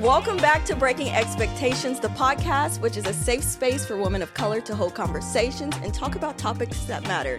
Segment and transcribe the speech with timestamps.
[0.00, 4.32] Welcome back to Breaking Expectations, the podcast, which is a safe space for women of
[4.32, 7.38] color to hold conversations and talk about topics that matter.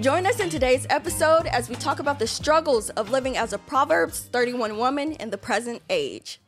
[0.00, 3.58] Join us in today's episode as we talk about the struggles of living as a
[3.58, 6.40] Proverbs 31 woman in the present age.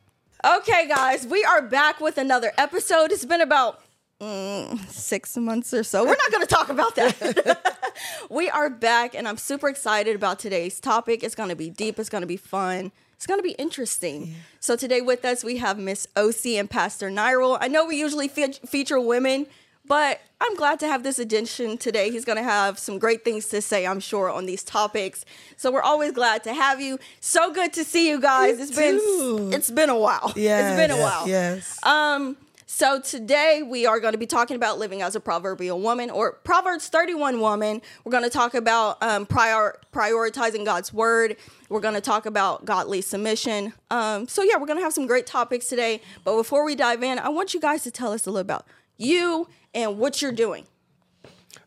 [0.43, 3.13] Okay, guys, we are back with another episode.
[3.13, 3.79] It's been about
[4.19, 6.03] mm, six months or so.
[6.03, 7.77] We're not going to talk about that.
[8.29, 11.23] we are back, and I'm super excited about today's topic.
[11.23, 12.91] It's going to be deep, it's going to be fun.
[13.15, 14.27] It's going to be interesting.
[14.27, 14.33] Yeah.
[14.59, 17.57] So today with us we have Miss Ose and Pastor Niral.
[17.59, 19.47] I know we usually fe- feature women,
[19.87, 22.11] but I'm glad to have this addition today.
[22.11, 25.25] He's going to have some great things to say, I'm sure, on these topics.
[25.57, 26.99] So we're always glad to have you.
[27.19, 28.57] So good to see you guys.
[28.57, 29.37] You it's too.
[29.49, 30.33] been it's been a while.
[30.35, 31.27] Yeah, it's been a while.
[31.27, 31.79] Yes.
[31.83, 32.37] Um.
[32.77, 36.33] So today we are going to be talking about living as a proverbial woman or
[36.33, 37.81] Proverbs 31 woman.
[38.03, 41.37] We're going to talk about um, prior, prioritizing God's word.
[41.69, 43.71] We're going to talk about godly submission.
[43.89, 46.01] Um, so yeah, we're going to have some great topics today.
[46.25, 48.67] But before we dive in, I want you guys to tell us a little about
[48.97, 50.67] you and what you're doing.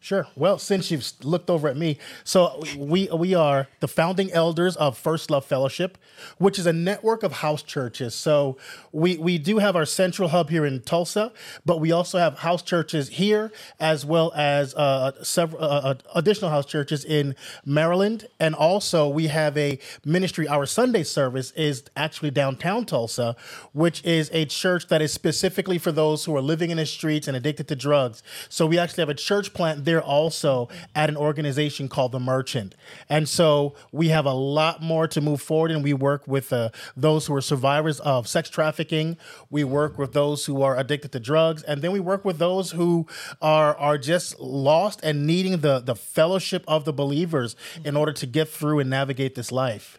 [0.08, 0.26] Sure.
[0.36, 4.96] Well, since you've looked over at me, so we we are the founding elders of
[4.96, 5.98] First Love Fellowship,
[6.38, 8.14] which is a network of house churches.
[8.14, 8.56] So
[8.90, 11.30] we we do have our central hub here in Tulsa,
[11.66, 16.50] but we also have house churches here as well as uh, several uh, uh additional
[16.50, 17.36] house churches in
[17.66, 20.48] Maryland, and also we have a ministry.
[20.48, 23.36] Our Sunday service is actually downtown Tulsa,
[23.74, 27.28] which is a church that is specifically for those who are living in the streets
[27.28, 28.22] and addicted to drugs.
[28.48, 32.74] So we actually have a church plant there also at an organization called The Merchant.
[33.08, 36.70] And so we have a lot more to move forward, and we work with uh,
[36.96, 39.16] those who are survivors of sex trafficking.
[39.50, 42.72] We work with those who are addicted to drugs, and then we work with those
[42.72, 43.06] who
[43.40, 48.26] are are just lost and needing the the fellowship of the believers in order to
[48.26, 49.98] get through and navigate this life.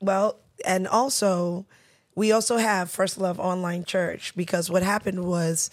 [0.00, 1.66] Well, and also
[2.14, 5.70] we also have First Love Online Church because what happened was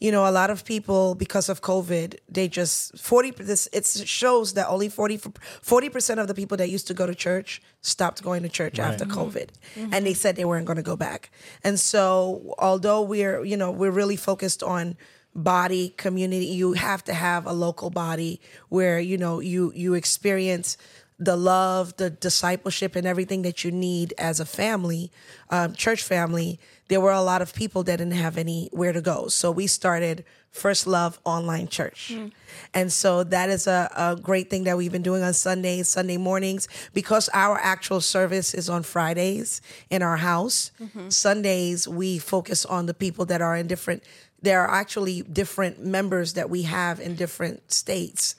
[0.00, 3.30] you know, a lot of people because of COVID, they just forty.
[3.30, 7.14] This it shows that only 40 40% of the people that used to go to
[7.14, 8.88] church stopped going to church right.
[8.88, 9.18] after mm-hmm.
[9.18, 9.94] COVID, mm-hmm.
[9.94, 11.30] and they said they weren't going to go back.
[11.64, 14.96] And so, although we're you know we're really focused on
[15.34, 20.76] body community, you have to have a local body where you know you you experience
[21.18, 25.10] the love, the discipleship, and everything that you need as a family,
[25.50, 26.58] um, church family
[26.88, 29.28] there were a lot of people that didn't have anywhere to go.
[29.28, 32.12] So we started First Love Online Church.
[32.14, 32.32] Mm.
[32.72, 36.16] And so that is a, a great thing that we've been doing on Sundays, Sunday
[36.16, 40.72] mornings, because our actual service is on Fridays in our house.
[40.80, 41.10] Mm-hmm.
[41.10, 44.02] Sundays, we focus on the people that are in different,
[44.40, 48.34] there are actually different members that we have in different states,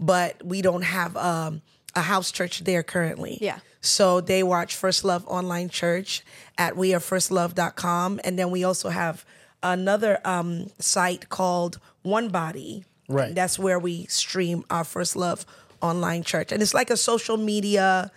[0.00, 1.62] but we don't have um,
[1.94, 3.38] a house church there currently.
[3.40, 3.58] Yeah.
[3.80, 6.22] So they watch First Love Online Church
[6.56, 8.20] at wearefirstlove.com.
[8.24, 9.24] And then we also have
[9.62, 12.84] another um, site called One Body.
[13.08, 13.34] Right.
[13.34, 15.44] That's where we stream our First Love
[15.80, 16.52] Online Church.
[16.52, 18.12] And it's like a social media.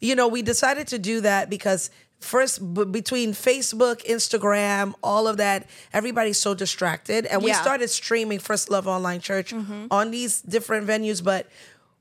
[0.00, 1.90] You know, we decided to do that because
[2.20, 7.26] first b- between Facebook, Instagram, all of that, everybody's so distracted.
[7.26, 7.60] And we yeah.
[7.60, 9.86] started streaming First Love Online Church mm-hmm.
[9.90, 11.46] on these different venues, but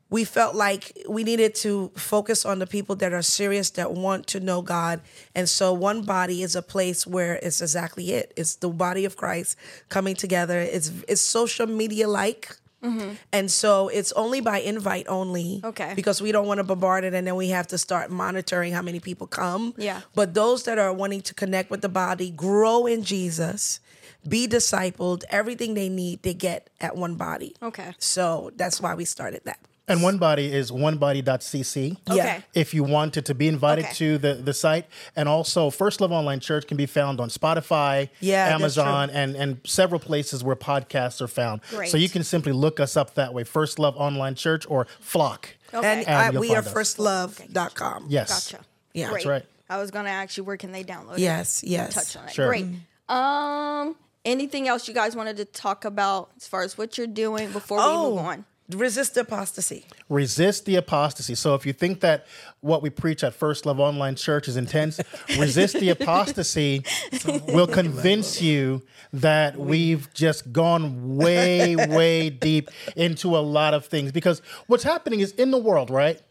[0.10, 4.28] we felt like we needed to focus on the people that are serious that want
[4.28, 5.02] to know God.
[5.36, 8.34] And so one body is a place where it's exactly it.
[8.36, 9.56] It's the body of Christ
[9.90, 10.60] coming together.
[10.60, 12.56] It's it's social media like.
[12.84, 13.16] Mm-hmm.
[13.34, 15.62] And so it's only by invite only.
[15.64, 15.94] Okay.
[15.96, 18.82] Because we don't want to bombard it and then we have to start monitoring how
[18.82, 19.74] many people come.
[19.78, 20.02] Yeah.
[20.16, 23.82] But those that are wanting to connect with the body, grow in Jesus,
[24.28, 27.56] be discipled, everything they need, they get at one body.
[27.62, 27.94] Okay.
[28.00, 29.60] So that's why we started that.
[29.90, 31.98] And one body is onebody.cc.
[32.10, 32.44] Okay.
[32.54, 33.94] If you wanted to be invited okay.
[33.96, 34.86] to the, the site.
[35.16, 39.60] And also, First Love Online Church can be found on Spotify, yeah, Amazon, and, and
[39.66, 41.62] several places where podcasts are found.
[41.72, 41.90] Great.
[41.90, 45.50] So you can simply look us up that way First Love Online Church or Flock.
[45.74, 46.00] Okay.
[46.00, 48.06] And, and I, we are firstlove.com.
[48.10, 48.52] Yes.
[48.52, 48.64] Gotcha.
[48.94, 49.10] Yeah.
[49.10, 49.14] Great.
[49.14, 49.46] That's right.
[49.70, 51.70] I was going to ask you, where can they download yes, it?
[51.70, 52.14] Yes, yes.
[52.14, 52.34] Touch on it.
[52.34, 52.48] Sure.
[52.48, 52.66] Great.
[53.08, 53.96] Um,
[54.26, 57.80] anything else you guys wanted to talk about as far as what you're doing before
[57.80, 58.10] oh.
[58.10, 58.46] we move on?
[58.72, 59.86] Resist the apostasy.
[60.10, 61.36] Resist the apostasy.
[61.36, 62.28] So if you think that
[62.62, 65.00] what we preach at First Love Online Church is intense,
[65.40, 66.84] resist the apostasy
[67.48, 68.84] will convince you
[69.14, 74.12] that we've just gone way, way deep into a lot of things.
[74.12, 76.22] Because what's happening is in the world, right?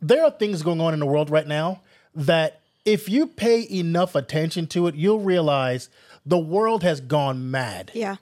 [0.00, 1.82] There are things going on in the world right now
[2.14, 5.88] that if you pay enough attention to it, you'll realize
[6.24, 7.90] the world has gone mad.
[7.94, 8.16] Yeah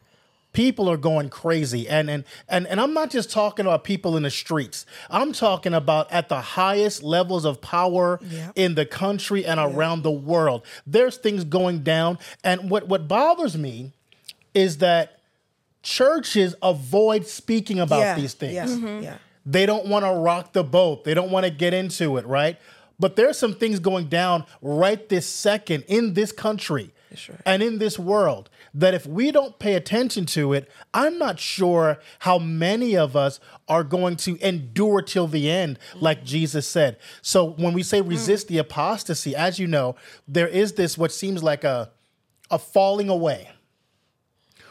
[0.55, 4.23] people are going crazy and and and and I'm not just talking about people in
[4.23, 4.87] the streets.
[5.11, 8.21] I'm talking about at the highest levels of power
[8.57, 10.65] in the country and around the world.
[10.87, 13.93] There's things going down and what what bothers me
[14.55, 15.21] is that
[15.83, 18.55] churches avoid speaking about yeah, these things.
[18.55, 19.03] Yeah, mm-hmm.
[19.03, 19.17] yeah.
[19.45, 21.05] They don't want to rock the boat.
[21.05, 22.57] They don't want to get into it, right?
[22.99, 26.93] But there's some things going down right this second in this country
[27.45, 32.01] and in this world that if we don't pay attention to it, I'm not sure
[32.21, 36.99] how many of us are going to endure till the end, like Jesus said.
[37.23, 39.95] So when we say resist the apostasy, as you know,
[40.27, 41.91] there is this what seems like a
[42.51, 43.51] a falling away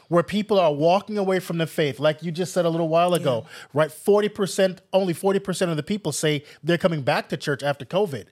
[0.07, 3.13] where people are walking away from the faith, like you just said a little while
[3.15, 3.89] ago, right?
[3.89, 8.27] 40%, only 40% of the people say they're coming back to church after COVID.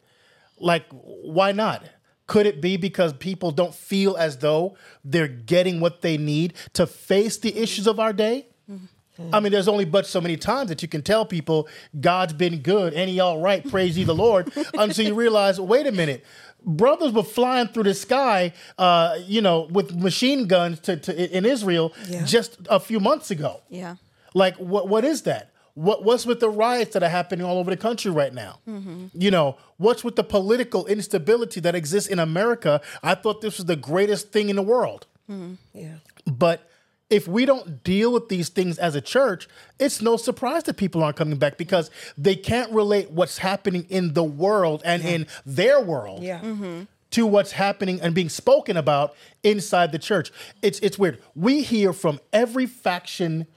[0.59, 1.83] Like, why not?
[2.27, 6.87] Could it be because people don't feel as though they're getting what they need to
[6.87, 8.47] face the issues of our day?
[9.33, 11.67] I mean, there's only but so many times that you can tell people
[11.99, 15.85] God's been good, and he all right, praise ye the Lord, until you realize, wait
[15.85, 16.25] a minute,
[16.65, 21.45] brothers were flying through the sky, uh, you know, with machine guns to, to in
[21.45, 22.23] Israel Yeah.
[22.25, 23.61] just a few months ago.
[23.69, 23.97] Yeah.
[24.33, 25.50] Like, what what is that?
[25.73, 28.59] What what's with the riots that are happening all over the country right now?
[29.13, 32.81] You know, what's with the political instability that exists in America?
[33.03, 35.07] I thought this was the greatest thing in the world.
[35.29, 35.53] Mm-hmm.
[35.73, 35.95] Yeah.
[36.25, 36.67] But
[37.09, 39.47] if we don't deal with these things as a church,
[39.79, 44.13] it's no surprise that people aren't coming back because they can't relate what's happening in
[44.13, 46.39] the world and in their world Yeah.
[46.39, 46.83] Mm-hmm.
[47.11, 49.13] to what's happening and being spoken about
[49.43, 50.31] inside the church.
[50.61, 51.19] It's it's weird.
[51.35, 53.47] We hear from every faction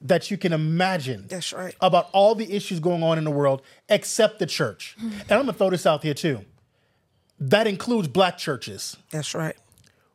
[0.00, 1.74] that you can imagine That's right.
[1.80, 4.96] about all the issues going on in the world except the church.
[5.00, 6.44] and I'm gonna throw this out here too.
[7.40, 8.96] That includes black churches.
[9.10, 9.56] That's right.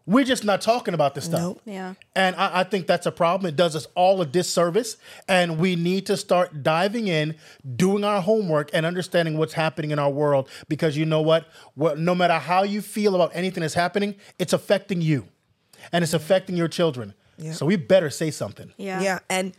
[0.05, 1.39] We're just not talking about this stuff.
[1.39, 1.61] Nope.
[1.63, 1.93] Yeah.
[2.13, 3.47] And I, I think that's a problem.
[3.47, 4.97] It does us all a disservice.
[5.29, 7.35] And we need to start diving in,
[7.77, 10.49] doing our homework, and understanding what's happening in our world.
[10.67, 11.47] Because you know what?
[11.75, 15.29] what no matter how you feel about anything that's happening, it's affecting you
[15.93, 17.13] and it's affecting your children.
[17.37, 17.53] Yeah.
[17.53, 18.73] So we better say something.
[18.75, 19.01] Yeah.
[19.01, 19.19] Yeah.
[19.29, 19.53] And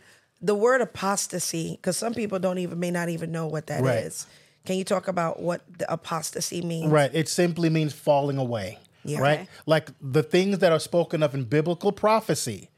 [0.45, 4.25] the word apostasy, because some people don't even may not even know what that is.
[4.27, 4.65] Right.
[4.65, 6.91] Can you talk about what the apostasy means?
[6.91, 7.09] Right.
[7.13, 8.79] It simply means falling away.
[9.03, 9.19] Yeah.
[9.19, 9.39] Right.
[9.41, 9.49] Okay.
[9.65, 12.69] Like the things that are spoken of in biblical prophecy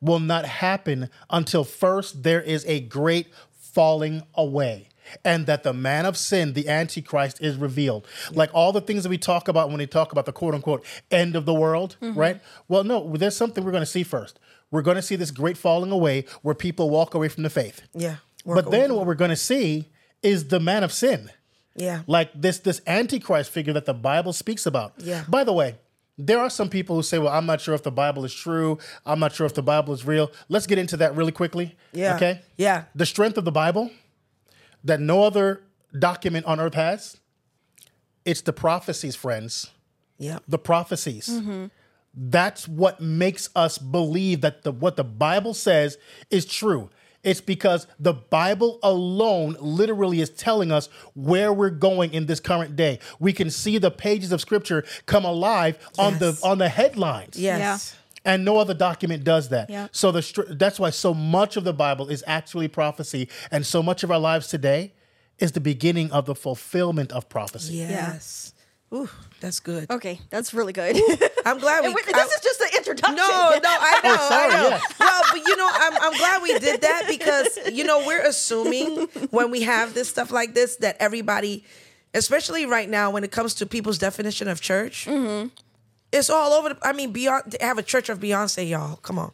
[0.00, 4.88] will not happen until first there is a great falling away.
[5.22, 8.06] And that the man of sin, the Antichrist, is revealed.
[8.32, 10.84] Like all the things that we talk about when we talk about the quote unquote
[11.10, 12.18] end of the world, mm-hmm.
[12.18, 12.40] right?
[12.68, 14.38] Well, no, there's something we're going to see first.
[14.70, 17.82] We're going to see this great falling away where people walk away from the faith.
[17.94, 18.16] Yeah.
[18.44, 19.90] But then what we're going to see
[20.22, 21.30] is the man of sin
[21.76, 22.02] yeah.
[22.06, 25.24] like this this antichrist figure that the bible speaks about Yeah.
[25.28, 25.76] by the way
[26.16, 28.78] there are some people who say well i'm not sure if the bible is true
[29.04, 32.14] i'm not sure if the bible is real let's get into that really quickly Yeah.
[32.16, 32.84] okay Yeah.
[32.94, 33.90] the strength of the bible
[34.84, 35.62] that no other
[35.98, 37.18] document on earth has
[38.24, 39.70] it's the prophecies friends
[40.18, 40.38] Yeah.
[40.48, 41.28] the prophecies
[42.16, 45.98] that's what makes us believe that the what the bible says
[46.30, 46.88] is true
[47.24, 52.76] it's because the bible alone literally is telling us where we're going in this current
[52.76, 57.36] day we can see the pages of scripture come alive on the on the headlines
[57.36, 57.96] Yes.
[58.24, 59.68] and no other document does that.
[59.68, 59.88] Yeah.
[59.92, 64.02] So the that's why so much of the Bible is actually prophecy, and so much
[64.02, 64.92] of our lives today
[65.38, 67.74] is the beginning of the fulfillment of prophecy.
[67.74, 68.53] Yes.
[68.94, 69.08] Ooh,
[69.40, 69.90] that's good.
[69.90, 70.96] Okay, that's really good.
[71.46, 71.88] I'm glad we.
[71.92, 73.16] We- I- this is just the introduction.
[73.16, 74.68] No, no, I know, Oh, sorry, I know.
[74.68, 74.80] yeah.
[75.00, 79.06] Well, but you know, I'm, I'm glad we did that because you know we're assuming
[79.30, 81.64] when we have this stuff like this that everybody,
[82.14, 85.48] especially right now when it comes to people's definition of church, Mm-hmm.
[86.12, 86.70] it's all over.
[86.70, 87.24] The, I mean, they
[87.60, 88.96] have a church of Beyonce, y'all.
[88.96, 89.32] Come on.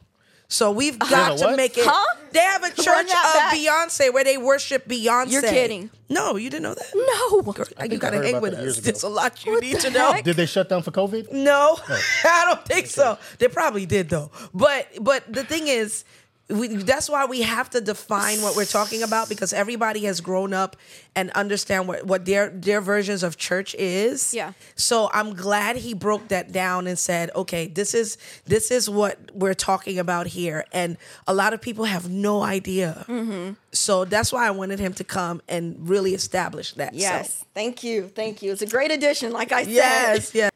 [0.51, 1.85] So we've got to make it.
[1.87, 2.17] Huh?
[2.33, 3.55] They have a church of back.
[3.57, 5.31] Beyonce where they worship Beyonce.
[5.31, 5.91] You're kidding.
[6.09, 6.91] No, you didn't know that.
[6.93, 7.53] No.
[7.53, 8.79] Girl, you got I to hang with us.
[8.79, 8.85] ago.
[8.85, 10.13] There's a lot you What need the to know.
[10.13, 10.25] heck?
[10.25, 11.31] Did they shut down for COVID?
[11.33, 12.03] No, oh.
[12.25, 13.17] I don't think so.
[13.39, 14.33] They probably did though.
[14.53, 16.05] But but the thing is,
[16.51, 20.53] we, that's why we have to define what we're talking about because everybody has grown
[20.53, 20.77] up
[21.15, 24.35] and understand what, what their their versions of church is.
[24.35, 24.53] Yeah.
[24.75, 29.19] So I'm glad he broke that down and said, okay, this is this is what
[29.35, 33.05] we're talking about here, and a lot of people have no idea.
[33.09, 33.53] Mm-hmm.
[33.73, 36.93] So that's why I wanted him to come and really establish that.
[36.95, 37.45] So, Yes.
[37.55, 38.09] Thank you.
[38.09, 38.53] Thank you.
[38.53, 39.73] It's a great addition, like I said.
[39.73, 40.35] Yes.
[40.35, 40.50] Yes.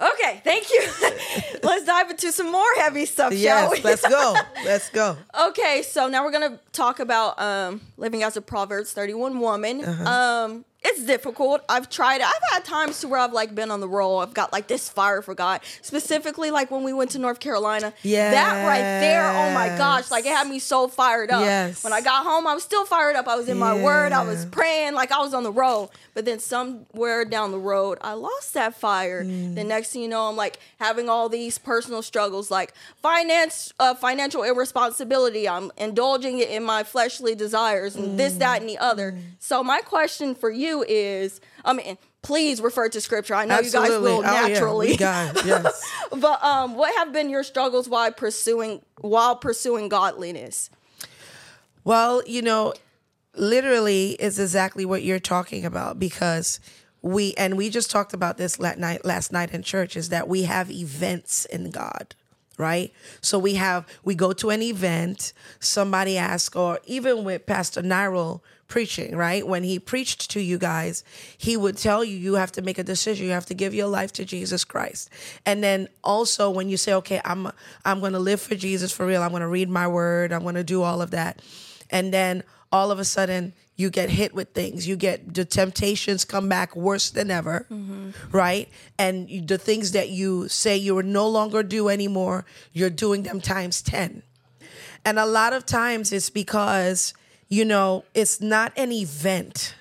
[0.00, 0.40] Okay.
[0.44, 0.82] Thank you.
[1.62, 3.70] let's dive into some more heavy stuff, shall Yes.
[3.70, 3.80] we?
[3.80, 4.34] Let's go.
[4.64, 5.16] Let's go.
[5.48, 9.82] Okay, so now we're gonna talk about um, living as a Proverbs 31 woman.
[9.84, 10.04] Uh-huh.
[10.44, 11.62] Um, it's difficult.
[11.68, 12.26] I've tried it.
[12.26, 14.20] I've had times to where I've like been on the roll.
[14.20, 15.60] I've got like this fire for God.
[15.82, 17.92] Specifically, like when we went to North Carolina.
[18.02, 18.30] Yeah.
[18.30, 21.42] That right there, oh my gosh, like it had me so fired up.
[21.42, 21.82] Yes.
[21.82, 23.26] When I got home, I was still fired up.
[23.26, 24.12] I was in my word.
[24.12, 25.90] I was praying, like I was on the road.
[26.14, 29.22] But then somewhere down the road, I lost that fire.
[29.24, 29.54] Mm.
[29.54, 33.94] The next thing you know, I'm like having all these personal struggles, like finance, uh,
[33.94, 35.46] financial irresponsibility.
[35.46, 38.16] I'm indulging it in my fleshly desires and mm.
[38.16, 39.12] this, that, and the other.
[39.12, 39.20] Mm.
[39.40, 43.34] So my question for you is, I mean, please refer to scripture.
[43.34, 43.94] I know Absolutely.
[43.94, 44.90] you guys will oh, naturally.
[44.92, 45.32] Yeah.
[45.32, 45.92] God, yes.
[46.10, 50.70] but um, what have been your struggles while pursuing while pursuing godliness?
[51.84, 52.74] Well, you know,
[53.36, 56.58] literally is exactly what you're talking about because
[57.02, 60.26] we and we just talked about this last night last night in church is that
[60.26, 62.14] we have events in God
[62.58, 67.82] right so we have we go to an event somebody asks or even with pastor
[67.82, 69.46] Niral preaching right?
[69.46, 71.04] When he preached to you guys
[71.36, 73.26] he would tell you you have to make a decision.
[73.26, 75.10] You have to give your life to jesus christ.
[75.44, 77.50] And then also when you say okay i'm
[77.84, 79.22] i'm going to live for jesus for real.
[79.22, 80.32] I'm going to read my word.
[80.32, 81.40] I'm going to do all of that.
[81.90, 82.42] And then
[82.72, 84.88] all of a sudden you get hit with things.
[84.88, 88.10] You get the temptations come back worse than ever mm-hmm.
[88.30, 88.68] right?
[88.98, 93.22] And you, the things that you say you are no longer do anymore you're doing
[93.22, 94.22] them times 10
[95.04, 97.14] and a lot of times it's because
[97.48, 99.74] you know it's not an event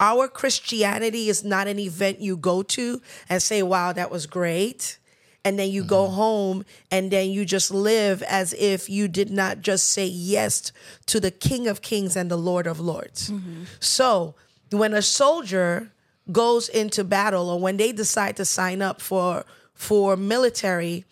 [0.00, 4.98] our christianity is not an event you go to and say wow that was great
[5.44, 5.88] and then you mm-hmm.
[5.88, 10.72] go home and then you just live as if you did not just say yes
[11.06, 13.30] to the King of Kings and the Lord of Lords.
[13.30, 13.64] Mm-hmm.
[13.80, 14.34] So
[14.70, 15.90] when a soldier
[16.30, 21.04] goes into battle or when they decide to sign up for for military,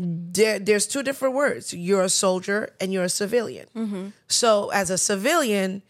[0.00, 1.74] there, there's two different words.
[1.74, 3.66] You're a soldier and you're a civilian.
[3.76, 4.06] Mm-hmm.
[4.28, 5.82] So as a civilian,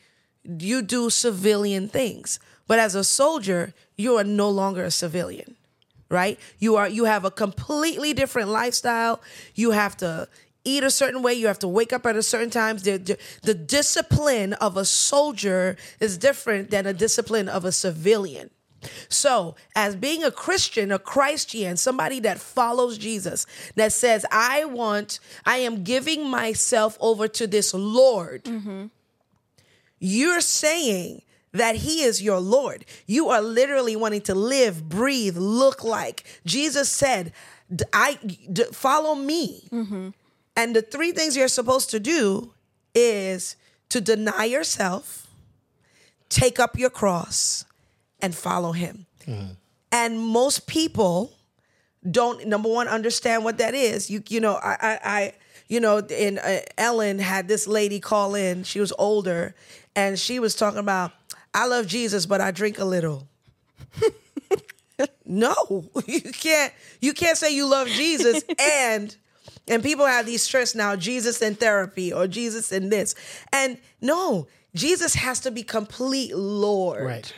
[0.42, 2.40] you do civilian things.
[2.66, 5.56] But as a soldier, you are no longer a civilian
[6.10, 6.40] right?
[6.58, 9.20] You are you have a completely different lifestyle.
[9.54, 10.28] You have to
[10.64, 11.34] eat a certain way.
[11.34, 12.82] You have to wake up at a certain times.
[12.82, 18.50] The, the, the discipline of a soldier is different than a discipline of a civilian.
[19.08, 25.20] So, as being a Christian, a Christian, somebody that follows Jesus, that says, I want,
[25.44, 28.86] I am giving myself over to this Lord, mm-hmm.
[29.98, 31.22] you're saying
[31.52, 32.84] that he is your Lord.
[33.06, 37.32] You are literally wanting to live, breathe, look like Jesus said,
[37.92, 38.18] I
[38.72, 39.68] follow me.
[39.70, 40.08] Mm-hmm.
[40.56, 42.52] And the three things you're supposed to do
[42.94, 43.56] is
[43.88, 45.26] to deny yourself,
[46.28, 47.64] take up your cross,
[48.22, 49.06] and follow him.
[49.26, 49.52] Mm-hmm.
[49.92, 51.32] And most people
[52.08, 54.10] don't number one understand what that is.
[54.10, 55.32] You you know I I, I
[55.68, 58.64] you know in uh, Ellen had this lady call in.
[58.64, 59.54] She was older,
[59.94, 61.12] and she was talking about
[61.52, 63.28] I love Jesus, but I drink a little.
[65.24, 65.54] no,
[66.06, 66.72] you can't.
[67.00, 69.14] You can't say you love Jesus and
[69.68, 70.96] and people have these stress now.
[70.96, 73.14] Jesus in therapy or Jesus in this,
[73.52, 77.04] and no, Jesus has to be complete Lord.
[77.04, 77.34] Right.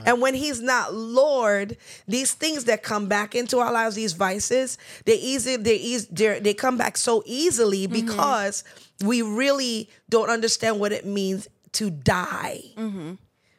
[0.00, 0.08] Right.
[0.08, 1.76] And when he's not Lord,
[2.08, 6.40] these things that come back into our lives, these vices, they easy, they easy, they
[6.40, 8.06] they come back so easily mm-hmm.
[8.06, 9.08] because mm-hmm.
[9.08, 12.62] we really don't understand what it means to die.
[12.76, 13.14] Mm-hmm.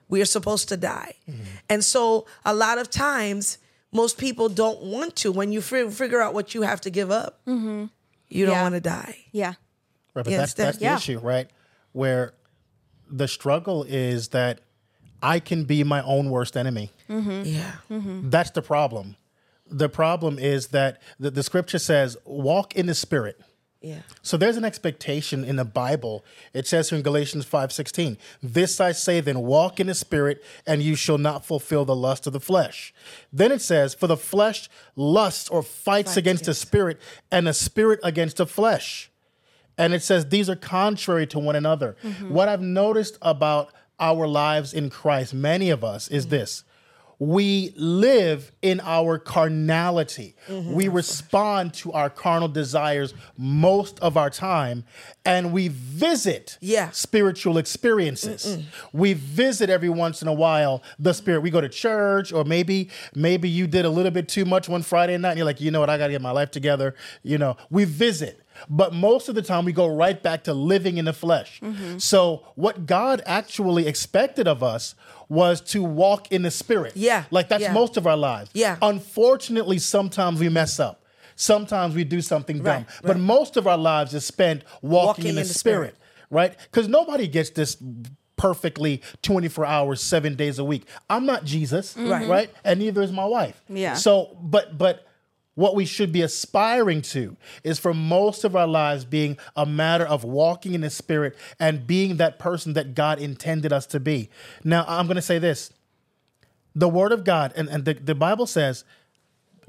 [0.09, 1.13] We are supposed to die.
[1.29, 1.41] Mm-hmm.
[1.69, 3.57] And so a lot of times,
[3.91, 5.31] most people don't want to.
[5.31, 7.85] When you f- figure out what you have to give up, mm-hmm.
[8.29, 8.61] you don't yeah.
[8.63, 9.17] want to die.
[9.31, 9.53] Yeah.
[10.13, 10.97] Right, but that's, that's the yeah.
[10.97, 11.49] issue, right?
[11.93, 12.33] Where
[13.09, 14.61] the struggle is that
[15.21, 16.91] I can be my own worst enemy.
[17.09, 17.43] Mm-hmm.
[17.45, 17.71] Yeah.
[17.89, 18.29] Mm-hmm.
[18.29, 19.15] That's the problem.
[19.69, 23.39] The problem is that the, the scripture says, walk in the spirit.
[23.81, 24.01] Yeah.
[24.21, 26.23] So there's an expectation in the Bible.
[26.53, 30.83] It says here in Galatians 5:16, "This I say then, walk in the spirit, and
[30.83, 32.93] you shall not fulfill the lust of the flesh."
[33.33, 36.99] Then it says, "For the flesh lusts or fights against the spirit,
[37.31, 39.09] and the spirit against the flesh."
[39.79, 41.97] And it says these are contrary to one another.
[42.03, 42.29] Mm-hmm.
[42.29, 46.31] What I've noticed about our lives in Christ, many of us, is mm-hmm.
[46.31, 46.63] this
[47.21, 50.35] we live in our carnality.
[50.47, 50.73] Mm-hmm.
[50.73, 54.85] We respond to our carnal desires most of our time,
[55.23, 56.89] and we visit yeah.
[56.89, 58.47] spiritual experiences.
[58.47, 58.63] Mm-mm.
[58.91, 61.41] We visit every once in a while the spirit.
[61.41, 64.81] We go to church, or maybe maybe you did a little bit too much one
[64.81, 66.95] Friday night, and you're like, you know what, I got to get my life together.
[67.21, 68.41] You know, we visit.
[68.69, 71.59] But most of the time, we go right back to living in the flesh.
[71.61, 71.97] Mm-hmm.
[71.97, 74.95] So, what God actually expected of us
[75.29, 76.93] was to walk in the spirit.
[76.95, 77.23] Yeah.
[77.31, 77.71] Like that's yeah.
[77.73, 78.49] most of our lives.
[78.53, 78.77] Yeah.
[78.81, 81.05] Unfortunately, sometimes we mess up.
[81.35, 82.65] Sometimes we do something dumb.
[82.65, 83.03] Right, right.
[83.03, 85.97] But most of our lives is spent walking, walking in, the, in the spirit, spirit,
[86.29, 86.55] right?
[86.63, 87.77] Because nobody gets this
[88.35, 90.85] perfectly 24 hours, seven days a week.
[91.09, 92.27] I'm not Jesus, Right.
[92.27, 92.49] right?
[92.63, 93.61] And neither is my wife.
[93.69, 93.93] Yeah.
[93.93, 95.07] So, but, but,
[95.55, 100.05] what we should be aspiring to is for most of our lives being a matter
[100.05, 104.29] of walking in the spirit and being that person that God intended us to be.
[104.63, 105.71] Now, I'm going to say this
[106.73, 108.85] the word of God, and, and the, the Bible says,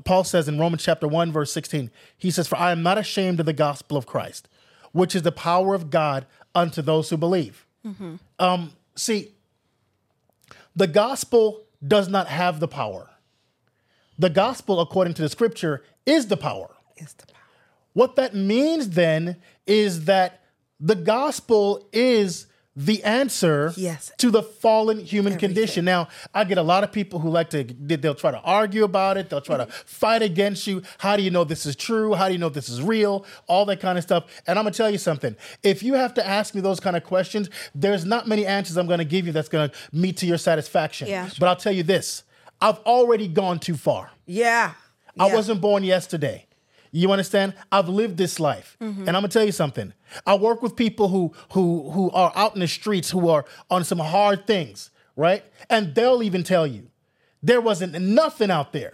[0.05, 3.41] Paul says in Romans chapter 1, verse 16, he says, For I am not ashamed
[3.41, 4.49] of the gospel of Christ,
[4.93, 7.67] which is the power of God unto those who believe.
[8.39, 9.33] Um, see,
[10.77, 13.11] the gospel does not have the power.
[14.23, 16.71] The gospel, according to the scripture, is the power.
[16.97, 17.43] It's the power.
[17.93, 20.45] What that means then is that
[20.79, 24.13] the gospel is the answer Yes.
[24.19, 25.85] to the fallen human condition.
[25.85, 29.17] Now, I get a lot of people who like to, they'll try to argue about
[29.19, 30.83] it, they'll try to fight against you.
[30.99, 32.15] How do you know this is true?
[32.15, 33.27] How do you know this is real?
[33.49, 34.27] All that kind of stuff.
[34.47, 35.35] And I'm gonna tell you something.
[35.65, 38.87] If you have to ask me those kind of questions, there's not many answers I'm
[38.87, 41.09] gonna give you that's gonna meet to your satisfaction.
[41.09, 41.29] Yeah.
[41.41, 42.23] But I'll tell you this
[42.63, 44.11] I've already gone too far.
[44.27, 44.73] Yeah.
[45.19, 45.35] I Yeah.
[45.35, 46.47] wasn't born yesterday.
[46.93, 47.55] You understand?
[47.71, 48.77] I've lived this life.
[48.81, 49.01] Mm-hmm.
[49.01, 49.93] And I'm gonna tell you something.
[50.27, 53.85] I work with people who who who are out in the streets who are on
[53.85, 55.43] some hard things, right?
[55.69, 56.89] And they'll even tell you
[57.43, 58.93] there wasn't nothing out there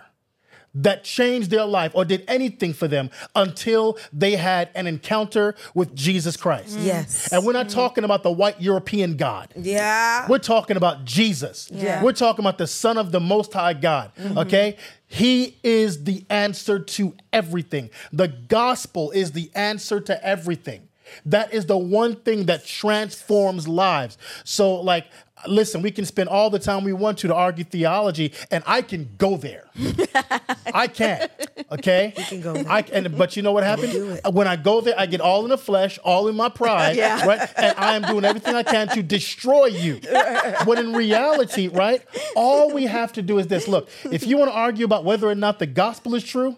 [0.74, 5.94] that changed their life or did anything for them until they had an encounter with
[5.94, 6.78] Jesus Christ.
[6.78, 6.84] Mm.
[6.84, 7.32] Yes.
[7.32, 7.74] And we're not mm.
[7.74, 9.52] talking about the white European God.
[9.56, 10.26] Yeah.
[10.28, 11.68] We're talking about Jesus.
[11.72, 12.02] Yeah.
[12.02, 14.12] We're talking about the Son of the Most High God.
[14.16, 14.38] Mm-hmm.
[14.38, 14.76] Okay?
[15.06, 17.90] He is the answer to everything.
[18.12, 20.88] The gospel is the answer to everything.
[21.24, 24.18] That is the one thing that transforms lives.
[24.44, 25.06] So, like,
[25.46, 28.82] listen, we can spend all the time we want to to argue theology, and I
[28.82, 29.64] can go there.
[30.74, 31.28] I can.
[31.70, 32.14] Okay.
[32.16, 32.70] You can go there.
[32.70, 35.50] I and but you know what happens when I go there, I get all in
[35.50, 37.24] the flesh, all in my pride, Yeah.
[37.26, 37.48] right?
[37.56, 40.00] And I am doing everything I can to destroy you.
[40.64, 42.02] when in reality, right?
[42.34, 43.68] All we have to do is this.
[43.68, 46.56] Look, if you want to argue about whether or not the gospel is true,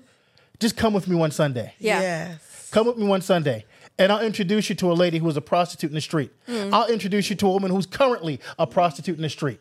[0.59, 1.75] just come with me one Sunday.
[1.79, 2.01] Yeah.
[2.01, 2.69] Yes.
[2.71, 3.65] Come with me one Sunday.
[4.01, 6.33] And I'll introduce you to a lady who is a prostitute in the street.
[6.49, 6.73] Mm.
[6.73, 9.61] I'll introduce you to a woman who's currently a prostitute in the street,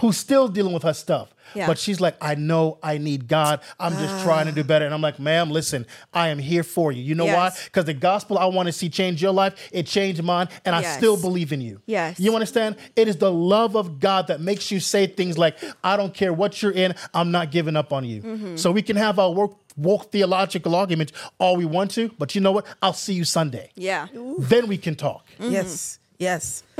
[0.00, 1.28] who's still dealing with her stuff.
[1.28, 1.58] Mm-hmm.
[1.58, 1.66] Yeah.
[1.66, 3.60] But she's like, I know I need God.
[3.78, 4.84] I'm just trying to do better.
[4.84, 7.02] And I'm like, ma'am, listen, I am here for you.
[7.02, 7.50] You know why?
[7.64, 10.82] Because the gospel I want to see change your life, it changed mine, and I
[10.82, 11.82] still believe in you.
[11.86, 12.20] Yes.
[12.20, 12.76] You understand?
[12.94, 16.32] It is the love of God that makes you say things like, I don't care
[16.32, 18.22] what you're in, I'm not giving up on you.
[18.22, 18.56] Mm-hmm.
[18.56, 22.40] So we can have our work woke theological arguments all we want to, but you
[22.40, 22.66] know what?
[22.82, 23.70] I'll see you Sunday.
[23.74, 24.06] Yeah.
[24.38, 25.26] Then we can talk.
[25.38, 25.52] Mm-hmm.
[25.52, 25.98] Yes.
[26.18, 26.62] Yes.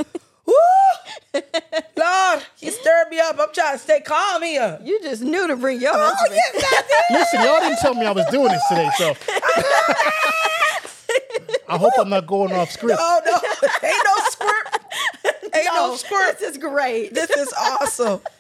[0.46, 0.54] Woo!
[1.96, 3.36] Lord, you stirred me up.
[3.38, 4.78] I'm trying to stay calm here.
[4.82, 7.18] You just knew to bring your Oh, yes, I did.
[7.18, 9.14] Listen, y'all didn't tell me I was doing this today, so
[11.68, 12.98] I hope I'm not going off script.
[13.00, 13.88] Oh, no.
[13.88, 14.80] Ain't no squirt.
[15.54, 16.38] Ain't no, No, squirt.
[16.38, 17.14] This is great.
[17.14, 18.20] This is awesome.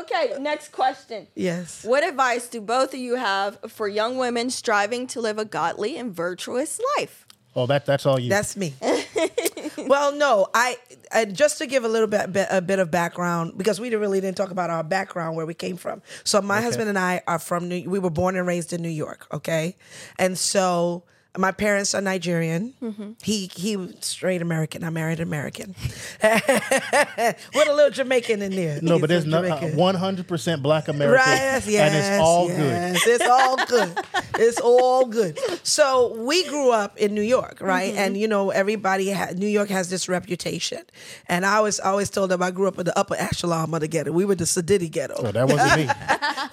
[0.00, 1.28] Okay, next question.
[1.36, 1.84] Yes.
[1.84, 5.96] What advice do both of you have for young women striving to live a godly
[5.96, 7.24] and virtuous life?
[7.54, 8.28] Oh, that that's all you.
[8.28, 8.74] That's me.
[9.78, 10.76] well, no, I,
[11.12, 14.00] I just to give a little bit, bit a bit of background because we didn't
[14.00, 16.02] really didn't talk about our background where we came from.
[16.24, 17.88] So my husband and I are from New.
[17.88, 19.26] We were born and raised in New York.
[19.32, 19.76] Okay,
[20.18, 21.04] and so.
[21.38, 22.74] My parents are Nigerian.
[23.22, 24.84] He he straight American.
[24.84, 25.74] I married American.
[26.22, 28.80] With a little Jamaican in there.
[28.82, 29.44] no, He's but a there's not
[29.74, 32.96] 100 percent Black American, Right, yes, and it's all good.
[33.06, 33.98] It's all good.
[34.38, 35.38] it's all good.
[35.66, 37.90] So we grew up in New York, right?
[37.90, 37.98] Mm-hmm.
[37.98, 40.82] And you know, everybody ha- New York has this reputation.
[41.28, 43.88] And I always always told them I grew up in the upper echelon of the
[43.88, 44.12] ghetto.
[44.12, 45.14] We were the Sadiddy ghetto.
[45.18, 45.88] Oh, that wasn't me.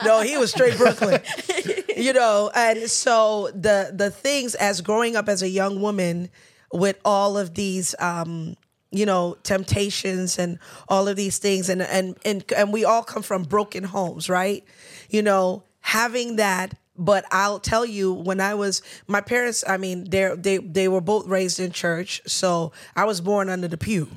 [0.06, 1.22] no, he was straight Brooklyn.
[1.98, 6.30] you know, and so the the things as growing up as a young woman
[6.72, 8.56] with all of these um
[8.92, 13.24] you know temptations and all of these things and and and and we all come
[13.24, 14.64] from broken homes, right?
[15.10, 20.10] You know, having that but I'll tell you when I was my parents I mean
[20.10, 24.08] they they they were both raised in church so I was born under the pew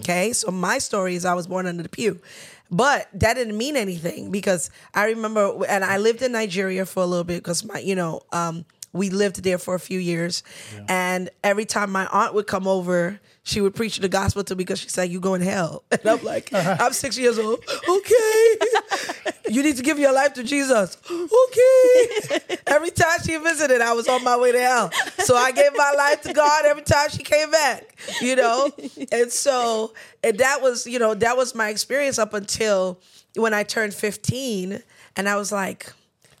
[0.00, 0.34] okay?
[0.34, 2.20] So my story is I was born under the pew
[2.70, 7.06] but that didn't mean anything because I remember, and I lived in Nigeria for a
[7.06, 10.42] little bit because my, you know, um, we lived there for a few years,
[10.88, 14.58] and every time my aunt would come over, she would preach the gospel to me
[14.58, 16.76] because she said, "You go in hell," and I'm like, uh-huh.
[16.80, 17.64] "I'm six years old.
[17.88, 18.54] Okay,
[19.48, 20.96] you need to give your life to Jesus.
[21.10, 25.72] Okay." every time she visited, I was on my way to hell, so I gave
[25.74, 27.96] my life to God every time she came back.
[28.20, 28.70] You know,
[29.12, 33.00] and so and that was, you know, that was my experience up until
[33.34, 34.82] when I turned 15,
[35.16, 35.92] and I was like,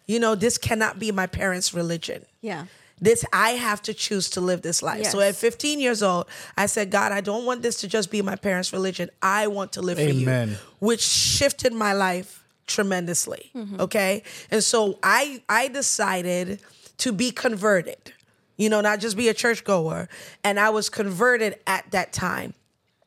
[0.06, 2.66] you know, this cannot be my parents' religion Yeah.
[3.00, 5.06] This I have to choose to live this life.
[5.06, 8.22] So at 15 years old, I said, God, I don't want this to just be
[8.22, 9.10] my parents' religion.
[9.22, 10.50] I want to live for Amen.
[10.50, 13.50] you, which shifted my life tremendously.
[13.54, 13.80] Mm-hmm.
[13.80, 16.60] Okay, and so I I decided
[16.98, 18.12] to be converted.
[18.56, 20.08] You know, not just be a churchgoer,
[20.42, 22.54] and I was converted at that time.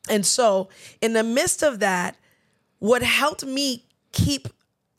[0.09, 0.69] And so,
[1.01, 2.15] in the midst of that,
[2.79, 4.47] what helped me keep,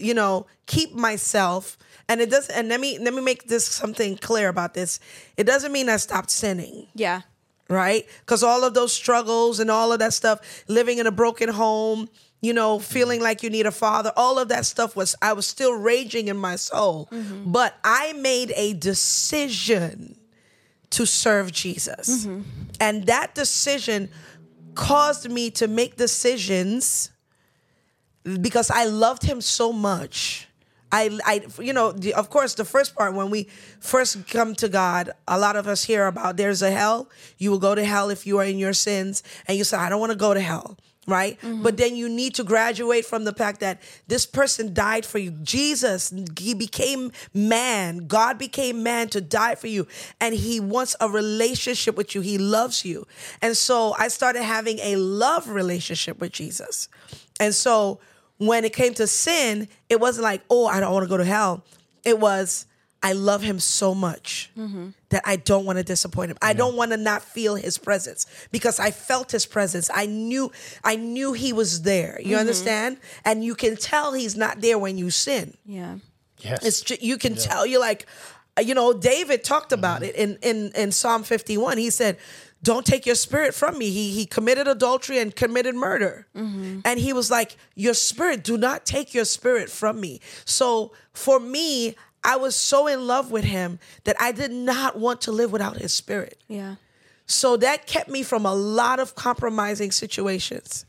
[0.03, 2.55] you know, keep myself, and it doesn't.
[2.55, 5.01] And let me let me make this something clear about this.
[5.37, 7.23] It doesn't mean I stopped sinning Yeah.
[7.69, 8.05] right?
[8.21, 12.09] Because all of those struggles and all of that stuff, living in a broken home,
[12.43, 15.47] you know, feeling like you need a father, all of that stuff was, I was
[15.47, 17.09] still raging in my soul.
[17.12, 17.53] Mm-hmm.
[17.53, 20.17] But I made a decision
[20.91, 22.27] to serve Jesus.
[22.27, 22.43] Mm-hmm.
[22.81, 24.11] And that decision
[24.75, 27.12] caused me to make decisions
[28.41, 30.49] because I loved him so much.
[30.95, 33.45] I, I, you know, the, of course, the first part when we
[33.81, 37.09] first come to God, a lot of us hear about there's a hell.
[37.39, 39.89] You will go to hell if you are in your sins, and you say, I
[39.89, 41.41] don't want to go to hell, right?
[41.41, 41.63] Mm-hmm.
[41.63, 45.31] But then you need to graduate from the fact that this person died for you.
[45.31, 48.07] Jesus, he became man.
[48.07, 49.87] God became man to die for you,
[50.21, 52.21] and he wants a relationship with you.
[52.21, 53.07] He loves you,
[53.41, 56.91] and so I started having a love relationship with Jesus,
[57.41, 57.99] and so
[58.46, 61.24] when it came to sin, it wasn't like, oh, I don't want to go to
[61.24, 61.64] hell.
[62.05, 62.66] It was,
[63.02, 64.90] I love him so much mm-hmm.
[65.09, 66.38] that I don't want to disappoint him.
[66.40, 69.90] I don't want to not feel his presence because I felt his presence.
[69.92, 70.52] I knew,
[70.85, 72.18] I knew he was there.
[72.20, 72.40] You mm-hmm.
[72.40, 72.98] understand?
[73.24, 75.57] And you can tell he's not there when you sin.
[75.64, 75.96] Yeah.
[76.38, 76.64] Yes.
[76.64, 78.07] It's ju- you can tell you're like,
[78.59, 80.11] uh, you know, David talked about mm-hmm.
[80.11, 81.78] it in in in Psalm 51.
[81.78, 82.18] He said,
[82.62, 86.81] "Don't take your spirit from me." He he committed adultery and committed murder, mm-hmm.
[86.85, 91.40] and he was like, "Your spirit, do not take your spirit from me." So for
[91.40, 95.53] me, I was so in love with him that I did not want to live
[95.53, 96.38] without his spirit.
[96.48, 96.77] Yeah.
[97.27, 100.85] So that kept me from a lot of compromising situations.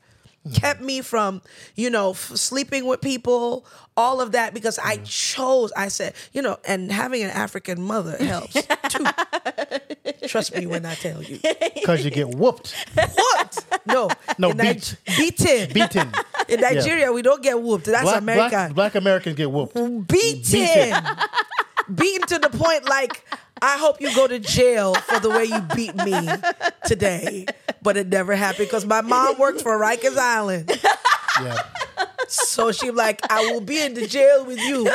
[0.45, 0.55] Mm-hmm.
[0.55, 1.41] Kept me from,
[1.75, 6.41] you know, f- sleeping with people, all of that, because I chose, I said, you
[6.41, 8.53] know, and having an African mother helps
[8.89, 9.05] too.
[10.27, 11.39] Trust me when I tell you.
[11.75, 13.65] Because you get whooped, What?
[13.85, 14.09] No.
[14.37, 14.95] No, in beat.
[15.17, 15.71] beaten.
[15.73, 16.11] beaten.
[16.49, 17.85] In Nigeria, we don't get whooped.
[17.85, 18.49] That's black, America.
[18.49, 19.75] black, black Americans get whooped.
[20.07, 21.03] beaten.
[21.93, 23.23] beaten to the point like
[23.65, 26.27] I hope you go to jail for the way you beat me
[26.85, 27.45] today.
[27.81, 30.69] But it never happened because my mom worked for Rikers Island.
[31.41, 31.57] Yeah.
[32.27, 34.87] So she like, I will be in the jail with you.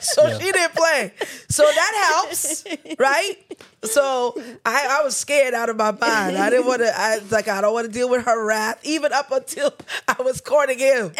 [0.00, 0.38] so Yeah.
[0.38, 1.12] she didn't play.
[1.48, 2.64] So that helps,
[2.98, 3.36] right?
[3.84, 6.36] So I, I was scared out of my mind.
[6.38, 6.92] I didn't want to.
[6.98, 9.72] I was like, I don't want to deal with her wrath, even up until
[10.08, 11.12] I was courting him.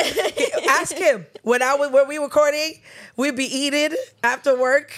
[0.69, 2.81] Ask him when I was when we were courting,
[3.17, 3.91] we'd be eating
[4.23, 4.93] after work.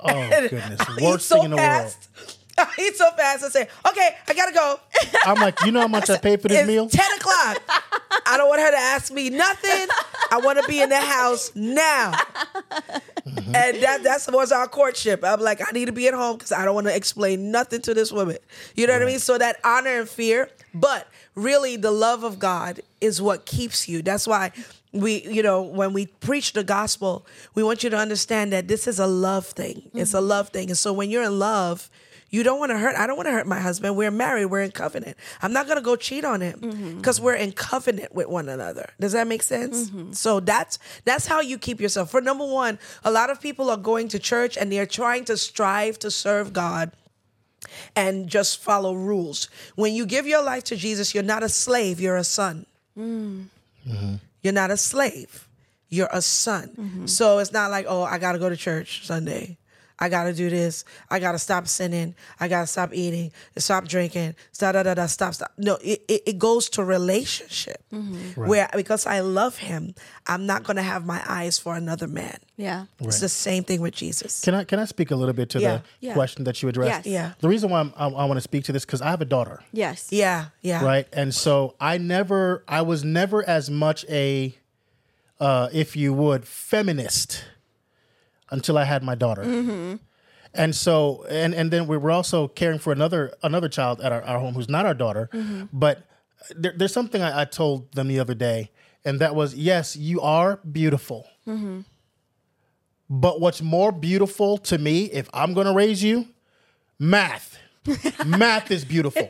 [0.00, 1.68] Oh goodness, worst so thing in the world.
[1.68, 2.08] fast.
[2.58, 3.44] I eat so fast.
[3.44, 4.78] I say, okay, I gotta go.
[5.24, 6.88] I'm like, you know how much I paid for this It's meal?
[6.88, 7.60] 10 o'clock.
[8.26, 9.88] I don't want her to ask me nothing.
[10.30, 12.12] I want to be in the house now.
[12.12, 13.54] Mm-hmm.
[13.56, 15.24] And that that's was our courtship.
[15.24, 17.82] I'm like, I need to be at home because I don't want to explain nothing
[17.82, 18.36] to this woman.
[18.76, 19.18] You know what I mean?
[19.18, 24.00] So that honor and fear, but really the love of God is what keeps you.
[24.02, 24.52] That's why
[24.94, 28.86] we, you know, when we preach the gospel, we want you to understand that this
[28.86, 29.90] is a love thing.
[29.92, 30.28] It's a mm-hmm.
[30.28, 30.68] love thing.
[30.70, 31.90] And so when you're in love,
[32.30, 32.96] you don't want to hurt.
[32.96, 33.96] I don't want to hurt my husband.
[33.96, 34.46] We're married.
[34.46, 35.16] We're in covenant.
[35.42, 36.96] I'm not going to go cheat on him mm-hmm.
[36.96, 38.90] because we're in covenant with one another.
[38.98, 39.88] Does that make sense?
[39.90, 40.12] Mm-hmm.
[40.12, 42.10] So that's that's how you keep yourself.
[42.10, 45.36] For number one, a lot of people are going to church and they're trying to
[45.36, 46.92] strive to serve God
[47.94, 49.48] and just follow rules.
[49.74, 52.00] When you give your life to Jesus, you're not a slave.
[52.00, 52.66] You're a son.
[52.98, 53.46] Mm.
[54.44, 55.48] You're not a slave.
[55.88, 56.68] You're a son.
[56.78, 57.06] Mm-hmm.
[57.06, 59.56] So it's not like, oh, I got to go to church Sunday.
[59.98, 60.84] I got to do this.
[61.08, 62.14] I got to stop sinning.
[62.40, 65.52] I got to stop eating, stop drinking, stop, da, da, da, stop, stop.
[65.56, 67.80] No, it, it, it goes to relationship
[68.34, 69.94] where because I love him,
[70.26, 72.38] I'm not going to have my eyes for another man.
[72.56, 72.86] Yeah.
[73.00, 74.40] It's the same thing with Jesus.
[74.40, 75.76] Can I can I speak a little bit to Yeah.
[75.76, 76.14] the Yeah.
[76.14, 77.06] question that you addressed?
[77.06, 77.06] Yes.
[77.06, 77.32] Yeah.
[77.40, 79.24] The reason why I'm, I, I want to speak to this because I have a
[79.24, 80.08] daughter, Yes.
[80.10, 80.84] Yeah, yeah.
[80.84, 81.06] right?
[81.12, 84.56] And so I never, I was never as much a,
[85.40, 87.44] uh, if you would, feminist
[88.54, 89.42] until I had my daughter.
[89.42, 89.96] Mm-hmm.
[90.54, 94.22] And so, and and then we were also caring for another another child at our,
[94.22, 95.64] our home who's not our daughter, mm-hmm.
[95.72, 96.06] but
[96.54, 98.70] there, there's something I, I told them the other day,
[99.04, 101.26] and that was, yes, you are beautiful.
[101.46, 101.80] Mm-hmm.
[103.10, 106.26] But what's more beautiful to me, if I'm going to raise you,
[106.98, 107.58] math.
[108.24, 109.28] math is beautiful.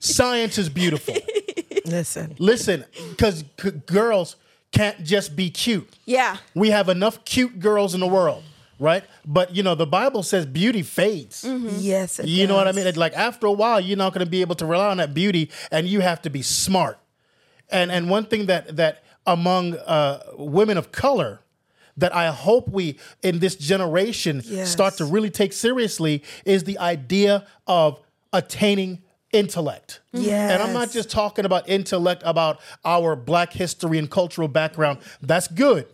[0.00, 1.14] Science is beautiful.
[1.84, 2.34] Listen.
[2.38, 4.36] Listen, because g- girls
[4.76, 5.88] can't just be cute.
[6.04, 6.36] Yeah.
[6.54, 8.42] We have enough cute girls in the world.
[8.78, 9.04] right?
[9.24, 11.44] But you know, the Bible says beauty fades.
[11.44, 12.84] Yes, it You know what I does.
[12.84, 12.94] mean?
[12.94, 15.50] Like after a while, you're not going to be able to rely on that beauty,
[15.70, 16.98] and you have to be smart.
[17.70, 21.40] And and one thing that that among uh, women of color
[21.96, 24.70] that I hope we in this generation Yes.
[24.70, 27.98] start to really take seriously is the idea of
[28.32, 29.02] attaining
[29.36, 30.00] intellect.
[30.12, 30.50] Yeah.
[30.50, 34.98] And I'm not just talking about intellect about our black history and cultural background.
[35.20, 35.86] That's good.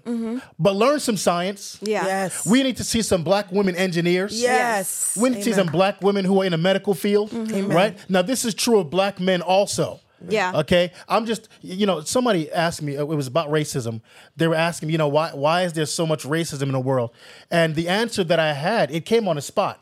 [0.59, 1.79] But learn some science.
[1.83, 2.07] Yeah.
[2.07, 2.47] Yes.
[2.47, 4.41] We need to see some black women engineers.
[4.41, 5.19] Yes.
[5.21, 7.99] We need to see some black women who are in the medical field, right?
[8.09, 10.01] Now, this is true of black men also.
[10.29, 10.61] Yeah.
[10.61, 10.93] Okay.
[11.09, 12.95] I'm just, you know, somebody asked me.
[12.95, 14.03] It was about racism.
[14.37, 16.81] They were asking me, you know, why why is there so much racism in the
[16.81, 17.11] world?
[17.51, 19.81] And the answer that I had, it came on the spot.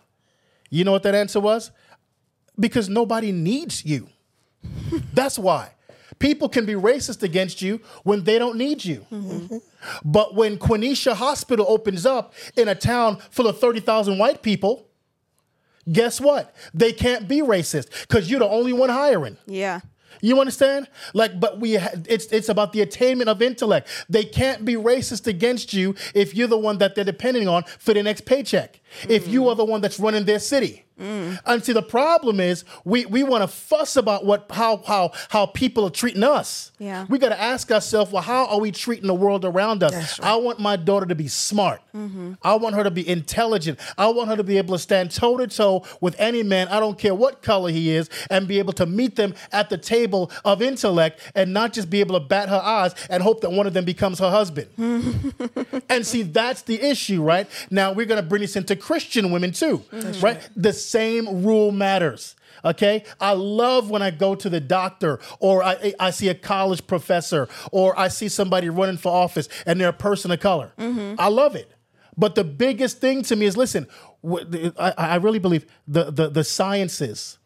[0.70, 1.72] You know what that answer was?
[2.60, 4.08] Because nobody needs you.
[5.14, 5.70] That's why.
[6.18, 9.06] People can be racist against you when they don't need you.
[10.04, 14.86] But when Quenisha Hospital opens up in a town full of 30,000 white people,
[15.90, 16.54] guess what?
[16.74, 19.38] They can't be racist because you're the only one hiring.
[19.46, 19.80] Yeah.
[20.20, 20.88] You understand?
[21.14, 23.88] Like, but we ha- it's it's about the attainment of intellect.
[24.08, 27.94] They can't be racist against you if you're the one that they're depending on for
[27.94, 28.80] the next paycheck.
[29.08, 29.48] If you mm-hmm.
[29.50, 30.84] are the one that's running their city.
[31.00, 35.46] And see, the problem is we we want to fuss about what how how how
[35.46, 36.72] people are treating us.
[36.78, 37.06] Yeah.
[37.08, 40.18] We got to ask ourselves, well, how are we treating the world around us?
[40.18, 40.28] Right.
[40.28, 41.82] I want my daughter to be smart.
[41.94, 42.34] Mm-hmm.
[42.42, 43.78] I want her to be intelligent.
[43.98, 46.68] I want her to be able to stand toe to toe with any man.
[46.68, 49.78] I don't care what color he is, and be able to meet them at the
[49.78, 53.52] table of intellect, and not just be able to bat her eyes and hope that
[53.52, 54.68] one of them becomes her husband.
[55.88, 57.46] and see, that's the issue, right?
[57.70, 59.82] Now we're gonna bring this into Christian women too,
[60.20, 60.40] right?
[60.56, 62.36] The same rule matters.
[62.62, 66.86] Okay, I love when I go to the doctor or I, I see a college
[66.86, 70.72] professor or I see somebody running for office and they're a person of color.
[70.78, 71.14] Mm-hmm.
[71.18, 71.72] I love it.
[72.18, 73.86] But the biggest thing to me is listen,
[74.78, 77.38] I, I really believe the, the, the sciences.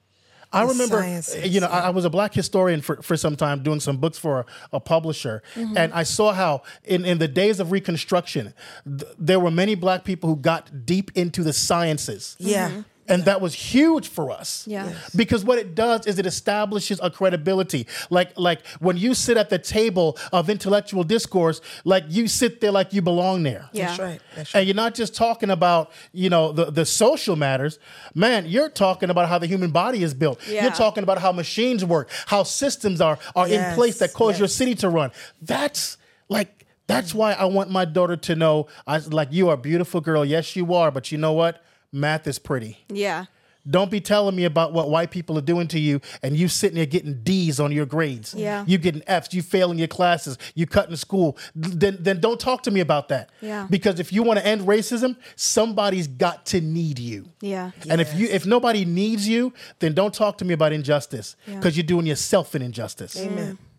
[0.53, 3.37] I The remember, sciences, you know, I, I was a black historian for, for some
[3.37, 5.45] time doing some books for a, a publisher.
[5.55, 5.77] Mm-hmm.
[5.77, 8.53] And I saw how in, in the days of Reconstruction,
[8.85, 12.37] th- there were many black people who got deep into the sciences.
[12.41, 12.71] Yeah.
[12.71, 12.81] Mm-hmm.
[13.09, 14.67] And that was huge for us.
[14.67, 14.87] Yeah.
[14.87, 15.15] Yes.
[15.15, 17.87] Because what it does is it establishes a credibility.
[18.11, 22.73] Like like when you sit at the table of intellectual discourse, like you sit there
[22.73, 23.69] like you belong there.
[23.73, 23.89] Yeah.
[23.89, 24.21] That's right.
[24.37, 24.61] That's right.
[24.61, 27.79] And you're not just talking about, you know, the, the social matters.
[28.15, 30.41] Man, you're talking about how the human body is built.
[30.49, 30.63] Yeah.
[30.63, 34.49] You're talking about how machines work, how systems are are in place that cause your
[34.49, 35.11] city to run.
[35.43, 39.59] That's like that's why I want my daughter to know I like you are a
[39.59, 40.25] beautiful girl.
[40.25, 41.63] Yes, you are, but you know what?
[41.95, 42.85] Math is pretty.
[42.89, 43.27] Yeah.
[43.67, 46.77] Don't be telling me about what white people are doing to you and you sitting
[46.77, 48.35] there getting D's on your grades.
[48.35, 48.63] Yeah.
[48.67, 51.39] You getting F's, you failing your classes, you cutting school.
[51.55, 53.31] Then then don't talk to me about that.
[53.41, 53.67] Yeah.
[53.71, 57.25] Because if you want to end racism, somebody's got to need you.
[57.41, 57.71] Yeah.
[57.89, 61.55] And if you if nobody needs you, then don't talk to me about injustice Yeah.
[61.57, 63.17] because you're doing yourself an injustice.
[63.19, 63.57] Amen.
[63.59, 63.74] I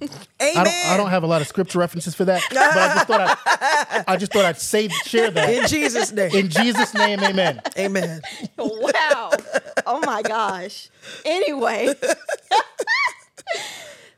[0.40, 0.64] Amen.
[0.64, 3.20] don't, I don't have a lot of scripture references for that, but I just thought
[3.20, 6.30] I'd, I just thought I'd say share that In Jesus' name.
[6.34, 7.60] in Jesus' name, Amen.
[7.76, 8.22] Amen.
[8.58, 9.30] Wow.
[9.86, 10.88] oh my gosh.
[11.24, 11.94] Anyway.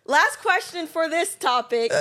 [0.07, 1.93] Last question for this topic.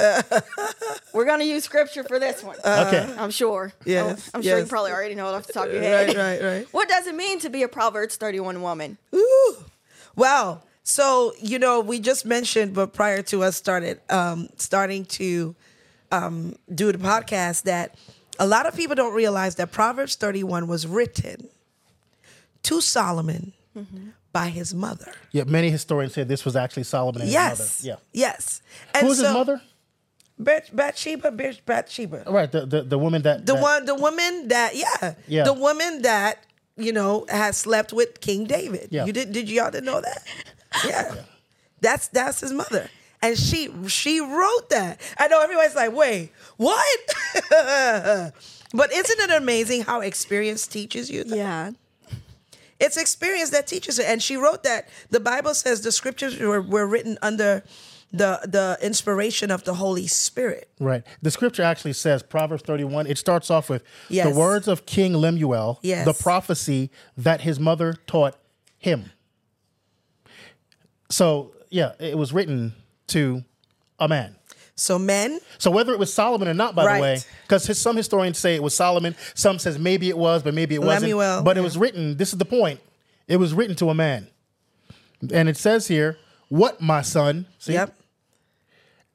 [1.13, 2.57] We're going to use scripture for this one.
[2.63, 2.87] Uh-huh.
[2.87, 3.15] Okay.
[3.19, 3.71] I'm sure.
[3.85, 6.07] Yes, oh, I'm sure you probably already know it off the top of your head.
[6.07, 6.67] Right, right, right.
[6.73, 8.97] What does it mean to be a Proverbs 31 woman?
[9.13, 9.57] Ooh.
[10.15, 15.55] Well, so you know, we just mentioned, but prior to us started um, starting to
[16.11, 17.95] um, do the podcast, that
[18.39, 21.47] a lot of people don't realize that Proverbs 31 was written
[22.63, 23.53] to Solomon
[24.33, 25.11] by his mother.
[25.31, 27.57] Yeah, many historians say this was actually Solomon and Yes.
[27.79, 28.01] his mother.
[28.13, 28.61] Yes.
[28.93, 29.61] And Who was his so- mother?
[30.41, 31.31] Bath- Bathsheba,
[31.65, 32.23] Bathsheba.
[32.25, 35.43] Right, the, the the woman that The that- one, the woman that, yeah, Yeah.
[35.43, 36.45] the woman that
[36.77, 38.87] you know has slept with King David.
[38.89, 39.03] Yeah.
[39.05, 39.33] You did?
[39.33, 40.23] Did y'all didn't know that?
[40.85, 41.15] Yeah.
[41.81, 42.89] That's that's his mother,
[43.21, 44.99] and she she wrote that.
[45.17, 46.99] I know everybody's like, wait, what?
[48.73, 51.23] but isn't it amazing how experience teaches you?
[51.23, 51.37] That?
[51.37, 51.71] Yeah.
[52.79, 54.05] It's experience that teaches it.
[54.07, 57.63] And she wrote that the Bible says the scriptures were, were written under
[58.11, 60.69] the the inspiration of the Holy Spirit.
[60.79, 61.03] Right.
[61.21, 63.07] The scripture actually says Proverbs 31.
[63.07, 64.27] It starts off with Yes.
[64.31, 66.05] the words of King Lemuel, Yes.
[66.05, 68.35] the prophecy that his mother taught
[68.77, 69.11] him.
[71.09, 72.73] So, yeah, it was written
[73.07, 73.43] to
[73.99, 74.35] a man.
[74.75, 76.95] So men, So whether it was Solomon or not, by Right.
[76.95, 80.53] the way, because some historians say it was Solomon, some says maybe it was, but
[80.53, 81.11] maybe it wasn't.
[81.11, 82.15] Lemuel, but it was written.
[82.15, 82.79] This is the point.
[83.27, 84.27] It was written to a man,
[85.33, 86.17] and it says here,
[86.47, 87.93] "What my son?" See, yep.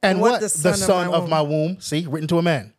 [0.02, 1.80] and what what, the the son son, of my of my womb.
[1.80, 2.73] See, written to a man.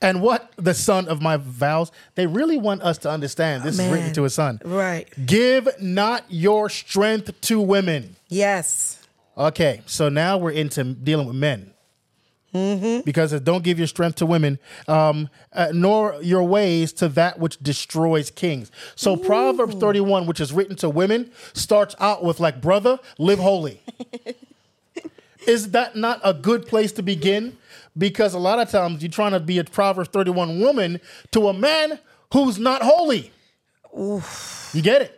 [0.00, 3.64] And what the son of my vows, they really want us to understand.
[3.64, 4.60] This is written to a son.
[4.64, 5.08] Right.
[5.26, 8.16] Give not your strength to women.
[8.28, 9.04] Yes.
[9.36, 11.72] Okay, so now we're into dealing with men.
[12.52, 14.58] Because don't give your strength to women,
[14.88, 18.72] um, uh, nor your ways to that which destroys kings.
[18.96, 23.82] So Proverbs 31, which is written to women, starts out with like, brother, live holy.
[25.46, 27.56] is that not a good place to begin?
[27.98, 31.00] Because a lot of times you're trying to be a Proverbs 31 woman
[31.32, 31.98] to a man
[32.32, 33.32] who's not holy.
[33.94, 35.14] You get it?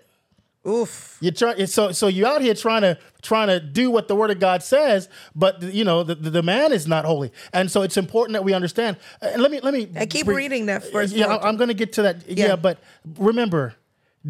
[0.67, 1.17] Oof.
[1.23, 4.31] You try so so you're out here trying to trying to do what the word
[4.31, 7.97] of God says, but you know the, the, man is not holy, and so it's
[7.97, 8.99] important that we understand.
[9.23, 11.43] Uh, and let me let me And keep bring- reading that uh, first Yeah, part.
[11.45, 12.29] I- I'm going to get to that.
[12.29, 12.49] Yeah.
[12.49, 12.57] Yeah.
[12.57, 12.79] but
[13.19, 13.75] remember,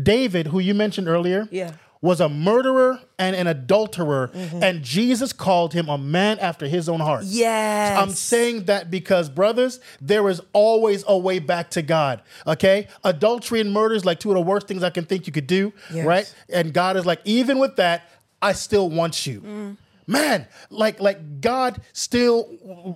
[0.00, 1.72] David, who you mentioned earlier, Yeah.
[2.02, 4.62] Was a murderer and an adulterer, Mm-hmm.
[4.62, 7.24] and Jesus called him a man after his own heart.
[7.24, 7.98] Yes.
[7.98, 12.22] I'm saying that because, brothers, there is always a way back to God.
[12.46, 12.88] Okay?
[13.04, 15.46] Adultery and murder is like two of the worst things I can think you could
[15.46, 16.06] do, Yes.
[16.06, 16.34] right?
[16.50, 18.08] And God is like, even with that,
[18.40, 19.76] I still want you.
[20.06, 22.48] Man, like like God still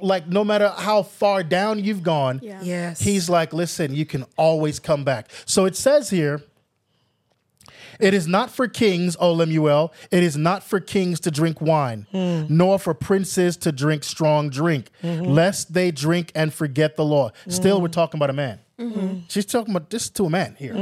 [0.03, 2.61] like no matter how far down you've gone, Yeah.
[2.63, 3.01] Yes.
[3.01, 5.29] He's like, listen, you can always come back.
[5.47, 6.43] So it says here,
[8.01, 9.93] it is not for kings, O Lemuel.
[10.11, 14.91] It is not for kings to drink wine, nor for princes to drink strong drink,
[15.03, 17.31] lest they drink and forget the law.
[17.49, 18.61] Still, we're talking about a man.
[19.29, 20.75] She's talking about this to a man here,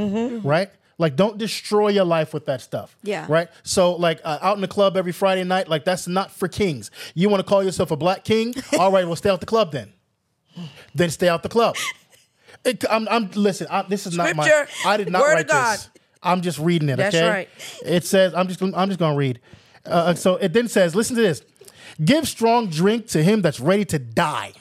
[0.42, 0.70] right?
[0.98, 2.96] Like, don't destroy your life with that stuff.
[3.02, 3.26] Yeah.
[3.28, 3.48] Right.
[3.64, 6.90] So, like, uh, out in the club every Friday night, like, that's not for kings.
[7.14, 8.54] You want to call yourself a black king?
[8.78, 9.92] All right, well, stay out the club then.
[10.94, 11.76] Then stay out the club.
[12.64, 13.66] It, I'm, I'm listen.
[13.68, 14.44] I, this is not my.
[14.86, 15.88] I did not write this.
[16.22, 16.96] I'm just reading it.
[16.96, 17.28] That's okay?
[17.28, 17.48] right.
[17.84, 18.34] It says.
[18.34, 18.62] I'm just.
[18.62, 19.40] I'm just gonna read.
[19.84, 21.42] Uh, so it then says, listen to this.
[22.02, 24.52] Give strong drink to him that's ready to die,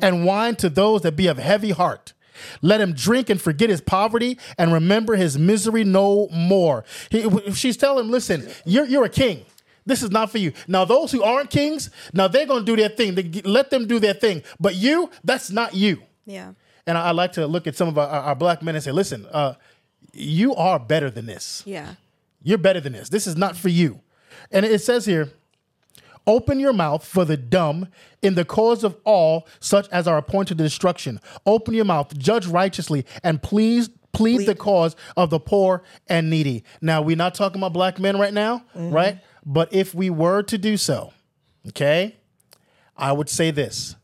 [0.00, 2.12] and wine to those that be of heavy heart.
[2.60, 6.84] Let him drink and forget his poverty and remember his misery no more.
[7.10, 9.44] He, she's telling him, listen, you're, you're a king.
[9.84, 10.52] This is not for you.
[10.68, 13.14] Now, those who aren't kings, now they're going to do their thing.
[13.14, 14.42] They, let them do their thing.
[14.60, 16.02] But you, that's not you.
[16.24, 16.52] Yeah.
[16.86, 18.92] And I, I like to look at some of our, our black men and say,
[18.92, 19.54] listen, uh,
[20.12, 21.62] you are better than this.
[21.64, 21.94] Yeah.
[22.42, 23.08] You're better than this.
[23.08, 24.00] This is not for you.
[24.50, 25.30] And it says here,
[26.26, 27.88] open your mouth for the dumb
[28.20, 31.20] in the cause of all such as are appointed to destruction.
[31.46, 36.64] Open your mouth, judge righteously, and please plead the cause of the poor and needy.
[36.80, 38.90] Now, we're not talking about black men right now, mm-hmm.
[38.90, 39.18] right?
[39.44, 41.12] But if we were to do so,
[41.68, 42.16] okay,
[42.96, 43.96] I would say this.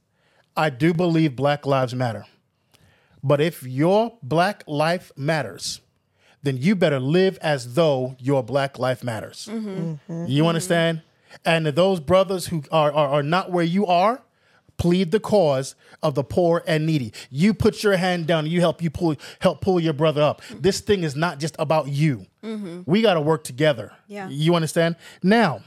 [0.57, 2.25] I do believe black lives matter.
[3.23, 5.81] But if your black life matters,
[6.43, 9.49] then you better live as though your black life matters.
[9.51, 10.27] Mm-hmm.
[10.27, 11.03] You understand?
[11.45, 14.23] And those brothers who are, are, are not where you are,
[14.77, 17.13] plead the cause of the poor and needy.
[17.31, 20.41] You put your hand down, you help you pull help pull your brother up.
[20.51, 22.27] This thing is not just about you.
[22.43, 22.83] Mm-hmm.
[22.87, 23.93] We got to work together.
[24.07, 24.29] Yeah.
[24.29, 24.97] You understand?
[25.23, 25.63] Now,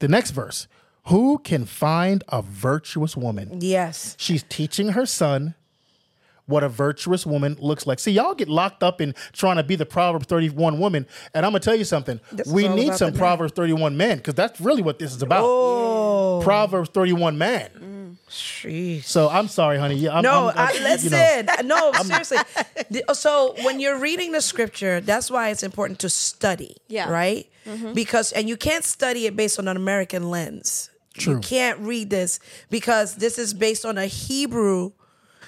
[0.00, 0.66] the next verse.
[1.06, 3.58] Who can find a virtuous woman?
[3.60, 4.14] Yes.
[4.20, 5.56] She's teaching her son
[6.46, 7.98] what a virtuous woman looks like.
[8.00, 11.06] See, y'all get locked up in trying to be the Proverbs 31 woman.
[11.34, 12.20] And I'm going to tell you something.
[12.32, 13.18] This we need some the.
[13.18, 15.44] Proverbs 31 men because that's really what this is about.
[15.44, 17.70] Oh, Proverbs 31 man.
[17.78, 18.16] Mm.
[18.28, 19.04] jeez.
[19.04, 19.94] So I'm sorry, honey.
[19.96, 21.12] Yeah, I'm, No, I'm- I, I'm- listen.
[21.12, 21.90] you know.
[21.90, 22.38] no, seriously.
[23.08, 26.76] Oh, so when you're reading the scripture, that's why it's important to study.
[26.88, 27.08] Yeah.
[27.10, 27.48] Right.
[27.66, 27.92] Mm-hmm.
[27.92, 30.90] Because and you can't study it based on an American lens.
[31.14, 31.34] True.
[31.34, 34.92] You can't read this because this is based on a Hebrew.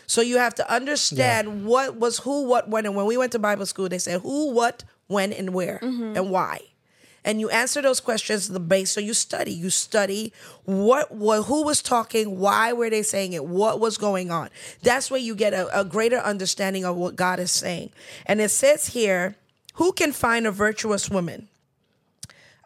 [0.07, 3.39] So you have to understand what was who, what, when, and when we went to
[3.39, 6.17] Bible school, they said who, what, when, and where, mm-hmm.
[6.17, 6.61] and why.
[7.25, 8.91] And you answer those questions the base.
[8.91, 9.53] So you study.
[9.53, 10.33] You study
[10.65, 14.51] what, what who was talking, why were they saying it, what was going on.
[14.83, 17.91] That's where you get a, a greater understanding of what God is saying.
[18.27, 19.37] And it says here,
[19.75, 21.49] who can find a virtuous woman?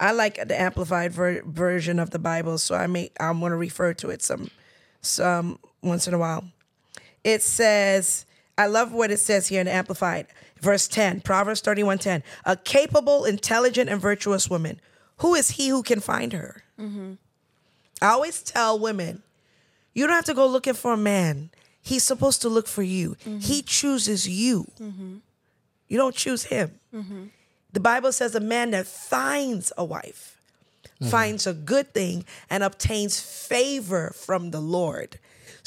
[0.00, 3.56] I like the amplified ver- version of the Bible, so I may I'm going to
[3.56, 4.50] refer to it some
[5.00, 6.44] some once in a while.
[7.28, 8.24] It says,
[8.56, 10.28] I love what it says here in amplified.
[10.62, 12.22] Verse 10, Proverbs 31:10.
[12.46, 14.80] A capable, intelligent, and virtuous woman.
[15.18, 16.64] Who is he who can find her?
[16.80, 17.12] Mm-hmm.
[18.00, 19.22] I always tell women,
[19.92, 21.50] you don't have to go looking for a man.
[21.82, 23.16] He's supposed to look for you.
[23.26, 23.40] Mm-hmm.
[23.40, 24.70] He chooses you.
[24.80, 25.16] Mm-hmm.
[25.88, 26.80] You don't choose him.
[27.74, 30.38] The Bible says a man that finds a wife
[31.10, 35.18] finds a good thing and obtains favor from the Lord.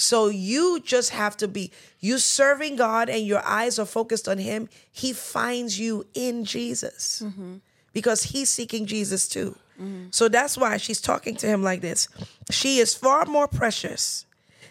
[0.01, 4.39] So you just have to be you serving God and your eyes are focused on
[4.39, 4.67] him.
[4.91, 7.21] He finds you in Jesus.
[7.23, 7.57] Mm-hmm.
[7.93, 9.55] Because he's seeking Jesus too.
[9.79, 10.07] Mm-hmm.
[10.11, 12.07] So that's why she's talking to him like this.
[12.49, 14.25] She is far more precious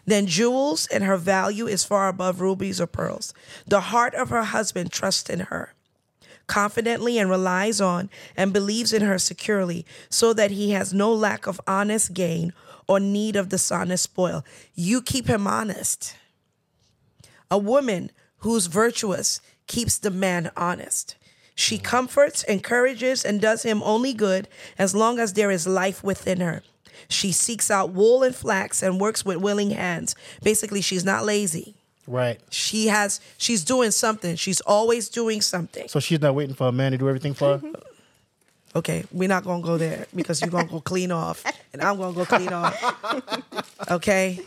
[0.07, 3.35] than jewels, and her value is far above rubies or pearls.
[3.67, 5.75] The heart of her husband trusts in her
[6.47, 11.47] confidently and relies on and believes in her securely, so that he has no lack
[11.47, 12.53] of honest gain
[12.91, 14.45] or need of dishonest spoil.
[14.75, 16.17] You keep him honest.
[17.49, 21.15] A woman who's virtuous keeps the man honest.
[21.55, 26.41] She comforts, encourages, and does him only good as long as there is life within
[26.41, 26.65] her.
[27.09, 30.17] She seeks out wool and flax and works with willing hands.
[30.43, 31.77] Basically, she's not lazy.
[32.09, 32.41] Right.
[32.51, 34.35] She has she's doing something.
[34.35, 35.87] She's always doing something.
[35.87, 37.59] So she's not waiting for a man to do everything for her.
[37.59, 37.90] Mm-hmm.
[38.77, 42.15] Okay, we're not gonna go there because you're gonna go clean off, and I'm gonna
[42.15, 42.77] go clean off.
[43.91, 44.41] Okay,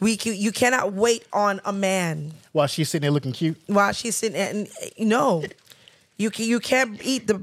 [0.00, 3.56] we ca- you cannot wait on a man While she's sitting there looking cute.
[3.66, 4.36] while she's sitting.
[4.40, 4.68] And
[4.98, 5.44] no,
[6.16, 7.34] you can, you can't eat the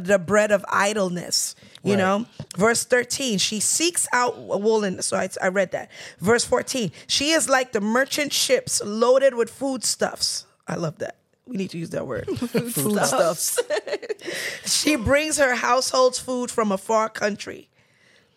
[0.00, 1.56] the bread of idleness.
[1.82, 1.98] You Right.
[1.98, 2.26] know,
[2.56, 3.38] verse thirteen.
[3.38, 5.02] She seeks out woolen.
[5.02, 5.90] So I, I read that.
[6.20, 6.92] Verse fourteen.
[7.08, 10.46] She is like the merchant ships loaded with foodstuffs.
[10.68, 11.16] I love that.
[11.50, 12.26] We need to use that word.
[12.38, 13.58] foodstuffs.
[14.64, 17.68] she brings her household's food from a far country.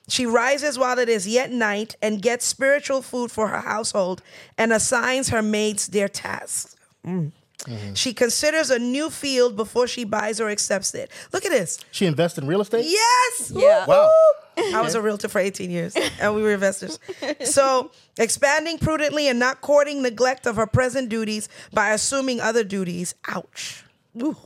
[0.08, 4.24] She rises while it is yet night and gets spiritual food for her household
[4.58, 6.76] and assigns her maids their tasks.
[7.06, 7.32] Mm.
[7.60, 7.94] Mm-hmm.
[7.94, 11.10] She considers a new field before she buys or accepts it.
[11.32, 11.80] Look at this.
[11.92, 12.86] She invests in real estate.
[12.86, 13.52] Yes.
[13.56, 13.86] Yeah.
[13.86, 14.12] Wow.
[14.58, 17.00] I was a realtor for 18 years and we were investors.
[17.44, 23.16] So, expanding prudently and not courting neglect of her present duties by assuming other duties.
[23.30, 23.84] Ouch.
[24.22, 24.38] Ooh,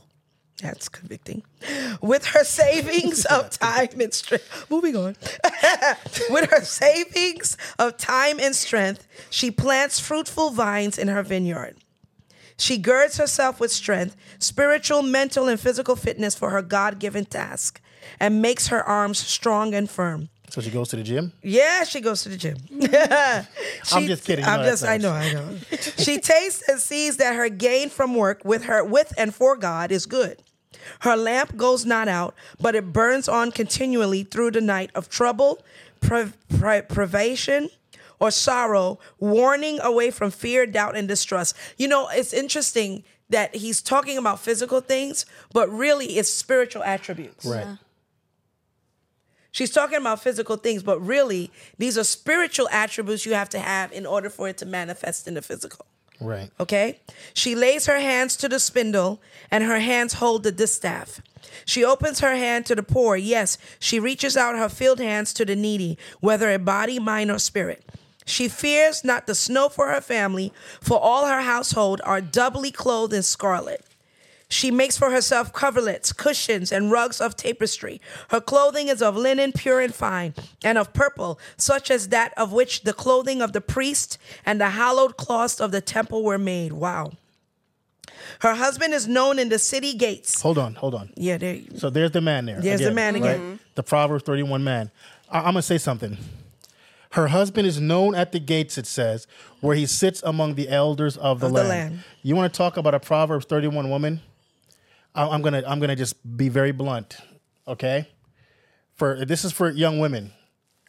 [0.62, 1.42] that's convicting.
[2.00, 4.66] With her savings of time and strength.
[4.70, 5.16] Moving on.
[6.30, 11.76] With her savings of time and strength, she plants fruitful vines in her vineyard.
[12.58, 17.80] She girds herself with strength, spiritual, mental, and physical fitness for her God given task,
[18.20, 20.28] and makes her arms strong and firm.
[20.50, 21.32] So she goes to the gym.
[21.42, 22.56] Yeah, she goes to the gym.
[23.92, 24.44] I'm just kidding.
[24.44, 24.84] You I'm just.
[24.84, 25.12] I know.
[25.12, 25.56] I know.
[25.98, 29.92] she tastes and sees that her gain from work with her, with and for God,
[29.92, 30.42] is good.
[31.00, 35.62] Her lamp goes not out, but it burns on continually through the night of trouble,
[36.00, 37.68] pri- pri- privation,
[38.20, 41.56] or sorrow, warning away from fear, doubt, and distrust.
[41.76, 47.44] You know, it's interesting that he's talking about physical things, but really it's spiritual attributes.
[47.44, 47.78] Right.
[49.50, 53.92] She's talking about physical things, but really, these are spiritual attributes you have to have
[53.92, 55.86] in order for it to manifest in the physical.
[56.20, 56.50] Right.
[56.60, 57.00] Okay?
[57.34, 61.20] She lays her hands to the spindle, and her hands hold the distaff.
[61.64, 63.16] She opens her hand to the poor.
[63.16, 67.38] Yes, she reaches out her filled hands to the needy, whether a body, mind, or
[67.38, 67.84] spirit.
[68.28, 73.12] She fears not the snow for her family, for all her household are doubly clothed
[73.14, 73.84] in scarlet.
[74.50, 78.00] She makes for herself coverlets, cushions, and rugs of tapestry.
[78.30, 82.52] Her clothing is of linen pure and fine, and of purple, such as that of
[82.52, 86.72] which the clothing of the priest and the hallowed cloths of the temple were made.
[86.72, 87.12] Wow.
[88.40, 90.40] Her husband is known in the city gates.
[90.42, 90.74] Hold on.
[90.76, 91.10] Hold on.
[91.16, 92.60] Yeah, there you So there's the man there.
[92.60, 93.58] There's the man again.
[93.74, 94.90] The Proverbs 31 man.
[95.30, 96.16] I- I'm going to say something.
[97.12, 99.26] Her husband is known at the gates, it says,
[99.60, 101.68] where he sits among the elders of the, Of the land.
[101.68, 102.04] land.
[102.22, 104.20] You want to talk about a Proverbs 31 woman?
[105.14, 107.16] I'm gonna I'm gonna just be very blunt,
[107.66, 108.06] okay?
[108.94, 110.32] For this is for young women,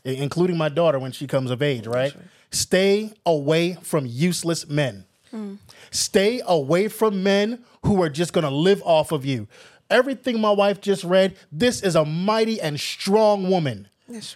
[0.03, 2.13] including my daughter when she comes of age, right?
[2.51, 5.05] Stay away from useless men.
[5.32, 5.55] Hmm.
[5.89, 9.47] Stay away from men who are just gonna live off of you.
[9.89, 13.88] Everything my wife just read, this is a mighty and strong woman.
[14.07, 14.36] That's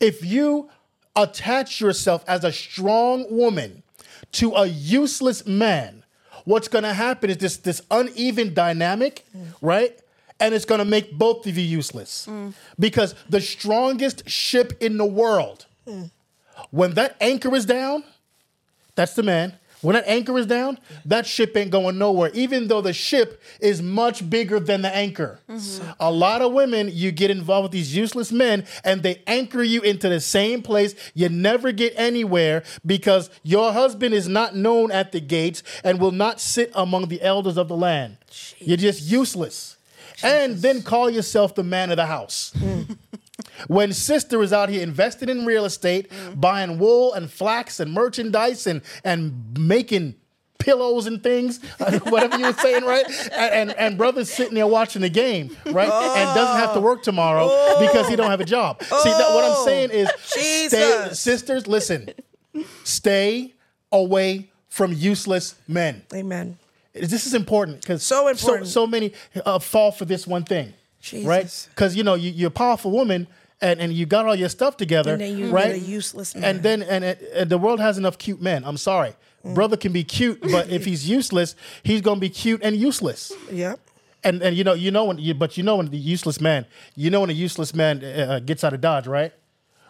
[0.00, 0.70] If you
[1.16, 3.82] attach yourself as a strong woman
[4.32, 6.04] to a useless man,
[6.44, 9.24] what's going to happen is this this uneven dynamic,
[9.60, 9.98] right?
[10.40, 12.28] And it's going to make both of you useless.
[12.78, 16.10] Because the strongest ship in the world, mm.
[16.70, 18.02] when that anchor is down,
[18.96, 19.54] that's the man.
[19.84, 23.82] When that anchor is down, that ship ain't going nowhere, even though the ship is
[23.82, 25.40] much bigger than the anchor.
[25.46, 25.90] Mm-hmm.
[26.00, 29.82] A lot of women, you get involved with these useless men and they anchor you
[29.82, 30.94] into the same place.
[31.12, 36.12] You never get anywhere because your husband is not known at the gates and will
[36.12, 38.16] not sit among the elders of the land.
[38.58, 39.76] You're just useless.
[40.22, 42.54] And then call yourself the man of the house.
[42.56, 42.82] Hmm.
[43.68, 48.66] when sister is out here investing in real estate, buying wool and flax and merchandise
[48.66, 50.14] and and making
[50.58, 51.62] pillows and things,
[52.04, 53.04] whatever you were saying, right?
[53.32, 55.90] And, and and brother's sitting there watching the game, right?
[55.90, 57.48] And doesn't have to work tomorrow
[57.78, 58.82] because he don't have a job.
[58.82, 62.10] See, that what I'm saying is, stay, sisters, listen,
[62.82, 63.54] stay
[63.92, 66.02] away from useless men.
[66.12, 66.58] Amen.
[66.94, 68.68] This is important because So important.
[68.68, 69.12] So, many
[69.44, 70.72] uh, fall for this one thing,
[71.22, 71.68] right?
[71.70, 73.26] Because you know you, you're a powerful woman,
[73.64, 75.74] and and you got all your stuff together, And then you right?
[75.74, 76.44] a useless man.
[76.44, 78.64] And then and, and the world has enough cute men.
[78.64, 79.12] I'm sorry,
[79.44, 79.54] Mm.
[79.54, 83.32] brother can be cute, but if he's useless, he's gonna be cute and useless.
[83.52, 83.78] Yep.
[84.26, 86.64] And and you know you know when you but you know when the useless man
[86.96, 89.32] you know when a useless man uh, gets out of dodge right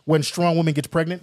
[0.06, 1.22] when strong woman gets pregnant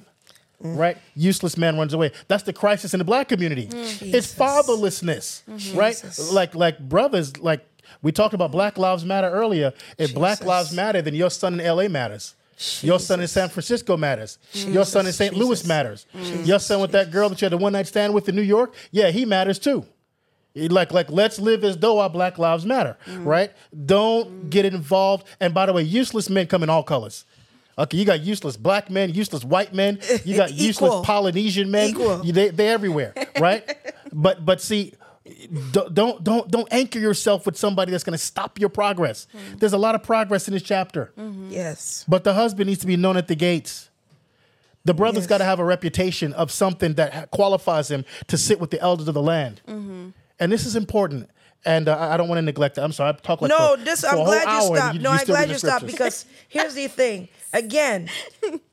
[0.64, 0.78] Mm.
[0.78, 3.68] right useless man runs away that's the crisis in the black community
[4.16, 5.78] it's fatherlessness Mm-hmm.
[5.78, 6.32] right Jesus.
[6.32, 7.62] like like brothers like
[8.04, 11.60] we talked about Black Lives Matter earlier if Black Lives Matter then your son in
[11.62, 11.90] L.A.
[11.90, 12.36] matters.
[12.82, 14.38] Your son in San Francisco matters.
[14.54, 15.34] Your son in St.
[15.34, 15.68] Louis Jesus.
[15.68, 16.06] matters.
[16.44, 18.42] Your son with that girl that you had the one night stand with in New
[18.42, 19.86] York, yeah, he matters too.
[20.54, 23.52] Like, like, let's live as though our Black Lives Matter, right?
[23.86, 25.26] Don't get involved.
[25.40, 27.26] And by the way, useless men come in all colors.
[27.78, 31.90] Okay, you got useless black men, useless white men, you got useless Polynesian men.
[31.90, 32.18] Equal.
[32.18, 33.78] They, they're everywhere, right?
[34.14, 34.94] but but see,
[35.72, 39.28] don't don't don't don't anchor yourself with somebody that's going to stop your progress.
[39.36, 39.58] Mm-hmm.
[39.58, 41.52] There's a lot of progress in this chapter, mm-hmm.
[41.52, 42.06] Yes.
[42.08, 43.90] but the husband needs to be known at the gates.
[44.84, 45.28] The brother's Yes.
[45.28, 49.08] got to have a reputation of something that qualifies him to sit with the elders
[49.08, 49.62] of the land.
[49.68, 50.10] Mm-hmm.
[50.40, 51.30] And this is important.
[51.64, 52.84] And uh, I I don't want to neglect that.
[52.84, 53.10] I'm sorry.
[53.10, 55.00] I talk like No, for, this for a I'm glad you hour and stopped.
[55.02, 57.28] no, I'm glad you stopped because here's the thing.
[57.54, 58.10] Again,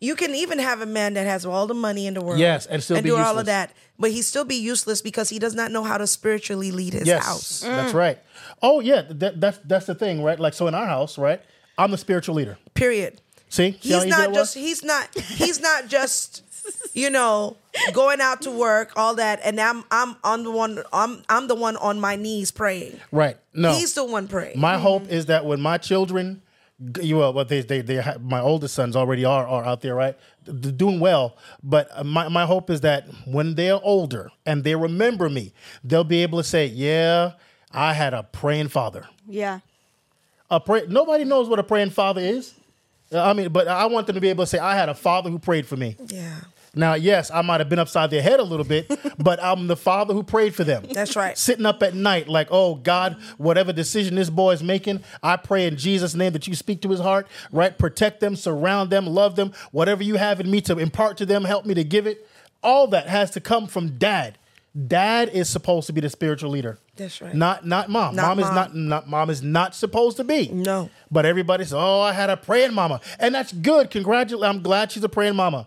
[0.00, 2.38] you can even have a man that has all the money in the world.
[2.38, 5.38] Yes, and still be do all of that, but he still be useless because he
[5.38, 7.60] does not know how to spiritually lead his yes, house.
[7.60, 8.18] that's right.
[8.62, 10.38] Oh yeah, that, that's that's the thing, right?
[10.38, 11.40] Like so in our house, right?
[11.76, 12.58] I'm the spiritual leader.
[12.74, 13.20] Period.
[13.48, 14.54] See, See He's not just.
[14.54, 15.18] He's not.
[15.18, 16.44] He's not just.
[16.92, 17.56] You know,
[17.94, 20.82] going out to work, all that, and I'm I'm on the one.
[20.92, 23.00] I'm I'm the one on my knees praying.
[23.10, 23.38] right.
[23.54, 24.60] No, He's the one praying.
[24.60, 26.42] My hope is that when my children,
[27.00, 30.16] you well, they they they ha- my oldest sons already are are out there, right?
[30.44, 34.76] They're doing well, but uh, my my hope is that when they're older and they
[34.76, 35.52] remember me,
[35.82, 37.32] they'll be able to say, "Yeah,
[37.72, 39.60] I had a praying father." Yeah.
[40.50, 40.84] A pray.
[40.88, 42.54] Nobody knows what a praying father is.
[43.12, 45.30] I mean, but I want them to be able to say, "I had a father
[45.30, 46.40] who prayed for me." yeah,
[46.74, 49.76] Now, yes, I might have been upside their head a little bit, but I'm the
[49.76, 50.84] father who prayed for them.
[50.92, 51.36] That's right.
[51.36, 55.66] Sitting up at night, like, oh God, whatever decision this boy is making, I pray
[55.66, 57.76] in Jesus' name that you speak to his heart, right?
[57.76, 61.44] Protect them, surround them, love them, whatever you have in me to impart to them,
[61.44, 62.26] help me to give it.
[62.62, 64.36] All that has to come from dad.
[64.86, 66.78] Dad is supposed to be the spiritual leader.
[66.96, 67.34] That's right.
[67.34, 68.14] Not not mom.
[68.14, 70.48] Not mom is not, not mom is not supposed to be.
[70.48, 70.90] No.
[71.10, 73.90] But everybody says, "Oh, I had a praying mama," and that's good.
[73.90, 74.48] Congratulate.
[74.48, 75.66] I'm glad she's a praying mama.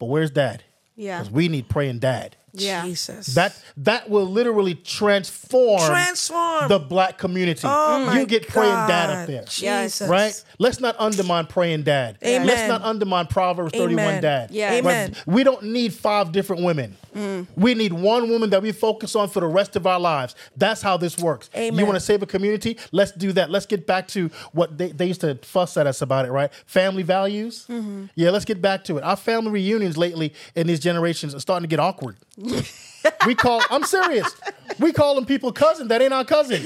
[0.00, 0.64] But where's dad?
[0.96, 1.18] Yeah.
[1.18, 2.36] Because we need praying dad.
[2.52, 2.84] Yeah.
[2.84, 3.26] Jesus.
[3.34, 6.68] That that will literally transform Transform.
[6.68, 7.60] the black community.
[7.64, 9.16] Oh my you get praying dad God.
[9.16, 9.42] up there.
[9.42, 9.56] Yes.
[9.56, 10.08] Jesus.
[10.08, 10.44] Right?
[10.58, 12.18] Let's not undermine praying dad.
[12.24, 12.46] Amen.
[12.46, 14.22] Let's not undermine Proverbs 31 Amen.
[14.22, 14.50] dad.
[14.50, 14.70] Yeah.
[14.70, 14.78] Right?
[14.78, 15.16] Amen.
[15.26, 16.96] We don't need five different women.
[17.14, 17.46] Mm.
[17.56, 20.34] We need one woman that we focus on for the rest of our lives.
[20.56, 21.50] That's how this works.
[21.56, 21.78] Amen.
[21.78, 22.78] You want to save a community?
[22.92, 23.50] Let's do that.
[23.50, 26.52] Let's get back to what they, they used to fuss at us about it, right?
[26.66, 27.66] Family values.
[27.68, 28.06] Mm-hmm.
[28.14, 29.04] Yeah, let's get back to it.
[29.04, 32.16] Our family reunions lately in these generations are starting to get awkward.
[33.26, 34.34] we call, I'm serious.
[34.78, 36.64] We call them people cousin that ain't our cousin.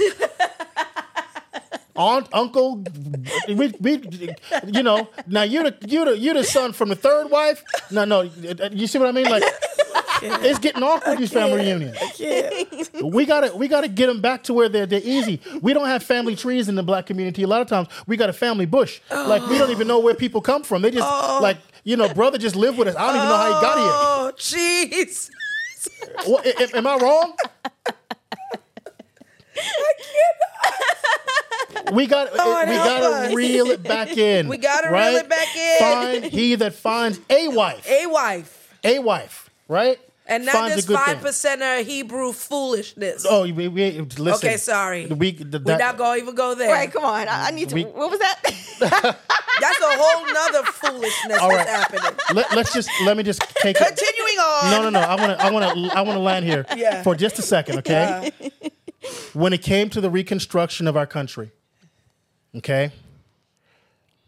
[1.96, 2.84] Aunt, uncle,
[3.46, 4.02] we, we,
[4.66, 5.08] you know.
[5.28, 7.62] Now you the you the you the son from the third wife.
[7.92, 9.28] No, no, you see what I mean?
[9.30, 9.44] Like,
[10.22, 11.96] it's getting awkward these family reunions.
[13.00, 15.40] We gotta we gotta get them back to where they're they're easy.
[15.62, 17.44] We don't have family trees in the black community.
[17.44, 19.00] A lot of times we got a family bush.
[19.10, 20.82] Like we don't even know where people come from.
[20.82, 21.08] They just
[21.40, 22.96] like you know, brother just live with us.
[22.96, 23.86] I don't even know how he got here.
[23.86, 25.30] Oh, jeez.
[26.26, 27.34] What, a- am I wrong?
[31.92, 34.48] We got uh, Lord, we gotta reel it back in.
[34.54, 35.78] We gotta reel it back in.
[35.78, 38.74] Find he that finds a wife, A wife.
[38.82, 39.98] a wife, right?
[40.26, 43.26] And not Finds this five percent of Hebrew foolishness.
[43.28, 44.32] Oh, we, we listen.
[44.48, 45.04] okay, sorry.
[45.06, 46.72] We, th- We're not gonna even go there.
[46.72, 47.28] Right, come on.
[47.28, 47.74] I, I need to.
[47.74, 48.40] We- what was that?
[49.60, 52.18] That's a whole nother foolishness All that's happening.
[52.34, 53.86] let, us just let me just take it.
[53.86, 54.70] Continuing on.
[54.70, 54.98] No, no, no.
[55.00, 57.02] I want to, I want to, I want to land here Yeah.
[57.02, 58.32] for just a second, okay?
[59.32, 61.52] When it came to the reconstruction of our country,
[62.56, 62.90] okay,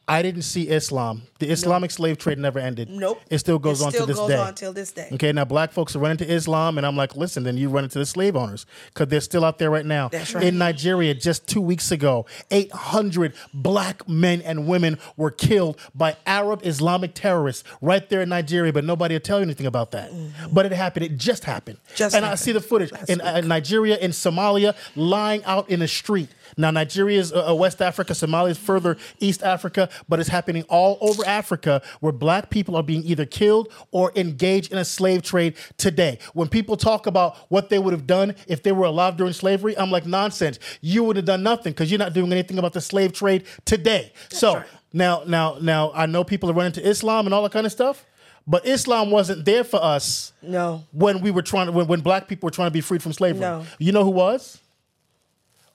[0.08, 1.22] I didn't see Islam.
[1.40, 2.88] The Islamic slave trade never ended.
[2.88, 3.20] Nope.
[3.28, 4.36] It still goes It on still to this goes day.
[4.36, 5.08] on till this day.
[5.12, 7.82] Okay, now black folks are running to Islam, and I'm like, listen, then you run
[7.82, 10.08] into the slave owners because they're still out there right now.
[10.08, 10.44] That's right.
[10.44, 16.60] In Nigeria, just two weeks ago, 800 black men and women were killed by Arab
[16.64, 20.12] Islamic terrorists right there in Nigeria, but nobody will tell you anything about that.
[20.52, 21.06] But it happened.
[21.06, 21.78] It just happened.
[21.78, 21.96] Mm-hmm.
[21.96, 25.88] Just and I see the footage in uh, Nigeria, in Somalia, lying out in the
[25.88, 26.28] street.
[26.56, 30.62] Now, Nigeria is uh, uh, West Africa, Somalia is further East Africa, but it's happening
[30.68, 35.22] all over Africa where black people are being either killed or engaged in a slave
[35.22, 36.18] trade today.
[36.32, 39.76] When people talk about what they would have done if they were alive during slavery,
[39.76, 40.58] I'm like, nonsense.
[40.80, 44.12] You would have done nothing because you're not doing anything about the slave trade today.
[44.30, 44.66] so, right.
[44.92, 47.72] Now, now, now, I know people are running to Islam and all that kind of
[47.72, 48.06] stuff,
[48.46, 50.84] but Islam wasn't there for us No.
[50.92, 53.12] when we were trying to, when, when black people were trying to be freed from
[53.12, 53.40] slavery.
[53.40, 53.66] No.
[53.78, 54.58] You know who was?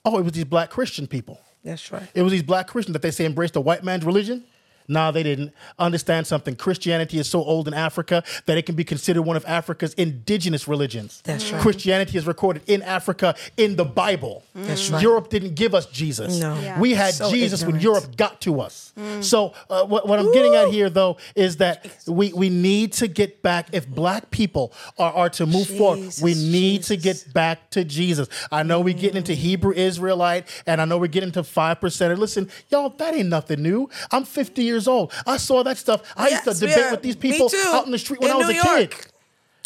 [0.05, 1.39] Oh, it was these black Christian people.
[1.63, 2.07] That's right.
[2.13, 4.43] It was these black Christians that they say embraced the white man's religion.
[4.87, 6.55] Nah, they didn't understand something.
[6.55, 10.67] Christianity is so old in Africa that it can be considered one of Africa's indigenous
[10.67, 11.21] religions.
[11.23, 11.61] That's right.
[11.61, 14.43] Christianity is recorded in Africa in the Bible.
[14.55, 15.01] That's right.
[15.01, 16.39] Europe didn't give us Jesus.
[16.39, 16.59] No.
[16.59, 16.79] Yeah.
[16.79, 17.79] We had So Jesus when.
[17.81, 18.93] Europe got to us.
[19.21, 23.07] So uh, what, what I'm getting at here, though, is that we, we need to
[23.07, 23.69] get back.
[23.71, 27.83] If black people are, are to move forward, we Jesus, need to get back to
[27.83, 28.27] Jesus.
[28.51, 32.17] I know we're getting into Hebrew Israelite, and I know we're getting into five percent.
[32.19, 33.89] Listen, y'all, that ain't nothing new.
[34.11, 35.11] I'm 50 years old.
[35.27, 36.01] I saw that stuff.
[36.17, 38.35] I Yes, used to debate yeah, with these people out in the street when In
[38.35, 38.95] I was New a kid.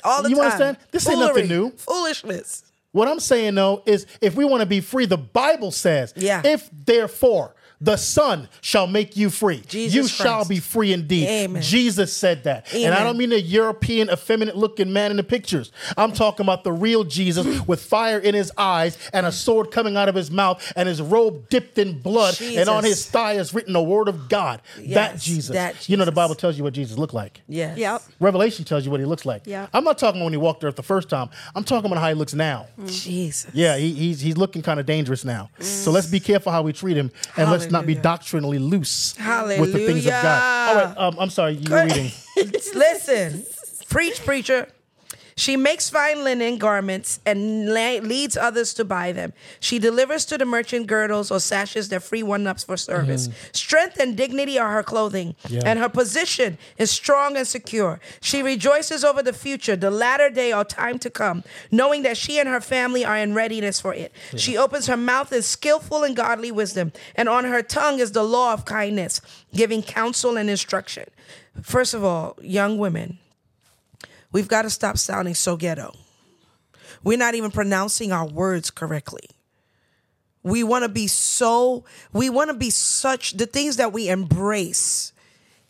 [0.04, 0.46] All the You time.
[0.46, 0.78] understand?
[0.92, 1.72] This ain't nothing new.
[1.72, 2.64] Foolishness.
[2.92, 6.42] What I'm saying though is if we want to be free, the Bible says, Yeah.
[6.46, 10.16] if therefore the Son shall make you free, Jesus you Christ.
[10.18, 11.28] shall be free indeed.
[11.28, 11.62] Amen.
[11.62, 12.74] Jesus said that.
[12.74, 15.72] And I don't mean the European, effeminate looking man in the pictures.
[15.98, 19.98] I'm talking about the real Jesus with fire in his eyes and a sword coming
[19.98, 22.40] out of his mouth and his robe dipped in blood.
[22.42, 24.62] And on his thigh is written the word of God.
[24.90, 25.54] that Jesus.
[25.54, 27.42] that You know, the Bible tells you what Jesus looked like.
[27.48, 27.78] Yes.
[27.78, 28.02] Yep.
[28.20, 29.44] Revelation tells you what he looks like.
[29.46, 29.68] Yeah.
[29.74, 31.30] I'm not talking when he walked earth the first time.
[31.54, 32.68] I'm talking about how he looks now.
[32.80, 32.90] Mm.
[33.04, 33.52] Jesus.
[33.54, 35.50] Yeah, he, he's he's looking kind of dangerous now.
[35.60, 39.16] So let's be careful how we treat him, and let's not be doctrinally loose
[39.60, 40.70] with the things of God.
[40.70, 42.12] All right, um, I'm sorry, you were reading.
[42.76, 43.46] Listen,
[43.90, 44.68] preach, preacher.
[45.38, 49.34] She makes fine linen garments and la- leads others to buy them.
[49.60, 53.28] She delivers to the merchant girdles or sashes their free one ups for service.
[53.28, 53.34] Mm.
[53.54, 55.64] Strength and dignity are her clothing, Yeah.
[55.66, 58.00] and her position is strong and secure.
[58.22, 62.40] She rejoices over the future, the latter day or time to come, knowing that she
[62.40, 64.14] and her family are in readiness for it.
[64.38, 68.24] She opens her mouth in skillful and godly wisdom, and on her tongue is the
[68.24, 69.20] law of kindness,
[69.54, 71.04] giving counsel and instruction.
[71.62, 73.20] First of all, young women,
[74.36, 75.96] we've got to stop sounding so ghetto.
[77.06, 79.30] We're not even pronouncing our words correctly.
[80.44, 85.14] We want to be so, we want to be such, the things that we embrace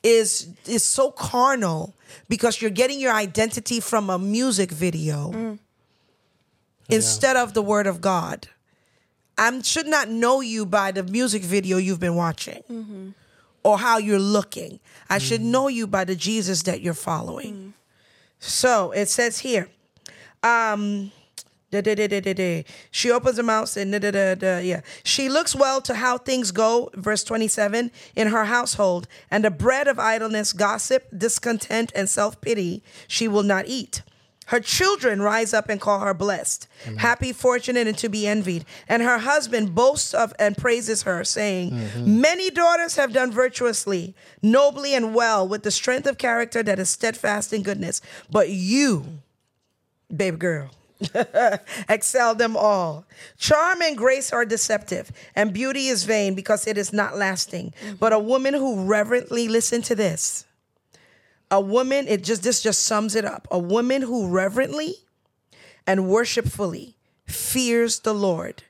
[0.01, 1.93] is is so carnal
[2.27, 5.59] because you're getting your identity from a music video mm.
[6.89, 8.47] instead of the word of God.
[9.37, 13.09] I should not know you by the music video you've been watching mm-hmm.
[13.63, 14.79] or how you're looking.
[15.07, 15.51] I should mm.
[15.51, 17.53] know you by the Jesus that you're following.
[17.53, 17.73] Mm.
[18.45, 19.69] So it says here,
[20.43, 21.11] um,
[21.71, 24.81] da, da, da, she opens her mouth and yeah.
[25.03, 29.87] She looks well to how things go, verse 27, in her household, and the bread
[29.87, 34.03] of idleness, gossip, discontent, and self pity she will not eat.
[34.47, 36.97] Her children rise up and call her blessed, mm-hmm.
[36.97, 38.65] happy, fortunate, and to be envied.
[38.87, 42.21] And her husband boasts of and praises her, saying, mm-hmm.
[42.21, 46.89] Many daughters have done virtuously, nobly, and well, with the strength of character that is
[46.89, 48.01] steadfast in goodness.
[48.29, 49.19] But you,
[50.15, 50.69] baby girl,
[51.89, 53.05] excel them all.
[53.37, 57.73] Charm and grace are deceptive, and beauty is vain because it is not lasting.
[57.83, 57.95] Mm-hmm.
[57.95, 60.45] But a woman who reverently, listen to this.
[61.55, 63.47] A woman, it just this just sums it up.
[63.49, 64.95] A woman who reverently
[65.87, 68.63] and worshipfully fears the Lord,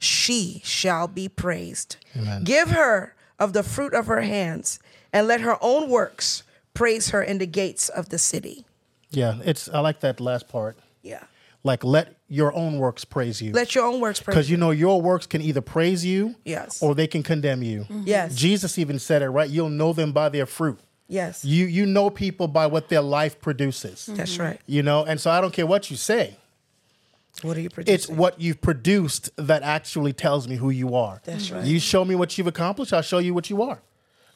[0.00, 1.96] she shall be praised.
[2.42, 4.80] Give her of the fruit of her hands,
[5.12, 6.42] and let her own works
[6.74, 8.64] praise her in the gates of the city.
[9.10, 10.76] Yeah, it's I like that last part.
[11.02, 11.22] Yeah.
[11.62, 13.52] Like let your own works praise you.
[13.52, 16.82] Let your own works praise Because you know your works can either praise you Yes.
[16.82, 17.86] or they can condemn you.
[18.04, 18.34] Yes.
[18.34, 19.48] Jesus even said it, right?
[19.48, 20.80] You'll know them by their fruit.
[21.12, 21.44] Yes.
[21.44, 24.06] You you know people by what their life produces.
[24.06, 24.56] That's right.
[24.56, 24.72] Mm-hmm.
[24.72, 26.36] You know, and so I don't care what you say.
[27.42, 27.94] What are you producing?
[27.94, 31.20] It's what you've produced that actually tells me who you are.
[31.24, 31.56] That's mm-hmm.
[31.56, 31.66] right.
[31.66, 33.82] You show me what you've accomplished, I'll show you what you are.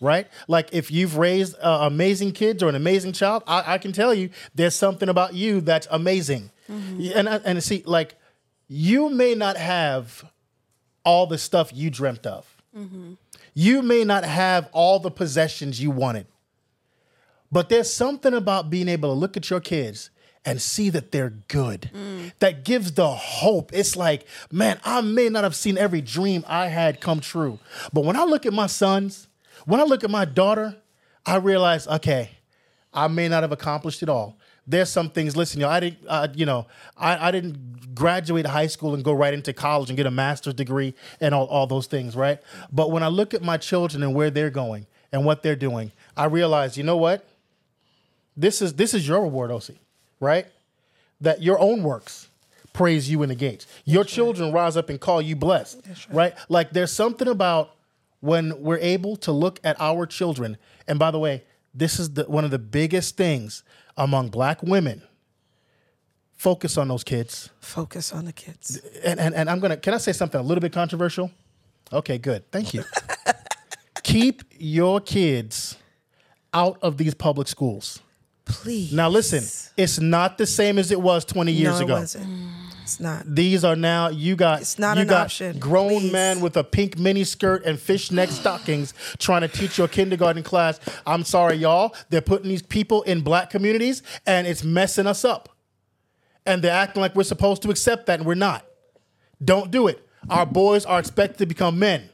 [0.01, 0.27] Right?
[0.49, 4.13] Like if you've raised uh, amazing kids or an amazing child, I, I can tell
[4.13, 6.51] you there's something about you that's amazing.
[6.71, 7.19] Mm-hmm.
[7.19, 8.17] And I- and see, like
[8.69, 10.31] you may not have
[11.07, 12.45] all the stuff you dreamt of.
[13.55, 16.27] You may not have all the possessions you wanted.
[17.51, 20.11] But there's something about being able to look at your kids
[20.45, 21.91] and see that they're good.
[22.39, 23.73] That gives the hope.
[23.73, 27.59] It's like, man, I may not have seen every dream I had come true.
[27.93, 29.27] But when I look at my sons,
[29.65, 30.77] when I look at my daughter,
[31.25, 32.31] I realize, okay,
[32.95, 34.39] I may not have accomplished it all.
[34.69, 35.37] There's some things.
[35.37, 36.67] Listen, yo, I didn't, uh, you know,
[36.97, 40.55] I, I didn't graduate high school and go right into college and get a master's
[40.55, 42.41] degree and all, all those things, right?
[42.73, 45.93] But when I look at my children and where they're going and what they're doing,
[46.17, 47.29] I realize, you know what?
[48.37, 49.71] This is this is your reward, Ose,
[50.21, 50.47] right?
[51.21, 52.29] That your own works
[52.77, 53.67] praise you in the gates.
[53.85, 55.81] Your children rise up and call you blessed,
[56.11, 56.35] right?
[56.49, 57.71] Like there's something about
[58.21, 60.59] when we're able to look at our children.
[60.87, 61.43] And by the way,
[61.75, 63.63] this is the, one of the biggest things
[63.97, 65.03] among black women.
[66.35, 67.49] Focus on those kids.
[67.61, 68.79] Focus on the kids.
[69.03, 71.31] And, and, and I'm going to, can I say something a little bit controversial?
[71.93, 72.51] Okay, good.
[72.51, 72.85] Thank you.
[74.03, 75.77] Keep your kids
[76.53, 78.01] out of these public schools.
[78.47, 78.93] Please.
[78.93, 79.45] Now, listen,
[79.77, 81.97] it's not the same as it was 20 years no, ago.
[81.97, 82.51] It wasn't.
[82.83, 83.25] It's not.
[83.27, 85.59] These are now you got It's not you an got option.
[85.59, 86.13] grown Please.
[86.13, 90.79] men with a pink mini skirt and fishnet stockings trying to teach your kindergarten class.
[91.05, 91.97] I'm sorry, y'all.
[92.11, 95.49] They're putting these people in black communities and it's messing us up.
[96.47, 98.65] And they're acting like we're supposed to accept that and we're not.
[99.45, 100.07] Don't do it.
[100.31, 102.09] Our boys are expected to become men.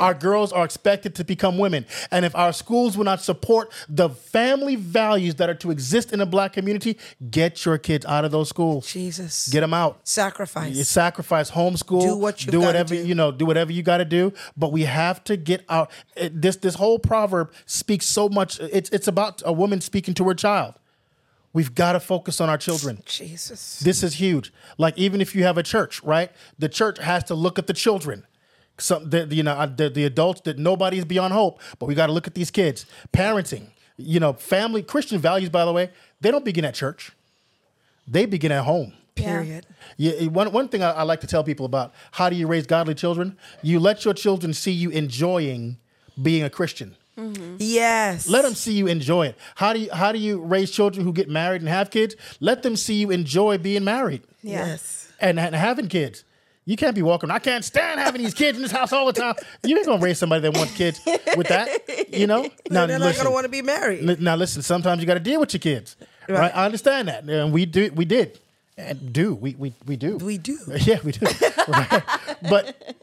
[0.00, 1.86] Our girls are expected to become women.
[2.10, 6.18] And if our schools will not support the family values that are to exist in
[6.18, 6.98] the black community,
[7.30, 8.90] get your kids out of those schools.
[8.90, 9.48] Jesus.
[9.48, 10.06] Get them out.
[10.06, 10.74] Sacrifice.
[10.74, 12.02] You sacrifice homeschool.
[12.02, 13.06] Do what you've do whatever do.
[13.06, 13.32] you know.
[13.32, 14.32] Do whatever you got to do.
[14.56, 15.90] But we have to get out.
[16.16, 18.60] this this whole proverb speaks so much.
[18.60, 20.74] It's it's about a woman speaking to her child.
[21.54, 23.02] We've got to focus on our children.
[23.04, 23.80] Jesus.
[23.80, 24.52] This is huge.
[24.78, 26.30] Like even if you have a church, right?
[26.58, 28.24] The church has to look at the children.
[28.82, 31.94] Some the, the, you know uh, the, the adults that nobody's beyond hope, but we
[31.94, 32.84] got to look at these kids.
[33.12, 33.66] Parenting,
[33.96, 35.50] you know, family Christian values.
[35.50, 37.12] By the way, they don't begin at church.
[38.08, 38.92] They begin at home.
[39.14, 39.66] Period.
[39.98, 42.66] Yeah, one, one thing I, I like to tell people about how do you raise
[42.66, 43.36] godly children?
[43.62, 45.76] You let your children see you enjoying
[46.20, 46.96] being a Christian.
[47.58, 48.26] Yes.
[48.28, 49.36] Let them see you enjoy it.
[49.56, 52.16] How do you how do you raise children who get married and have kids?
[52.40, 55.12] Let them see you enjoy being married Yes.
[55.20, 56.24] and, and having kids.
[56.64, 57.30] You can't be walking.
[57.30, 59.34] I can't stand having these kids in this house all the time.
[59.64, 61.00] You ain't gonna raise somebody that wants kids
[61.36, 61.68] with that.
[62.12, 62.48] You know.
[62.70, 64.02] Now, they're not gonna want to be married.
[64.02, 65.96] Li- Now listen, sometimes you got to deal with your kids,
[66.28, 66.38] right.
[66.38, 66.56] Right.
[66.56, 68.38] I understand that, and we do, we did,
[68.78, 70.58] and do, we we we do, We do.
[70.80, 71.26] yeah, we do,
[71.68, 72.02] Right.
[72.48, 72.96] but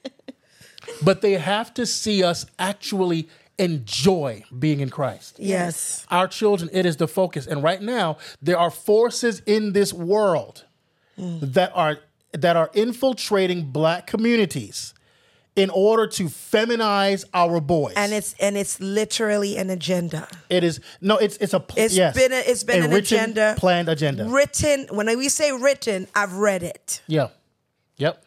[1.03, 3.30] but they have to see us actually
[3.60, 5.36] enjoy being in Christ.
[5.38, 6.05] Yes.
[6.10, 10.64] Our children, it is the focus, and right now there are forces in this world
[11.20, 11.41] mm.
[11.53, 11.99] that are
[12.34, 14.93] that are infiltrating black communities
[15.55, 17.93] in order to feminize our boys.
[17.97, 20.27] And it's and it's literally an agenda.
[20.49, 22.91] It is no, it's it's a pl- It's yes, been a, it's been a an
[22.91, 23.55] written, agenda.
[23.57, 24.25] planned agenda.
[24.25, 24.88] Written.
[24.91, 27.01] When we say written, I've read it.
[27.07, 27.30] yeah,
[27.97, 28.23] yep,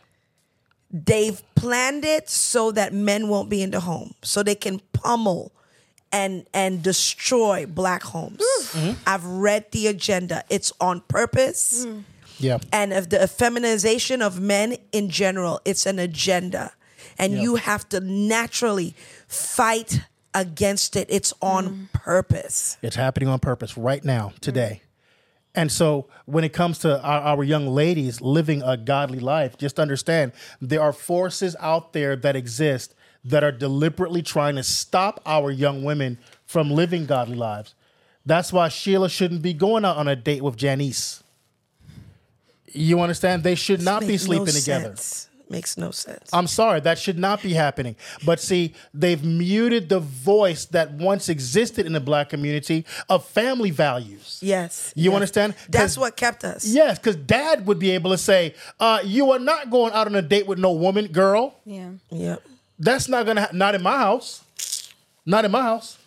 [0.90, 5.52] They've planned it so that men won't be in the home, so they can pummel
[6.12, 8.42] and and destroy black homes.
[8.42, 9.00] Mm-hmm.
[9.06, 10.44] I've read the agenda.
[10.50, 11.86] It's on purpose.
[12.42, 12.58] Yeah.
[12.72, 16.72] and of the feminization of men in general it's an agenda
[17.18, 18.94] and you have to naturally
[19.28, 20.00] fight
[20.34, 21.92] against it it's on mm.
[21.92, 24.40] purpose It's happening on purpose right now, mm.
[24.40, 24.82] today.
[25.54, 29.78] And so, when it comes to our, our young ladies living a godly life, just
[29.78, 30.32] understand
[30.62, 35.84] there are forces out there that exist that are deliberately trying to stop our young
[35.84, 37.74] women from living godly lives.
[38.24, 41.21] That's why Sheila shouldn't be going out on a date with Janice.
[42.72, 43.42] You understand?
[43.42, 44.84] They should not be sleeping no together.
[44.96, 45.28] sense.
[45.50, 47.94] makes no sense I'm sorry, that should not be happening.
[48.24, 53.70] But see, they've muted the voice that once existed in the black community of family
[53.70, 54.38] values.
[54.40, 55.14] yes You yes.
[55.14, 55.54] understand?
[55.54, 59.30] 'Cause- that's what kept us Yes, because dad would be able to say, uh, "You
[59.32, 61.54] are not going out on a date with no woman, girl.
[61.66, 61.90] Yeah.
[62.10, 62.40] yep
[62.78, 63.42] That's not gonna.
[63.42, 64.42] Ha- not in my house.
[65.26, 65.98] Not in my house."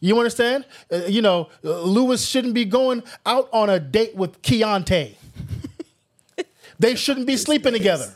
[0.00, 0.64] You understand?
[0.92, 5.14] Uh, you know, uh, Lewis shouldn't be going out on a date with Keontae.
[6.78, 8.14] They shouldn't be sleeping together.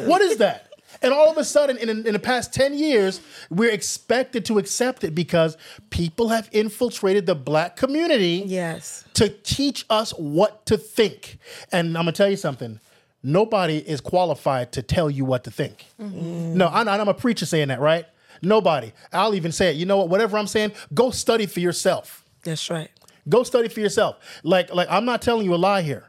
[0.00, 0.72] What is that?
[1.02, 3.20] And all of a sudden, in, in the past 10 years,
[3.50, 5.56] we're expected to accept it because
[5.90, 11.38] people have infiltrated the black community yes to teach us what to think.
[11.70, 12.80] And I'm gonna tell you something.
[13.22, 15.86] Nobody is qualified to tell you what to think.
[16.00, 16.56] Mm-hmm.
[16.56, 18.06] No, I'm, I'm a preacher saying that, right?
[18.40, 18.92] Nobody.
[19.12, 19.76] I'll even say it.
[19.76, 20.08] You know what?
[20.08, 22.24] Whatever I'm saying, go study for yourself.
[22.42, 22.90] that's right
[23.28, 24.16] Go study for yourself.
[24.44, 26.08] Like, like I'm not telling you a lie here,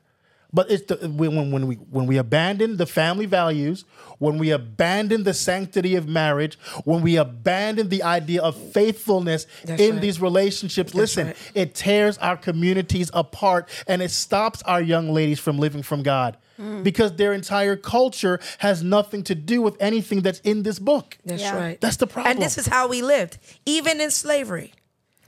[0.54, 3.84] but it's the when, when, when we when we abandon the family values,
[4.20, 9.82] when we abandon the sanctity of marriage, when we abandon the idea of faithfulness That's
[9.82, 10.02] in right.
[10.02, 11.52] these relationships, listen, right.
[11.54, 16.38] it tears our communities apart and it stops our young ladies from living from God.
[16.60, 16.84] Mm.
[16.84, 21.16] Because their entire culture has nothing to do with anything that's in this book.
[21.24, 21.56] that's Yeah.
[21.56, 22.32] right That's the problem.
[22.32, 23.38] and this is how we lived
[23.68, 24.74] even in slavery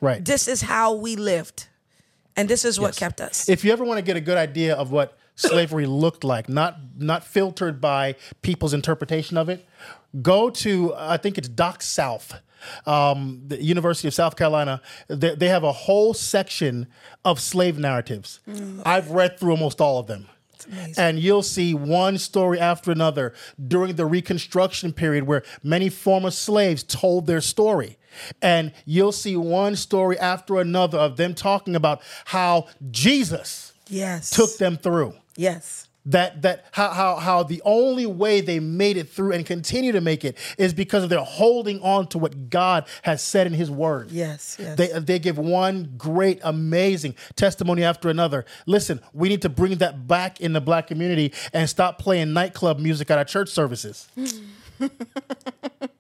[0.01, 0.25] right.
[0.25, 1.67] this is how we lived
[2.39, 2.99] and this is what Yes.
[2.99, 6.23] kept us If you ever want to get a good idea of what slavery looked
[6.23, 9.65] like, not not filtered by people's interpretation of it,
[10.21, 12.33] go to I think it's Doc South,
[12.85, 14.81] um, the University of South Carolina.
[15.07, 16.87] They, they have a whole section
[17.23, 18.39] of slave narratives.
[18.85, 20.27] I've read through almost all of them.
[20.97, 23.33] And you'll see one story after another
[23.65, 27.97] during the Reconstruction period where many former slaves told their story.
[28.41, 34.29] And you'll see one story after another of them talking about how Jesus Yes.
[34.29, 35.13] took them through.
[35.35, 35.87] Yes.
[36.05, 40.01] That that how how how the only way they made it through and continue to
[40.01, 43.69] make it is because of their holding on to what God has said in His
[43.69, 44.09] Word.
[44.09, 44.55] Yes.
[44.59, 44.77] Yes.
[44.77, 48.45] They, they give one great, amazing testimony after another.
[48.65, 52.79] Listen, we need to bring that back in the black community and stop playing nightclub
[52.79, 54.07] music at our church services.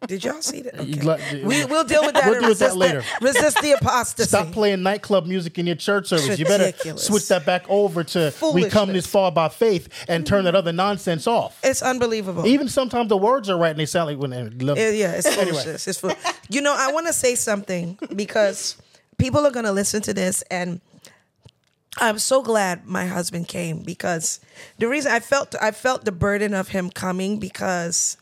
[0.07, 0.79] Did y'all see that?
[0.79, 1.01] Okay.
[1.01, 2.25] Like- we, we'll deal with that.
[2.25, 3.03] We'll deal with that later.
[3.21, 4.27] Resist the apostasy.
[4.27, 6.39] Stop playing nightclub music in your church service.
[6.39, 10.45] You better switch that back over to we come this far by faith and turn
[10.45, 11.59] that other nonsense off.
[11.63, 12.47] It's unbelievable.
[12.47, 15.11] Even sometimes the words are right and they sound like when they love Yeah, yeah,
[15.11, 15.45] it's Anyway.
[15.51, 15.87] foolishness.
[15.87, 16.13] It's fool-
[16.49, 18.77] you know, I want to say something because
[19.19, 20.81] people are going to listen to this, and
[21.99, 24.39] I'm so glad my husband came because
[24.79, 28.17] the reason I felt I felt the burden of him coming because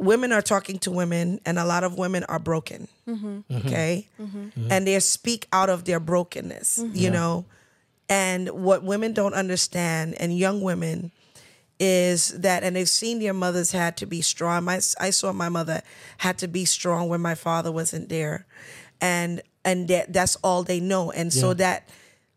[0.00, 2.88] women are talking to women, and a lot of women are broken.
[3.06, 3.40] Mm-hmm.
[3.54, 4.38] Okay, mm-hmm.
[4.38, 4.72] Mm-hmm.
[4.72, 6.80] and they speak out of their brokenness.
[6.92, 7.44] You know,
[8.08, 11.12] and what women don't understand, and young women
[11.80, 14.64] is that and they've seen their mothers had to be strong.
[14.64, 15.80] My, i saw my mother
[16.18, 18.46] had to be strong when my father wasn't there.
[19.00, 21.10] And and that, that's all they know.
[21.10, 21.88] And so that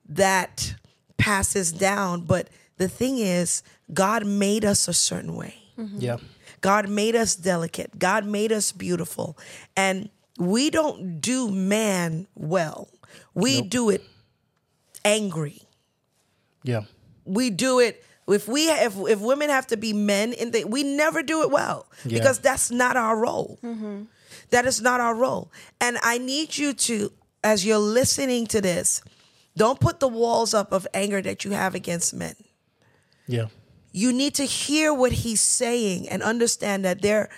[0.07, 0.75] that
[1.17, 2.21] passes down.
[2.21, 2.47] But
[2.77, 5.55] the thing is god made us a certain way.
[5.97, 6.17] Yeah.
[6.63, 7.99] God made us delicate.
[7.99, 9.37] God made us beautiful.
[9.75, 10.09] And
[10.39, 12.89] we don't do man well.
[13.35, 14.01] We do it
[15.05, 15.61] angry.
[16.63, 16.83] Yeah.
[17.25, 20.81] We do it if we if if women have to be men in the we
[20.83, 22.17] never do it well Yeah.
[22.19, 23.59] because that's not our role.
[23.61, 24.03] Mm-hmm.
[24.51, 25.51] That is not our role.
[25.81, 27.11] And I need you to
[27.43, 29.01] as you're listening to this,
[29.57, 32.35] don't put the walls up of anger that you have against men
[33.27, 33.47] Yeah.
[33.93, 37.29] You need to hear what he's saying and understand that there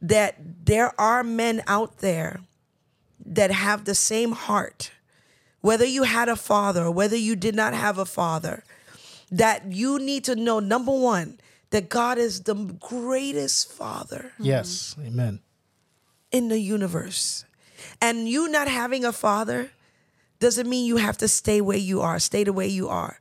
[0.00, 2.40] that there are men out there
[3.24, 4.92] that have the same heart
[5.60, 8.62] whether you had a father or whether you did not have a father
[9.30, 11.38] that you need to know number 1
[11.70, 14.94] that God is the greatest father Yes.
[15.04, 15.40] Amen.
[16.30, 17.44] in the universe.
[18.00, 19.70] And you not having a father
[20.38, 23.18] doesn't mean you have to stay where you are, stay the way you are.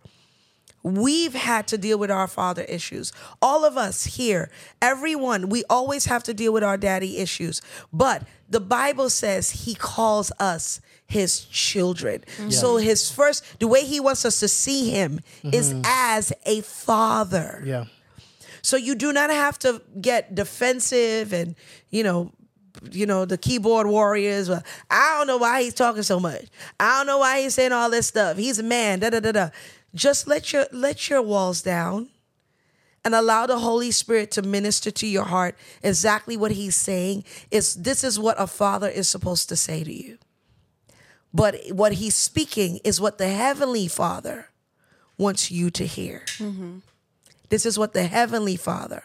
[0.86, 3.12] We've had to deal with our father issues.
[3.42, 4.52] All of us here,
[4.84, 7.60] everyone, we always have to deal with our daddy issues.
[7.92, 12.24] But the Bible says he calls us his children.
[12.38, 12.52] Mm-hmm.
[12.52, 15.82] So his first, the way he wants us to see him is mm-hmm.
[15.86, 17.64] as a father.
[17.66, 17.86] Yeah.
[18.62, 21.56] So you do not have to get defensive and
[21.90, 22.32] you know,
[22.92, 24.50] you know the keyboard warriors.
[24.50, 26.46] Well, I don't know why he's talking so much.
[26.80, 28.38] I don't know why he's saying all this stuff.
[28.38, 29.00] He's a man.
[29.00, 29.50] Da da da da.
[29.96, 32.10] Just let your let your walls down,
[33.06, 37.24] and allow the Holy Spirit to minister to your heart exactly what He's saying.
[37.52, 40.18] Is this is what a father is supposed to say to you.
[41.34, 44.50] But what He's speaking is what the heavenly Father
[45.18, 46.24] wants you to hear.
[46.38, 46.80] Mm-hmm.
[47.50, 49.04] This is what the heavenly Father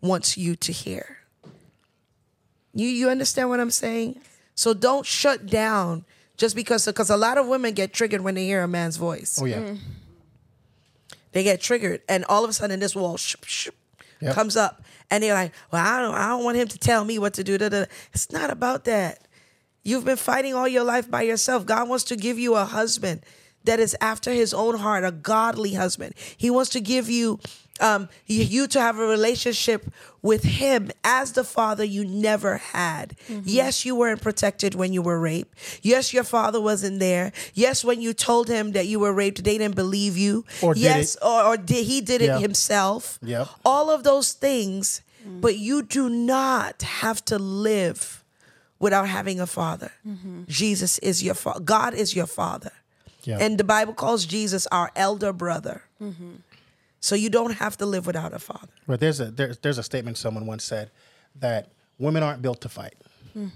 [0.00, 1.18] wants you to hear.
[2.74, 4.20] You you understand what I'm saying?
[4.54, 6.04] So don't shut down
[6.36, 9.38] just because because a lot of women get triggered when they hear a man's voice.
[9.40, 9.58] Oh yeah.
[9.58, 9.78] Mm.
[11.32, 13.68] They get triggered, and all of a sudden this wall sh- sh-
[14.20, 14.34] Yep.
[14.34, 17.18] comes up, and they're like, "Well, I don't I don't want him to tell me
[17.18, 17.86] what to do." Da, da, da.
[18.12, 19.26] It's not about that.
[19.82, 21.66] You've been fighting all your life by yourself.
[21.66, 23.22] God wants to give you a husband
[23.64, 26.14] that is after his own heart, a godly husband.
[26.36, 27.40] He wants to give you
[27.80, 33.16] um, you, to have a relationship with him as the father you never had.
[33.28, 33.42] Mm-hmm.
[33.44, 35.56] Yes, you weren't protected when you were raped.
[35.82, 37.32] Yes, your father wasn't there.
[37.54, 40.44] Yes, when you told him that you were raped, they didn't believe you.
[40.62, 42.38] Or yes, or, or did he did it Yeah.
[42.38, 43.18] himself?
[43.22, 43.48] Yep.
[43.64, 45.40] All of those things, mm.
[45.40, 48.22] but you do not have to live
[48.78, 49.92] without having a father.
[50.06, 50.42] Mm-hmm.
[50.48, 51.60] Jesus is your father.
[51.60, 52.72] God is your father.
[53.24, 53.38] Yeah.
[53.40, 55.82] And the Bible calls Jesus our elder brother.
[56.02, 56.32] Mm-hmm.
[57.02, 58.72] So you don't have to live without a father.
[58.86, 60.92] But there's a there's there's a statement someone once said
[61.40, 62.94] that women aren't built to fight.
[63.32, 63.48] Hmm.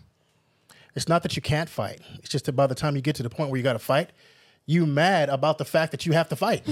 [0.96, 2.00] It's not that you can't fight.
[2.16, 3.78] It's just that by the time you get to the point where you got to
[3.78, 4.10] fight,
[4.66, 6.66] you mad about the fact that you have to fight.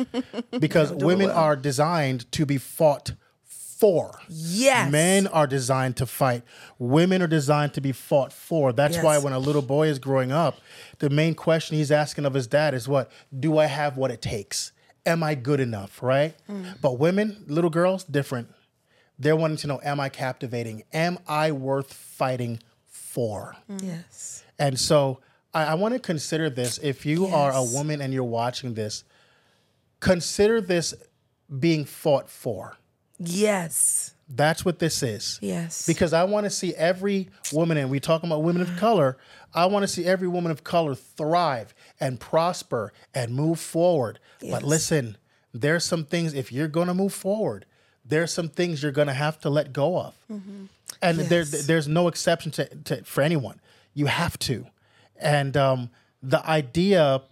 [0.58, 1.36] because women well.
[1.36, 3.12] are designed to be fought
[3.44, 4.18] for.
[4.28, 4.90] Yes.
[4.90, 6.42] Men are designed to fight.
[6.78, 8.72] Women are designed to be fought for.
[8.72, 10.58] That's why when a little boy is growing up,
[11.00, 13.10] the main question he's asking of his dad is what?
[13.38, 14.72] Do I have what it takes?
[15.06, 16.02] Am I good enough?
[16.02, 16.34] Right?
[16.48, 16.80] Mm.
[16.80, 18.48] But women, little girls, different.
[19.18, 20.84] They're wanting to know, am I captivating?
[20.92, 23.56] Am I worth fighting for?
[23.70, 23.82] Mm.
[23.82, 24.44] Yes.
[24.58, 25.20] And so
[25.52, 26.78] I, I want to consider this.
[26.78, 29.04] If you are a woman and you're watching this,
[30.00, 30.94] consider this
[31.58, 32.76] being fought for.
[33.18, 34.14] Yes.
[34.28, 35.38] That's what this is.
[35.42, 35.86] Yes.
[35.86, 39.18] Because I want to see every woman, and we talking about women of color.
[39.52, 44.18] I want to see every woman of color thrive and prosper and move forward.
[44.40, 45.16] But listen,
[45.52, 46.34] there's some things.
[46.34, 47.66] If you're going to move forward,
[48.04, 50.14] there's some things you're going to have to let go of,
[51.00, 53.60] and there, there's no exception to, to for anyone.
[53.94, 54.66] You have to,
[55.16, 55.90] and um,
[56.22, 57.22] the idea,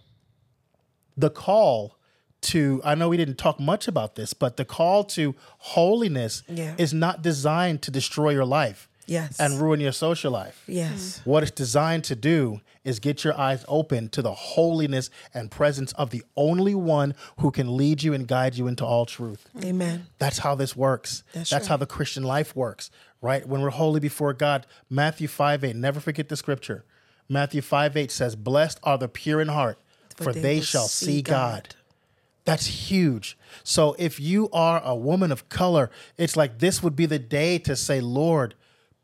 [1.17, 1.97] the call
[2.41, 6.75] to I know we didn't talk much about this, but the call to holiness Yeah.
[6.77, 9.39] is not designed to destroy your life Yes.
[9.39, 10.63] and ruin your social life.
[10.67, 11.19] yes.
[11.19, 11.29] Mm-hmm.
[11.29, 15.91] What it's designed to do is get your eyes open to the holiness and presence
[15.93, 19.47] of the only one who can lead you and guide you into all truth.
[19.55, 19.67] Mm-hmm.
[19.67, 20.07] Amen.
[20.19, 21.23] That's how this works.
[21.33, 22.91] That's That's, how the Christian life works,
[23.21, 23.47] right?
[23.47, 26.83] When we're holy before God, Matthew 5 8, never forget the scripture.
[27.29, 29.77] Matthew 5 8 says, Blessed are the pure in heart,
[30.15, 31.75] for, they, will shall see God.
[32.45, 33.37] That's huge.
[33.63, 37.57] So if you are a woman of color, it's like this would be the day
[37.59, 38.55] to say, Lord,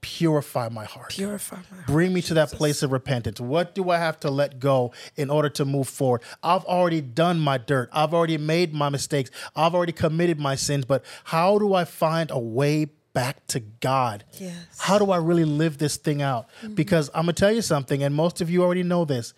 [0.02, 1.10] purify my heart.
[1.10, 1.88] Purify my heart.
[1.88, 3.39] Bring me to that place of repentance.
[3.39, 6.22] What do I have to let go in order to move forward?
[6.43, 7.89] I've already done my dirt.
[7.91, 9.30] I've already made my mistakes.
[9.56, 10.86] I've already committed my sins.
[10.86, 14.24] But how do I find a way back to God?
[14.39, 14.56] Yes.
[14.78, 16.47] How do I really live this thing out?
[16.62, 16.76] Mm-hmm.
[16.76, 19.34] Because I'm going to tell you something, and most of you already know this.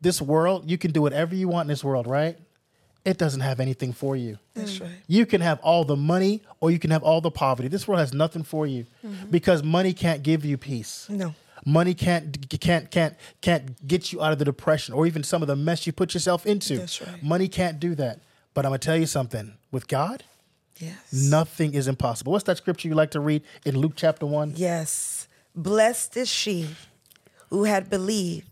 [0.00, 2.38] This world, you can do whatever you want in this world, right?
[3.04, 4.38] It doesn't have anything for you.
[4.54, 4.82] That's mm.
[4.82, 4.90] right.
[5.06, 7.68] You can have all the money or you can have all the poverty.
[7.68, 9.30] This world has nothing for you mm-hmm.
[9.30, 11.06] because money can't give you peace.
[11.10, 11.34] No.
[11.66, 15.48] Money can't can't can't can't get you out of the depression or even some of
[15.48, 16.78] the mess you put yourself into.
[16.78, 17.22] That's right.
[17.22, 18.20] Money can't do that.
[18.54, 19.54] But I'm gonna tell you something.
[19.70, 20.24] With God,
[20.78, 21.12] Yes.
[21.12, 22.32] nothing is impossible.
[22.32, 24.52] What's that scripture you like to read in Luke chapter one?
[24.56, 25.28] Yes.
[25.54, 26.70] Blessed is she
[27.50, 28.48] who had believed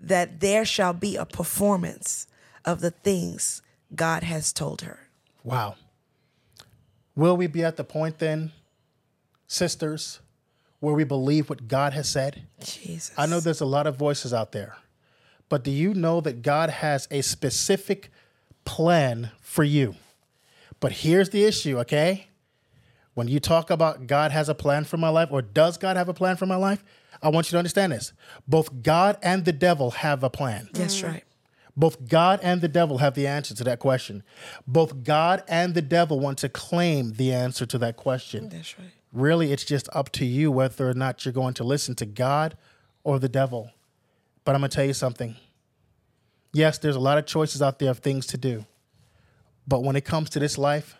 [0.00, 2.26] that there shall be a performance
[2.64, 3.62] of the things
[3.94, 5.08] God has told her.
[5.44, 5.76] Wow.
[7.14, 8.52] Will we be at the point then,
[9.46, 10.20] sisters,
[10.80, 12.42] where we believe what God has said?
[12.62, 13.14] Jesus.
[13.16, 14.76] I know there's a lot of voices out there,
[15.48, 18.10] but do you know that God has a specific
[18.64, 19.94] plan for you?
[20.80, 22.26] But here's the issue, okay?
[23.14, 26.10] When you talk about God has a plan for my life, or does God have
[26.10, 26.84] a plan for my life?
[27.22, 28.12] I want you to understand this.
[28.46, 30.68] Both God and the devil have a plan.
[30.74, 31.24] That's right.
[31.76, 34.22] Both God and the devil have the answer to that question.
[34.66, 38.46] Both God and the devil want to claim the answer to that question.
[38.46, 38.88] Mm, that's right.
[39.12, 42.56] Really, it's just up to you whether or not you're going to listen to God
[43.04, 43.70] or the devil.
[44.44, 45.36] But I'm going to tell you something.
[46.52, 48.64] Yes, there's a lot of choices out there of things to do.
[49.68, 50.96] But when it comes to this life,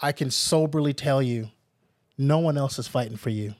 [0.00, 1.50] I can soberly tell you
[2.18, 3.54] no one else is fighting for you.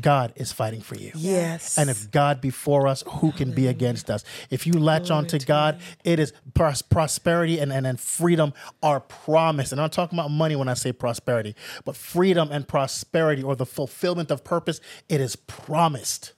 [0.00, 1.12] God is fighting for you.
[1.14, 1.78] Yes.
[1.78, 4.22] And if God be for us, who can be against us?
[4.50, 9.00] If you latch on to God, it is pros- prosperity and, and, and freedom are
[9.00, 9.72] promised.
[9.72, 11.54] And I'm talking about money when I say prosperity,
[11.86, 14.78] but freedom and prosperity or the fulfillment of purpose,
[15.08, 16.32] it is promised.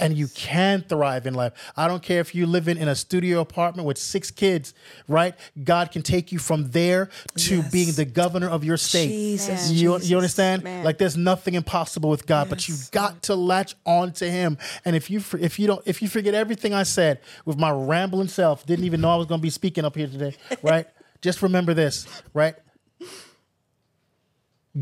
[0.00, 1.52] And you can thrive in life.
[1.76, 4.74] I don't care if you live in, a studio apartment with six kids,
[5.08, 5.34] right?
[5.62, 7.70] God can take you from there to Yes.
[7.70, 9.08] being the governor of your state.
[9.08, 10.10] Jesus, You, Jesus.
[10.10, 10.62] you understand?
[10.64, 10.84] Man.
[10.84, 14.58] Like there's nothing impossible with God, but you've got to latch on to Him.
[14.84, 18.28] And if you if you don't if you forget everything I said with my rambling
[18.28, 20.86] self, didn't even know I was going to be speaking up here today, right?
[21.22, 22.54] Just remember this, right?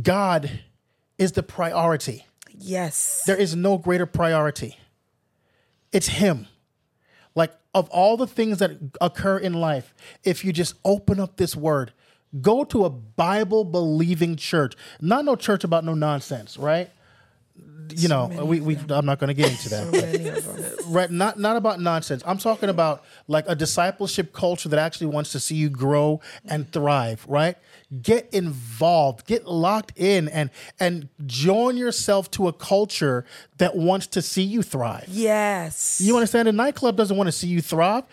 [0.03, 0.51] God
[1.19, 2.27] is the priority.
[2.59, 3.23] yes.
[3.27, 4.77] There is no greater priority.
[5.95, 6.49] It's Him.
[7.35, 11.57] Like, of all the things that occur in life, if you just open up this
[11.57, 11.93] word,
[12.41, 16.91] go to a Bible believing church, not no church about no nonsense, right?
[17.97, 19.91] You know, we, we I'm not going to get into that.
[19.93, 20.45] but- Many of
[20.83, 20.93] them.
[20.93, 22.23] right not not about nonsense.
[22.27, 26.71] I'm talking about like a discipleship culture that actually wants to see you grow and
[26.73, 27.57] thrive right?
[28.03, 30.51] Get involved get locked in and
[30.81, 33.25] and join yourself to a culture
[33.59, 35.05] that wants to see you thrive.
[35.09, 36.01] Yes.
[36.03, 36.49] you understand?
[36.49, 38.05] A nightclub doesn't want to see you thrive.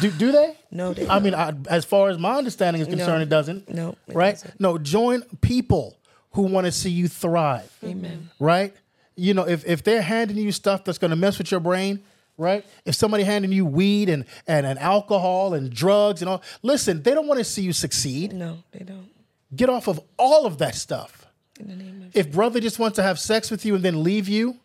[0.00, 0.58] Do, do they?
[0.72, 3.90] No, they i mean I, as far as my understanding is concerned it doesn't No,
[4.08, 4.34] it right?
[4.34, 4.60] doesn't.
[4.60, 5.96] no join people
[6.34, 8.30] who want to see you thrive Amen.
[8.38, 8.74] right?
[9.16, 12.02] You know, if, if they're handing you stuff that's going to mess with your brain,
[12.36, 12.64] right?
[12.84, 17.14] If somebody handing you weed and, and, and alcohol and drugs and all, listen, they
[17.14, 18.32] don't want to see you succeed.
[18.32, 19.08] No, they don't.
[19.54, 21.26] Get off of all of that stuff.
[21.60, 24.02] In the name of If brother just wants to have sex with you and then
[24.02, 24.56] leave you,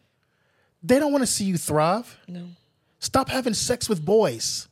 [0.81, 2.17] they don't want to see you thrive.
[2.27, 2.47] no.
[3.01, 4.67] Stop having sex with boys.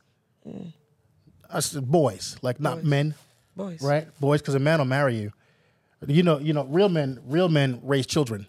[0.46, 0.72] Mm.
[1.50, 3.14] I said boys, like not men,
[3.56, 3.80] Boys.
[3.80, 4.06] right?
[4.20, 5.32] Boys, because a man will marry you.
[6.06, 8.46] You know, you know, real men, real men raise children.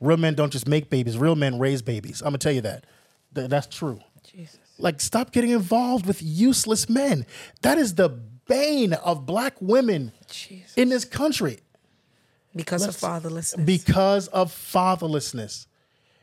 [0.00, 1.16] Real men don't just make babies.
[1.16, 2.22] Real men raise babies.
[2.22, 2.84] I'm gonna tell you that.
[3.36, 4.00] Th- that's true.
[4.24, 4.58] Jesus.
[4.78, 7.24] Like, stop getting involved with useless men.
[7.60, 10.74] That is the bane of black women Jesus.
[10.76, 11.60] in this country
[12.56, 13.64] Because of Let's- fatherlessness.
[13.64, 15.66] because of fatherlessness.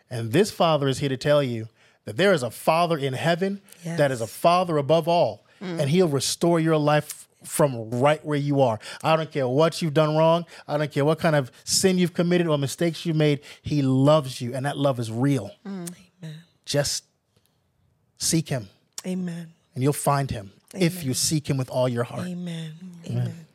[0.09, 1.69] And this father is here to tell you
[2.05, 6.07] that there is a father in heaven that is a father above all, and he'll
[6.09, 8.79] restore your life from right where you are.
[9.03, 10.45] I don't care what you've done wrong.
[10.67, 13.41] I don't care what kind of sin you've committed or mistakes you made.
[13.61, 15.51] He loves you, and that love is real.
[15.65, 15.87] Amen.
[16.65, 17.03] Just
[18.17, 18.69] seek him,
[19.05, 19.53] Amen.
[19.73, 22.27] and you'll find him if you seek him with all your heart.
[22.27, 22.73] Amen.
[23.07, 23.45] Amen.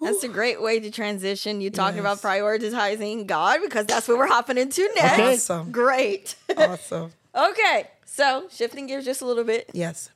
[0.00, 1.62] That's a great way to transition.
[1.62, 5.12] You talking about prioritizing God because that's what we're hopping into next.
[5.14, 5.34] Okay.
[5.34, 5.72] Awesome.
[5.72, 6.36] Great.
[6.56, 7.10] Awesome.
[7.34, 9.70] okay, so shifting gears just a little bit.
[9.72, 10.10] Yes.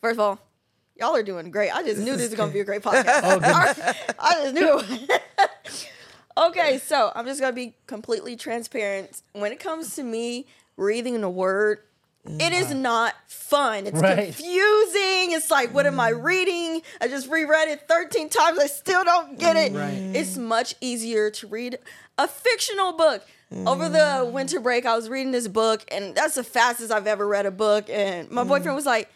[0.00, 0.38] First of all,
[0.98, 1.70] y'all are doing great.
[1.70, 3.94] I just knew this was gonna be a great podcast.
[4.18, 4.82] I just knew.
[6.48, 9.22] okay, so I'm just gonna be completely transparent.
[9.32, 10.46] When it comes to me
[10.76, 11.80] reading the word,
[12.26, 13.86] it is not fun.
[13.86, 14.24] It's Right.
[14.26, 15.32] confusing.
[15.32, 16.82] It's like, what am I reading?
[17.00, 18.58] I just reread it 13 times.
[18.58, 19.72] I still don't get it.
[20.14, 21.78] It's much easier to read
[22.18, 23.22] a fictional book.
[23.66, 27.26] Over the winter break, I was reading this book, and that's the fastest I've ever
[27.26, 27.88] read a book.
[27.88, 29.08] And my boyfriend was like,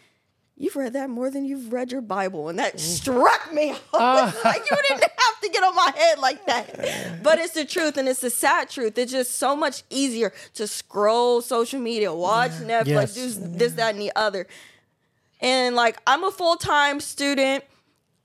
[0.63, 2.47] You've read that more than you've read your Bible.
[2.47, 3.71] And that struck me.
[3.93, 7.19] Was like, you didn't have to get on my head like that.
[7.21, 8.97] But it's the truth and it's the sad truth.
[8.97, 13.13] It's just so much easier to scroll social media, watch Netflix, Yes.
[13.13, 14.47] do this, that, and the other.
[15.41, 17.65] And like, I'm a full time student,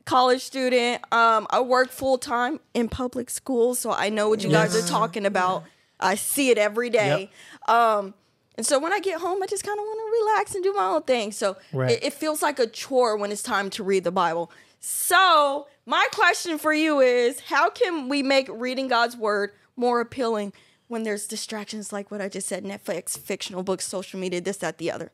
[0.04, 1.02] college student.
[1.12, 3.74] Um, I work full time in public school.
[3.74, 5.64] So I know what you guys are talking about.
[5.98, 7.32] I see it every day.
[7.66, 8.14] Um,
[8.58, 10.72] and so when I get home, I just kind of want to relax and do
[10.74, 11.32] my own thing.
[11.32, 11.92] So Right.
[11.92, 14.50] it, it feels like a chore when it's time to read the Bible.
[14.80, 20.52] So my question for you is how can we make reading God's word more appealing
[20.88, 24.78] when there's distractions like what I just said, Netflix, fictional books, social media, this, that,
[24.78, 25.12] the other?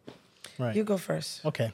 [0.58, 0.74] Right.
[0.74, 1.44] You go first.
[1.44, 1.72] Okay.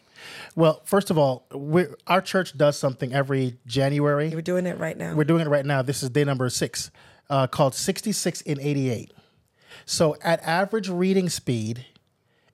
[0.57, 4.31] Well, first of all, we're, our church does something every January.
[4.31, 5.14] We're doing it right now.
[5.14, 5.83] We're doing it right now.
[5.83, 6.91] This is day number six,
[7.29, 9.12] uh, called 66 in 88.
[9.87, 11.87] So, at average reading speed,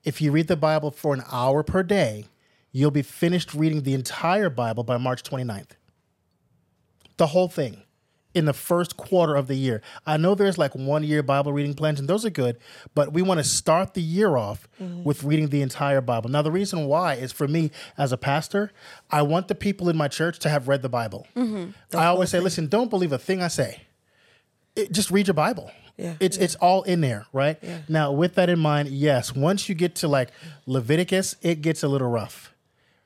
[0.05, 2.27] if you read the Bible for an hour per day,
[2.73, 5.71] you'll be finished reading the entire Bible by March 29th.
[7.17, 7.83] The whole thing
[8.37, 9.81] in the first quarter of the year.
[10.05, 12.59] I know there's like one year Bible reading plans, and those are good,
[12.95, 16.29] but we want to start the year off with reading the entire Bible.
[16.29, 18.73] Now, the reason why is for me as a pastor,
[19.11, 21.27] I want the people in my church to have read the Bible.
[21.95, 23.81] I always say, listen, don't believe a thing I say.
[24.77, 25.71] It, just read your Bible.
[25.97, 27.59] Yeah, It's it's all in there, right?
[27.89, 30.31] Now, with that in mind, yes, once you get to like
[30.67, 32.53] Leviticus, it gets a little rough.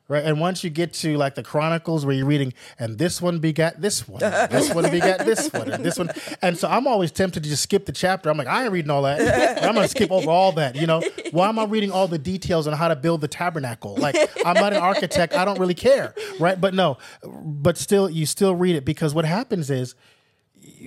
[0.09, 0.25] Right.
[0.25, 3.81] And once you get to like the Chronicles where you're reading, and this one begat
[3.81, 6.11] this one, this one begat this one, and this one.
[6.43, 8.29] And so I'm always tempted to just skip the chapter.
[8.29, 9.63] I'm like, I ain't reading all that.
[9.63, 10.75] I'm going to skip over all that.
[10.75, 13.95] You know, why am I reading all the details on how to build the tabernacle?
[13.99, 15.33] Like, I'm not an architect.
[15.35, 16.13] I don't really care.
[16.41, 16.61] Right.
[16.61, 19.95] But no, but still, you still read it because what happens is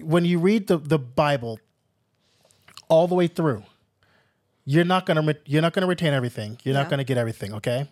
[0.01, 1.61] when you read the, the Bible
[2.89, 3.63] all the way through,
[4.65, 6.57] you're not gonna re- you're not gonna retain everything.
[6.63, 6.81] You're Yeah.
[6.81, 7.89] not gonna get everything, okay?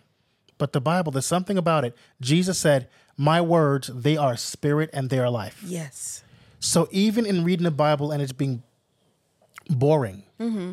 [0.58, 1.96] But the Bible, there's something about it.
[2.20, 6.22] Jesus said, "My words, they are spirit and they are life." yes.
[6.60, 8.62] So even in reading the Bible and it's being
[9.68, 10.72] boring, mm-hmm.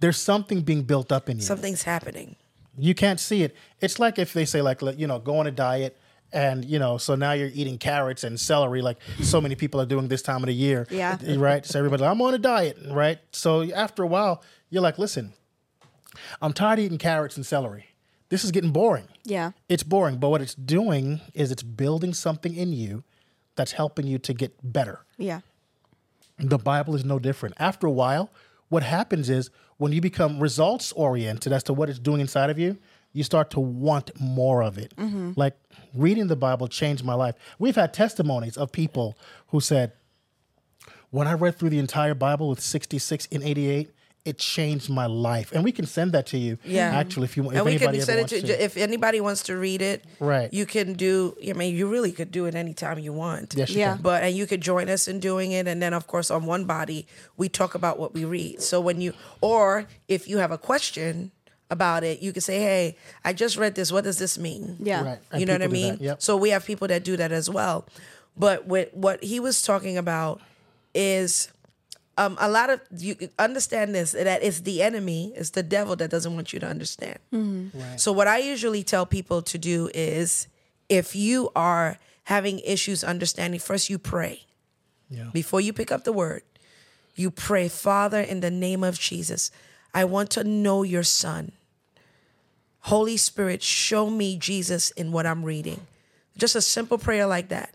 [0.00, 1.42] there's something being built up in you.
[1.42, 2.36] Something's happening.
[2.78, 3.56] You can't see it.
[3.80, 5.96] It's like if they say like you know go on a diet
[6.32, 9.86] and you know so now you're eating carrots and celery like so many people are
[9.86, 10.86] doing this time of the year.
[10.90, 11.18] Yeah.
[11.36, 11.64] Right.
[11.64, 12.78] So everybody I'm on a diet.
[12.90, 13.18] Right.
[13.32, 15.32] So after a while you're like listen,
[16.42, 17.86] I'm tired of eating carrots and celery.
[18.28, 19.08] This is getting boring.
[19.24, 19.52] Yeah.
[19.68, 23.04] It's boring, but what it's doing is it's building something in you
[23.56, 25.00] that's helping you to get better.
[25.16, 25.40] Yeah.
[26.38, 27.56] The Bible is no different.
[27.58, 28.30] After a while,
[28.68, 32.58] what happens is when you become results oriented as to what it's doing inside of
[32.58, 32.78] you,
[33.12, 34.94] you start to want more of it.
[34.96, 35.32] Mm-hmm.
[35.36, 35.56] Like
[35.94, 37.34] reading the Bible changed my life.
[37.58, 39.16] We've had testimonies of people
[39.48, 39.92] who said,
[41.10, 43.90] when I read through the entire Bible with 66 and 88,
[44.24, 45.52] it changed my life.
[45.52, 46.58] And we can send that to you.
[46.62, 46.90] Yeah.
[46.90, 48.62] Actually, if you want, if and we anybody can send it wants to, to.
[48.62, 50.04] if anybody wants to read it.
[50.20, 50.52] Right.
[50.52, 51.34] You can do.
[51.48, 53.54] I mean, you really could do it anytime you want.
[53.56, 53.94] Yes, you Yeah.
[53.94, 54.02] can.
[54.02, 56.66] But and you could join us in doing it, and then of course on one
[56.66, 57.06] body
[57.38, 58.60] we talk about what we read.
[58.60, 61.30] So when you or if you have a question
[61.70, 63.92] about it, you can say, "Hey, I just read this.
[63.92, 65.04] What does this mean?" Yeah.
[65.04, 65.18] Right.
[65.40, 65.98] You know what I mean?
[66.00, 66.22] yep.
[66.22, 67.86] So we have people that do that as well.
[68.36, 70.40] But what what he was talking about
[70.94, 71.48] is
[72.16, 76.10] um, a lot of you understand this that it's the enemy, it's the devil that
[76.10, 77.18] doesn't want you to understand.
[77.96, 80.48] So what I usually tell people to do is
[80.88, 84.42] if you are having issues understanding, first you pray.
[85.10, 85.30] Yeah.
[85.32, 86.42] Before you pick up the word,
[87.14, 89.50] you pray, Father, in the name of Jesus,
[89.94, 91.52] I want to know your son.
[92.88, 95.86] Holy Spirit, show me Jesus in what I'm reading.
[96.38, 97.74] Just a simple prayer like that.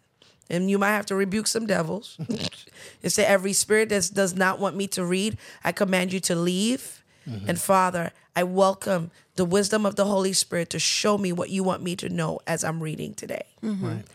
[0.49, 2.17] And you might have to rebuke some devils
[3.03, 6.35] and say, Every spirit that does not want me to read, I command you to
[6.35, 7.03] leave.
[7.29, 7.47] Mm-hmm.
[7.47, 11.63] And Father, I welcome the wisdom of the Holy Spirit to show me what you
[11.63, 13.45] want me to know as I'm reading today.
[13.63, 13.85] Mm-hmm.
[13.87, 14.05] Right.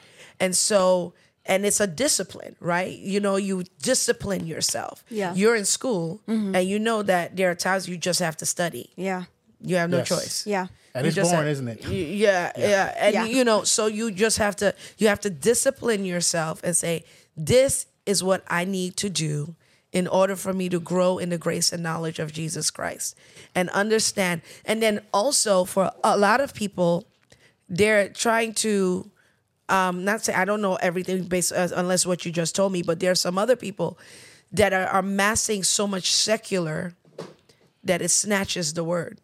[0.41, 1.15] And so,
[1.47, 2.99] and it's a discipline, right?
[2.99, 5.05] You know, you discipline yourself.
[5.11, 5.33] Yeah.
[5.33, 6.57] You're in school mm-hmm.
[6.57, 8.91] and you know that there are times you just have to study.
[8.97, 9.25] Yeah.
[9.61, 10.09] You have no Yes.
[10.09, 10.47] choice.
[10.47, 10.67] Yeah.
[10.95, 11.85] And You it's just boring, have- isn't it?
[11.85, 13.25] y- Yeah, yeah, and Yeah.
[13.27, 17.05] you know, so you just have to you have to discipline yourself and say,
[17.37, 19.55] "This is what I need to do
[19.93, 23.15] in order for me to grow in the grace and knowledge of Jesus Christ."
[23.55, 24.41] And understand.
[24.65, 27.05] And then also for a lot of people,
[27.69, 29.11] they're trying to
[29.69, 32.83] um not say I don't know everything based uh, unless what you just told me,
[32.83, 33.99] but there are some other people
[34.51, 36.95] that are, are amassing so much secular
[37.85, 39.19] that it snatches the word.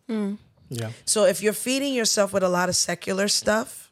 [0.74, 0.90] Yeah.
[1.04, 3.90] So if you're feeding yourself with a lot of secular stuff,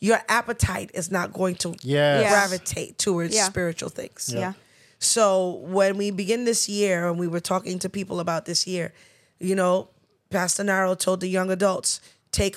[0.00, 2.28] your appetite is not going to Yes.
[2.30, 3.46] gravitate towards Yeah.
[3.46, 4.30] spiritual things.
[4.32, 4.52] Yeah.
[4.98, 8.92] So when we begin this year and we were talking to people about this year,
[9.40, 9.88] you know,
[10.30, 12.56] Pastor Niral told the young adults, take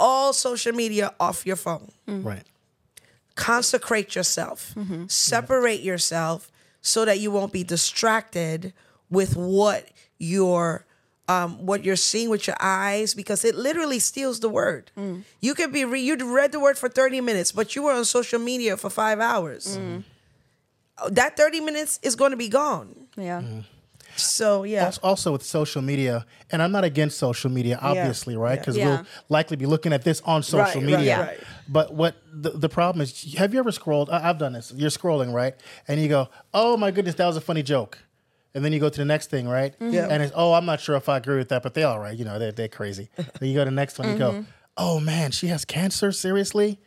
[0.00, 1.90] all social media off your phone.
[2.08, 2.26] Mm-hmm.
[2.26, 2.42] Right.
[3.34, 4.72] Consecrate yourself.
[4.76, 5.06] Mm-hmm.
[5.08, 6.50] Separate yourself
[6.80, 8.72] so that you won't be distracted
[9.10, 10.84] with what you're
[11.28, 14.90] um, what you're seeing with your eyes because it literally steals the word.
[14.96, 15.22] Mm.
[15.40, 18.04] You could be re- you read the word for 30 minutes, but you were on
[18.04, 19.78] social media for five hours.
[19.78, 20.04] Mm.
[20.98, 22.94] Oh, that 30 minutes is going to be gone.
[23.16, 23.40] Yeah.
[23.40, 23.60] Mm-hmm.
[24.16, 28.58] So yeah, Also with social media, and I'm not against social media, obviously, right?
[28.58, 28.86] Because Yeah.
[28.86, 31.20] we'll likely be looking at this on social Right, right, media.
[31.20, 31.40] right.
[31.68, 34.10] But what the, the problem is, have you ever scrolled?
[34.10, 34.72] I've done this.
[34.76, 35.54] You're scrolling, right?
[35.88, 37.98] And you go, "Oh my goodness, that was a funny joke,"
[38.54, 39.74] and then you go to the next thing, right?
[39.80, 40.06] Yeah.
[40.10, 42.16] And it's, "Oh, I'm not sure if I agree with that, but they're all right.
[42.16, 44.44] You know, they're they're crazy." then you go to the next one, you go,
[44.76, 46.12] "Oh man, she has cancer.
[46.12, 46.78] Seriously."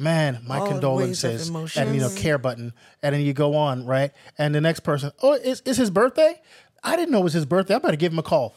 [0.00, 2.72] Man, my All condolences, and you know, care button,
[3.02, 4.12] and then you go on, right?
[4.38, 6.40] And the next person, oh, is is his birthday?
[6.84, 7.74] I didn't know it was his birthday.
[7.74, 8.54] I better give him a call.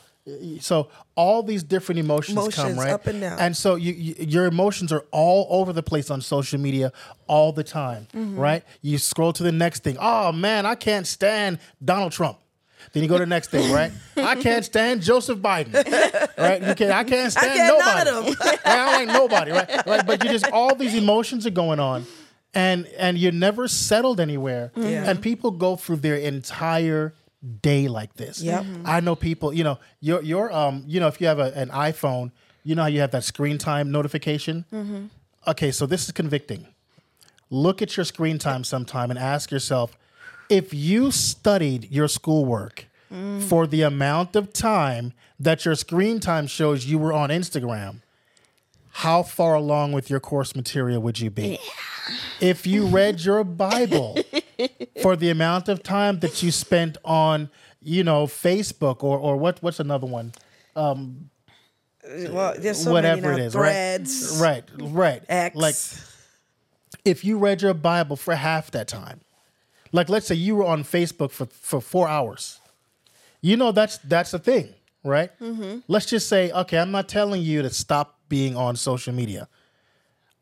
[0.60, 3.40] So all these different emotions, come right up and down.
[3.40, 6.92] and so you, you, your emotions are all over the place on social media
[7.26, 8.38] all the time, Mm-hmm.
[8.40, 8.64] right?
[8.84, 9.98] You scroll to the next thing.
[10.00, 12.38] Oh man, I can't stand Donald Trump.
[12.94, 13.92] Then you go to the next thing, right?
[14.18, 15.74] I can't stand Joseph Biden,
[16.38, 16.62] right?
[16.62, 18.10] You can I can't stand can't none nobody.
[18.10, 18.48] of them.
[18.48, 18.60] Right?
[18.66, 19.86] I don't like nobody, right?
[19.88, 20.06] right?
[20.06, 22.06] But you just all these emotions are going on,
[22.54, 24.72] and and you're never settled anywhere.
[24.76, 25.10] Yeah.
[25.10, 27.14] And people go through their entire
[27.62, 28.42] day like this.
[28.42, 28.66] Yep.
[28.86, 29.54] I know people.
[29.54, 32.32] You know, your your um, you know, if you have a, an iPhone,
[32.64, 35.10] you know how you have that screen time notification.
[35.48, 36.68] Okay, so this is convicting.
[37.50, 39.98] Look at your screen time sometime and ask yourself
[40.52, 43.42] if you studied your schoolwork mm.
[43.42, 48.02] for the amount of time that your screen time shows you were on Instagram,
[48.96, 51.58] how far along with your course material would you be?
[52.42, 54.18] If you read your Bible
[55.02, 57.50] for the amount of time that you spent on,
[57.82, 60.34] you know, Facebook or or what what's another one?
[60.76, 61.30] Um,
[62.04, 63.44] well, there's so Whatever many now.
[63.44, 64.64] it is, threads, right?
[64.78, 65.24] Right, right.
[65.30, 65.56] X.
[65.56, 65.76] Like
[67.06, 69.22] if you read your Bible for half that time,
[69.92, 72.60] like let's say you were on Facebook for, for four hours,
[73.42, 74.74] you know that's that's a thing,
[75.04, 75.38] right?
[75.40, 75.80] Mm-hmm.
[75.88, 79.48] Let's just say, okay, I'm not telling you to stop being on social media.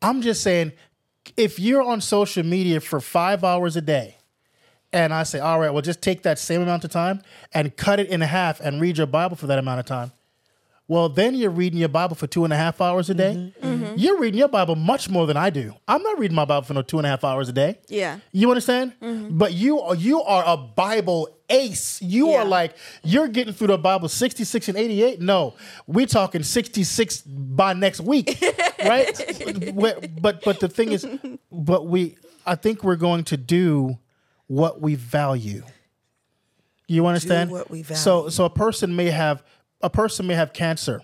[0.02, 0.72] I'm just saying,
[1.36, 4.16] if you're on social media for five hours a day,
[4.92, 7.22] and I say, all right, well, just take that same amount of time
[7.54, 10.12] and cut it in half and read your Bible for that amount of time.
[10.90, 13.34] Well, then you're reading your Bible for two and a half hours a day.
[13.62, 13.64] Mm-hmm.
[13.84, 13.94] Mm-hmm.
[13.96, 15.72] You're reading your Bible much more than I do.
[15.86, 17.78] I'm not reading my Bible for no two and a half hours a day.
[17.86, 18.18] Yeah.
[18.32, 18.94] You understand?
[19.00, 19.38] Mm-hmm.
[19.38, 22.02] But you are you are a Bible ace.
[22.02, 22.38] You Yeah.
[22.38, 25.20] are like you're getting through the Bible 66 and 88.
[25.20, 25.54] No,
[25.86, 28.42] we're talking 66 by next week,
[28.84, 29.14] right?
[30.20, 31.06] but but the thing is,
[31.52, 33.96] but we I think we're going to do
[34.48, 35.62] what we value.
[36.88, 37.52] You understand?
[37.52, 39.44] what we So so a person may have
[39.80, 41.02] a person may have cancer.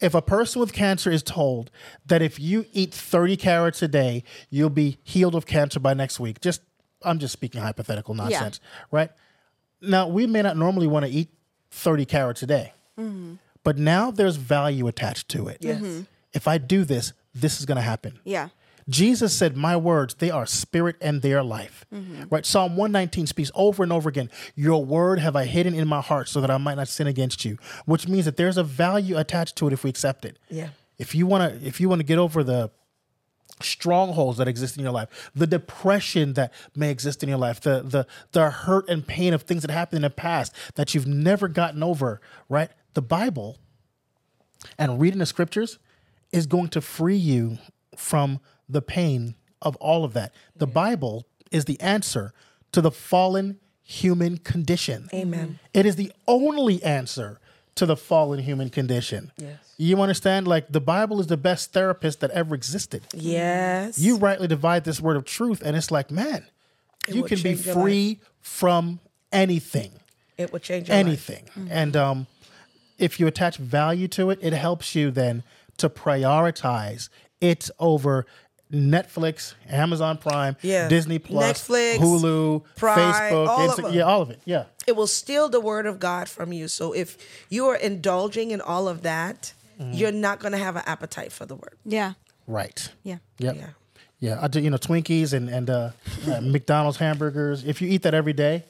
[0.00, 1.70] If a person with cancer is told
[2.06, 6.20] that if you eat 30 carrots a day, you'll be healed of cancer by next
[6.20, 6.40] week.
[6.40, 6.60] Just
[7.04, 8.60] I'm just speaking hypothetical nonsense,
[8.90, 9.10] right?
[9.80, 11.28] Now, we may not normally want to eat
[11.70, 12.72] 30 carrots a day.
[12.98, 13.34] Mm-hmm.
[13.64, 15.58] But now there's value attached to it.
[15.60, 15.80] Yes.
[15.80, 16.02] Mm-hmm.
[16.32, 18.18] If I do this, this is going to happen.
[18.24, 18.48] Yeah.
[18.88, 21.84] Jesus said, My words, they are spirit and they are life.
[21.92, 22.24] Mm-hmm.
[22.30, 22.44] Right?
[22.44, 26.28] Psalm 119 speaks over and over again, Your word have I hidden in my heart
[26.28, 29.56] so that I might not sin against you, which means that there's a value attached
[29.56, 30.38] to it if we accept it.
[30.48, 30.68] Yeah.
[30.98, 32.70] If you want to if you want to get over the
[33.60, 37.82] strongholds that exist in your life, the depression that may exist in your life, the
[37.82, 41.48] the the hurt and pain of things that happened in the past that you've never
[41.48, 42.70] gotten over, right?
[42.94, 43.58] The Bible
[44.78, 45.78] and reading the scriptures
[46.30, 47.58] is going to free you
[47.96, 50.32] from the pain of all of that.
[50.56, 52.32] The Bible is the answer
[52.72, 55.08] to the fallen human condition.
[55.12, 55.58] Amen.
[55.74, 57.38] It is the only answer
[57.74, 59.32] to the fallen human condition.
[59.36, 59.74] Yes.
[59.78, 60.46] You understand?
[60.46, 63.02] Like the Bible is the best therapist that ever existed.
[63.12, 63.98] Yes.
[63.98, 66.46] You rightly divide this word of truth, and it's like, man,
[67.08, 69.00] you can be free from
[69.32, 69.92] anything
[70.42, 71.44] it will change anything.
[71.70, 72.26] And um,
[72.98, 75.42] if you attach value to it, it helps you then
[75.78, 77.08] to prioritize
[77.42, 78.24] it over
[78.72, 80.88] Netflix, Amazon Prime, Yeah.
[80.88, 83.92] Disney Plus, Netflix, Hulu, Prime, Facebook, all of Insta- them.
[83.94, 84.40] yeah, all of it.
[84.46, 84.64] Yeah.
[84.86, 86.68] It will steal the word of God from you.
[86.68, 87.18] So if
[87.50, 89.94] you are indulging in all of that, Mm-hmm.
[89.94, 91.76] you're not going to have an appetite for the word.
[91.84, 92.12] Yeah.
[92.46, 92.90] Right.
[93.02, 93.16] Yeah.
[93.38, 93.56] Yep.
[93.56, 93.66] Yeah.
[94.20, 94.38] Yeah.
[94.40, 95.90] I do, you know, Twinkies and, and uh,
[96.28, 97.64] uh, McDonald's hamburgers.
[97.64, 98.64] If you eat that every day,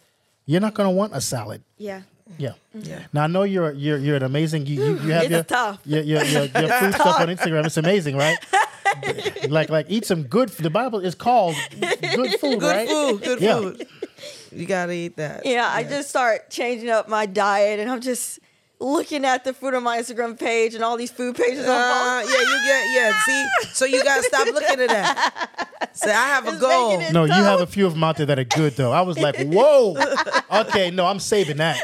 [0.47, 1.63] you're not going to want a salad.
[1.77, 2.03] Yeah.
[2.39, 2.53] Yeah.
[2.75, 3.01] Yeah.
[3.13, 4.67] Now I know you're you're you're an amazing.
[4.67, 5.81] You you, you have It's your, tough.
[5.85, 7.67] your your your, your food stuff on Instagram.
[7.67, 8.39] It's amazing, right?
[9.49, 10.49] like like eat some good.
[10.51, 12.89] The Bible is called good food, Good right?
[12.89, 13.23] food.
[13.23, 13.59] Good Yeah.
[13.59, 13.87] food.
[14.53, 15.47] You got to eat that.
[15.47, 18.39] Yeah, I just start changing up my diet and I'm just
[18.79, 22.41] looking at the food on my Instagram page and all these food pages Uh, yeah,
[22.41, 23.21] you get yeah.
[23.25, 25.89] See, so you gotta stop looking at that.
[25.95, 26.91] Say, I have a goal.
[26.99, 28.93] making it- No, you have a few of them out there that are good though.
[28.93, 29.97] I was like, whoa.
[30.51, 31.79] Okay, no, I'm saving that.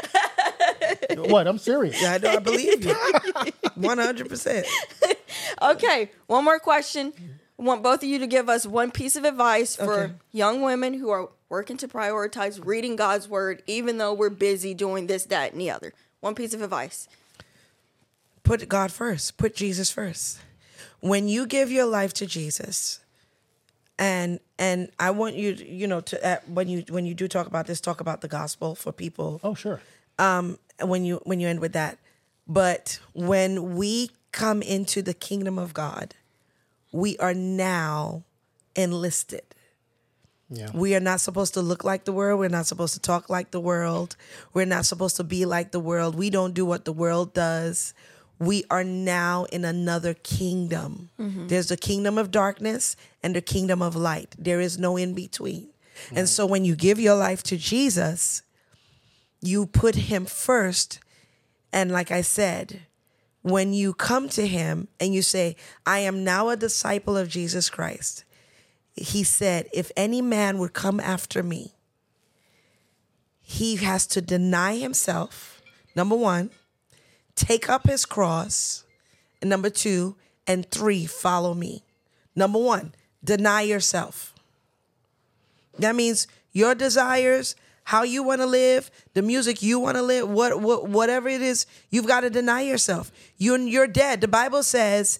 [1.29, 1.47] What?
[1.47, 2.01] I'm serious.
[2.01, 2.31] Yeah, I know.
[2.31, 2.95] I believe you.
[3.75, 4.65] One hundred percent.
[5.61, 7.13] Okay, one more question.
[7.59, 10.13] I want both of you to give us one piece of advice for Okay.
[10.31, 15.07] young women who are working to prioritize reading God's word, even though we're busy doing
[15.07, 15.93] this, that, and the other.
[16.21, 17.07] One piece of advice.
[18.43, 19.37] Put God first.
[19.37, 20.39] Put Jesus first.
[21.01, 22.99] When you give your life to Jesus,
[23.99, 27.45] and and I want you, you know, to uh, when you when you do talk
[27.47, 29.39] about this, talk about the gospel for people.
[29.43, 29.79] Oh, sure.
[30.17, 31.97] um when you when you end with that.
[32.47, 36.13] But when we come into the kingdom of god
[36.91, 38.23] we are now
[38.75, 39.41] enlisted.
[40.51, 40.71] Yeah.
[40.73, 42.39] we are not supposed to look like the world.
[42.39, 44.15] We're not supposed to talk like the world.
[44.51, 46.15] We're not supposed to be like the world.
[46.15, 47.93] We don't do what the world does.
[48.39, 51.09] We are now in another kingdom.
[51.19, 51.47] Mm-hmm.
[51.49, 54.35] There's the kingdom of darkness and the kingdom of light.
[54.39, 55.69] There is no in between
[56.15, 58.41] and so when you give your life to jesus
[59.41, 60.99] you put him first.
[61.71, 62.81] And like I said,
[63.41, 65.55] when you come to him and you say,
[65.85, 68.25] I am now a disciple of Jesus Christ,
[68.95, 71.75] he said, if any man would come after me,
[73.41, 75.61] he has to deny himself,
[75.95, 76.51] number one,
[77.35, 78.83] take up his cross,
[79.41, 81.83] and number two, and three, follow me.
[82.35, 82.93] Number one,
[83.23, 84.33] deny yourself.
[85.77, 87.55] That means your desires,
[87.89, 91.41] how you want to live, the music you want to live, what, what whatever it
[91.41, 93.11] is, you've got to deny yourself.
[93.37, 94.21] You you're dead.
[94.21, 95.19] The Bible says,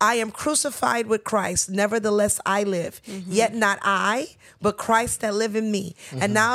[0.00, 3.02] "I am crucified with Christ; nevertheless I live.
[3.04, 3.30] Mm-hmm.
[3.30, 5.94] Yet not I, but Christ that live in me.
[6.10, 6.42] And mm-hmm.
[6.42, 6.54] now,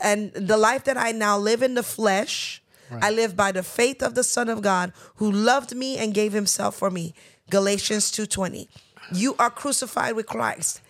[0.00, 2.62] and the life that I now live in the flesh,
[3.02, 6.32] I live by the faith of the Son of God, who loved me and gave
[6.32, 7.14] Himself for me."
[7.50, 8.68] Galatians two twenty.
[9.12, 10.80] You are crucified with Christ.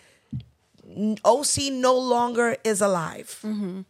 [1.25, 3.39] Ose no longer is alive.
[3.41, 3.81] Mm-hmm.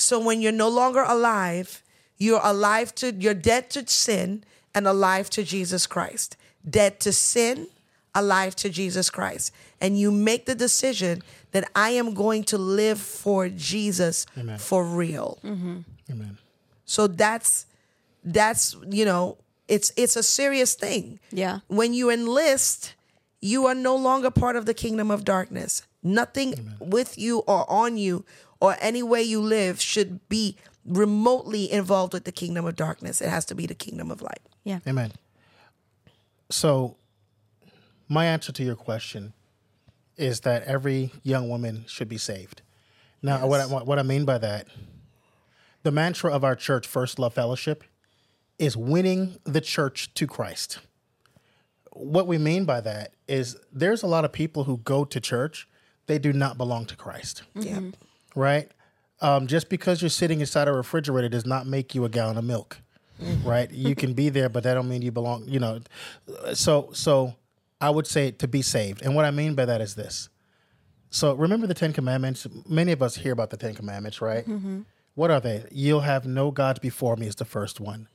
[0.00, 1.82] So when you're no longer alive,
[2.18, 4.44] you're alive to you're dead to sin
[4.74, 6.36] and alive to Jesus Christ.
[6.68, 7.68] Dead to sin,
[8.14, 9.52] alive to Jesus Christ.
[9.80, 11.22] And you make the decision
[11.52, 14.58] that I am going to live for Jesus Amen.
[14.58, 15.38] for real.
[15.42, 15.78] Mm-hmm.
[16.10, 16.38] Amen.
[16.84, 17.66] So that's
[18.24, 21.20] that's you know it's it's a serious thing.
[21.30, 21.60] Yeah.
[21.68, 22.94] When you enlist,
[23.40, 25.82] you are no longer part of the kingdom of darkness.
[26.02, 28.24] Nothing with you or on you
[28.60, 33.20] or any way you live should be remotely involved with the kingdom of darkness.
[33.20, 34.40] It has to be the kingdom of light.
[34.64, 34.80] Yeah.
[34.86, 35.12] Amen.
[36.50, 36.96] So,
[38.08, 39.32] my answer to your question
[40.16, 42.62] is that every young woman should be saved.
[43.22, 44.66] Now, what I, what I mean by that,
[45.82, 47.84] the mantra of our church, First Love Fellowship,
[48.58, 50.80] is winning the church to Christ.
[51.92, 55.68] What we mean by that is there's a lot of people who go to church,
[56.06, 57.76] they do not belong to Christ Yeah.
[57.76, 57.90] Mm-hmm.
[58.40, 58.70] Right?
[59.20, 62.44] Um, just because you're sitting inside a refrigerator does not make you a gallon of
[62.44, 62.78] milk,
[63.44, 63.70] right?
[63.70, 65.44] You can be there, but that don't mean you belong.
[65.46, 65.80] You know,
[66.54, 67.34] so so
[67.80, 70.30] I would say to be saved, and what I mean by that is this.
[71.10, 72.46] So remember the Ten Commandments.
[72.68, 74.46] Many of us hear about the Ten Commandments, right?
[75.14, 75.64] What are they?
[75.70, 78.08] You'll have no gods before me is the first one.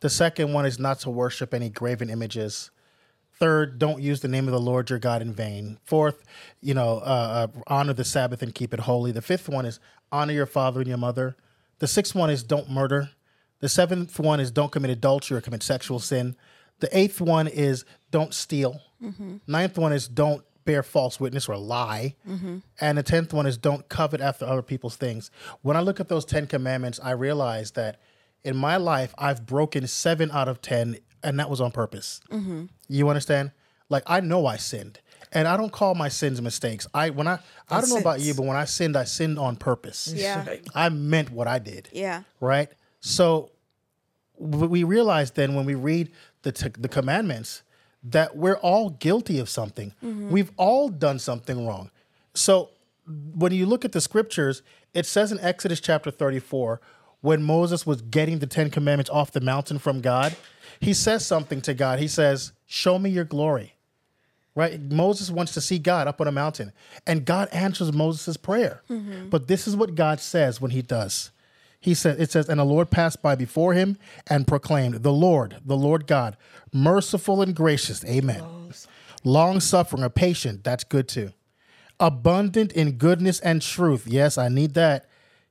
[0.00, 2.70] The second one is not to worship any graven images.
[3.38, 5.78] Third, don't use the name of the Lord your God in vain.
[5.84, 6.22] Fourth,
[6.60, 9.12] you know, uh, uh, honor the Sabbath and keep it holy.
[9.12, 9.78] The fifth one is
[10.10, 11.36] honor your father and your mother.
[11.78, 13.10] The sixth one is don't murder.
[13.60, 16.36] The seventh one is don't commit adultery or commit sexual sin.
[16.80, 18.80] The eighth one is don't steal.
[19.46, 22.14] Ninth one is don't bear false witness or lie.
[22.80, 25.30] And the tenth one is don't covet after other people's things.
[25.62, 28.00] When I look at those 10 commandments, I realize that
[28.44, 32.20] in my life, I've broken seven out of 10, and that was on purpose.
[32.88, 33.52] You understand?
[33.88, 35.00] Like, I know I sinned.
[35.32, 36.86] And I don't call my sins mistakes.
[36.94, 37.38] I when I
[37.70, 40.10] I don't know about you, but when I sinned, I sinned on purpose.
[40.14, 40.46] Yeah.
[40.74, 42.22] I meant what I did Yeah.
[42.40, 42.70] right?
[43.00, 43.50] So
[44.38, 46.10] we realize then when we read
[46.42, 47.62] the t- the commandments
[48.02, 49.92] that we're all guilty of something.
[50.00, 51.90] We've all done something wrong.
[52.34, 52.70] So
[53.34, 54.62] when you look at the scriptures,
[54.94, 56.80] it says in Exodus chapter 34
[57.20, 60.36] when Moses was getting the 10 commandments off the mountain from God,
[60.80, 61.98] he says something to God.
[61.98, 63.74] He says, "Show me your glory."
[64.54, 64.80] Right?
[64.80, 66.72] Moses wants to see God up on a mountain,
[67.06, 68.82] and God answers Moses' prayer.
[68.90, 69.28] Mm-hmm.
[69.28, 71.30] But this is what God says when he does.
[71.80, 75.58] He said, it says, and the Lord passed by before him and proclaimed, The Lord,
[75.64, 76.36] the Lord God,
[76.72, 78.04] merciful and gracious.
[78.04, 78.42] Amen.
[79.24, 80.64] Long suffering or patient.
[80.64, 81.32] That's good too.
[82.00, 84.06] Abundant in goodness and truth.
[84.06, 85.08] Yes, I need that.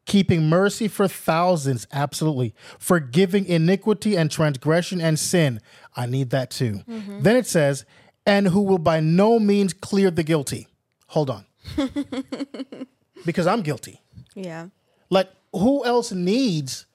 [0.08, 1.86] Keeping mercy for thousands.
[1.92, 2.56] Absolutely.
[2.80, 5.60] Forgiving iniquity and transgression and sin.
[5.96, 6.82] I need that too.
[6.88, 7.86] Then it says,
[8.26, 10.68] and who will by no means clear the guilty.
[11.08, 11.46] Hold on.
[13.26, 14.02] because I'm guilty.
[14.34, 14.68] Yeah.
[15.10, 16.86] Like, who else needs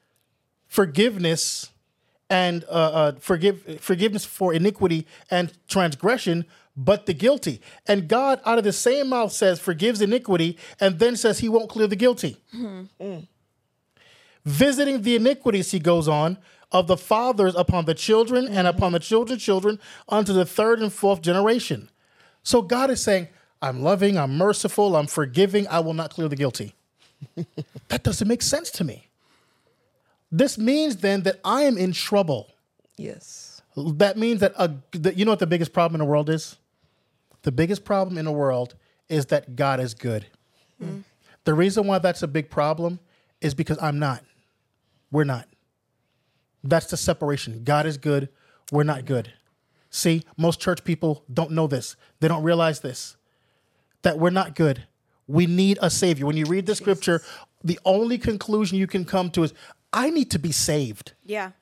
[0.67, 1.71] forgiveness
[2.31, 7.61] and uh, uh, forgive forgiveness for iniquity and transgression, but the guilty?
[7.87, 11.71] And God, out of the same mouth, says forgives iniquity, and then says He won't
[11.71, 12.37] clear the guilty.
[12.55, 13.19] Mm-hmm.
[14.45, 16.39] Visiting the iniquities, He goes on,
[16.73, 18.67] of the fathers upon the children and mm-hmm.
[18.67, 19.79] upon the children's children
[20.09, 21.91] unto the third and fourth generation.
[22.43, 23.29] So God is saying,
[23.61, 26.75] I'm loving, I'm merciful, I'm forgiving, I will not clear the guilty.
[27.89, 29.09] that doesn't make sense to me.
[30.33, 32.51] This means then that I am in trouble.
[32.97, 33.63] Yes.
[33.77, 36.57] That means that, a, that you know what the biggest problem in the world is?
[37.43, 38.75] The biggest problem in the world
[39.09, 40.27] is that God is good.
[41.45, 43.01] The reason why that's a big problem
[43.41, 44.25] is because I'm not.
[45.11, 45.49] We're not.
[46.65, 47.65] That's the separation.
[47.65, 48.29] God is good.
[48.71, 49.33] We're not good.
[49.91, 51.97] See, most church people don't know this.
[52.21, 53.17] They don't realize this
[54.03, 54.85] that we're not good.
[55.29, 56.27] We need a savior.
[56.27, 57.23] When you read the scripture,
[57.63, 59.55] the only conclusion you can come to is
[59.93, 61.13] I need to be saved.
[61.25, 61.53] Yeah.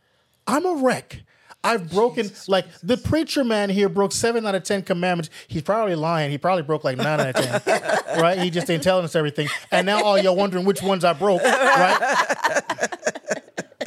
[0.47, 1.23] I'm a wreck.
[1.63, 5.31] I've broken like the preacher man here broke seven out of ten commandments.
[5.47, 6.31] He's probably lying.
[6.31, 7.83] He probably broke like nine out of ten,
[8.21, 8.39] right?
[8.39, 9.49] He just ain't telling us everything.
[9.71, 12.79] And now all y'all wondering which ones I broke, right?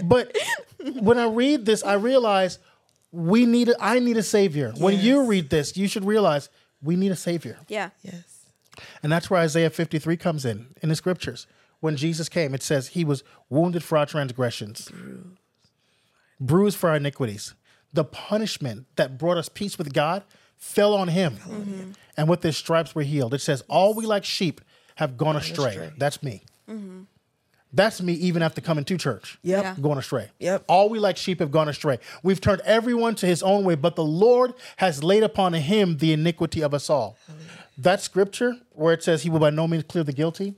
[0.03, 0.35] but
[0.99, 2.59] when I read this, I realize
[3.11, 3.69] we need.
[3.69, 4.73] A, I need a savior.
[4.77, 6.49] When you read this, you should realize
[6.83, 7.57] we need a savior.
[7.67, 7.89] Yeah.
[8.03, 8.45] Yes.
[9.01, 11.47] And that's where Isaiah 53 comes in, in the scriptures.
[11.79, 14.89] When Jesus came, it says he was wounded for our transgressions,
[16.39, 17.55] bruised, for our iniquities.
[17.93, 20.23] The punishment that brought us peace with God
[20.57, 21.37] fell on him.
[21.37, 21.91] Mm-hmm.
[22.17, 23.33] And with his stripes we're healed.
[23.33, 24.61] It says, All we like sheep
[24.95, 25.71] have gone astray.
[25.71, 25.91] astray.
[25.97, 26.43] That's me.
[26.69, 27.01] Mm-hmm.
[27.75, 29.39] That's me even after coming to church.
[29.41, 29.63] Yep.
[29.63, 29.75] Yeah.
[29.81, 30.29] Going astray.
[30.39, 30.65] Yep.
[30.67, 31.97] All we like sheep have gone astray.
[32.21, 36.13] We've turned everyone to his own way, but the Lord has laid upon him the
[36.13, 37.17] iniquity of us all.
[37.77, 40.53] That scripture where it says he will by no means clear the guilty,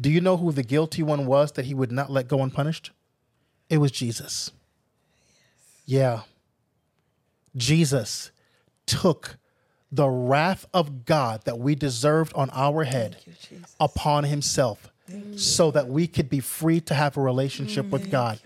[0.00, 2.90] do you know who the guilty one was that he would not let go unpunished?
[3.68, 4.50] It was Jesus.
[5.84, 6.22] Yeah.
[7.56, 8.30] Jesus
[8.86, 9.36] took
[9.90, 13.16] the wrath of God that we deserved on our head
[13.80, 14.90] upon himself
[15.36, 18.40] so that we could be free to have a relationship with God.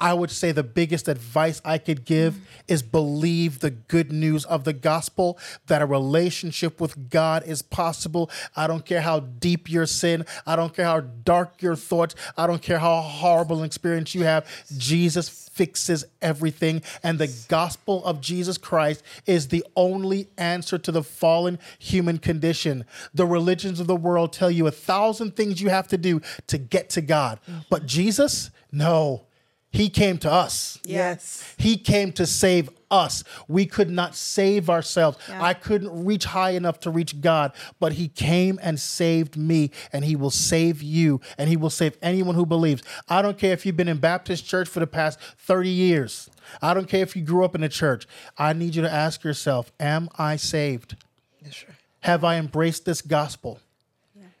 [0.00, 2.38] I would say the biggest advice I could give
[2.68, 8.30] is believe the good news of the gospel that a relationship with God is possible.
[8.54, 12.46] I don't care how deep your sin, I don't care how dark your thoughts, I
[12.46, 14.46] don't care how horrible an experience you have.
[14.76, 16.82] Jesus fixes everything.
[17.02, 22.84] And the gospel of Jesus Christ is the only answer to the fallen human condition.
[23.12, 26.58] The religions of the world tell you a thousand things you have to do to
[26.58, 27.40] get to God.
[27.42, 27.60] Mm-hmm.
[27.68, 29.24] But Jesus, no,
[29.70, 30.78] he came to us.
[30.84, 31.54] Yes.
[31.58, 33.22] He came to save us.
[33.48, 35.18] We could not save ourselves.
[35.28, 35.42] Yeah.
[35.42, 40.04] I couldn't reach high enough to reach God, but He came and saved me, and
[40.04, 42.82] He will save you, and He will save anyone who believes.
[43.08, 46.30] I don't care if you've been in Baptist church for the past 30 years.
[46.62, 48.06] I don't care if you grew up in a church.
[48.38, 50.96] I need you to ask yourself Am I saved?
[51.42, 51.76] That's right.
[52.00, 53.60] Have I embraced this gospel?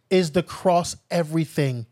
[0.08, 1.84] Is the cross everything?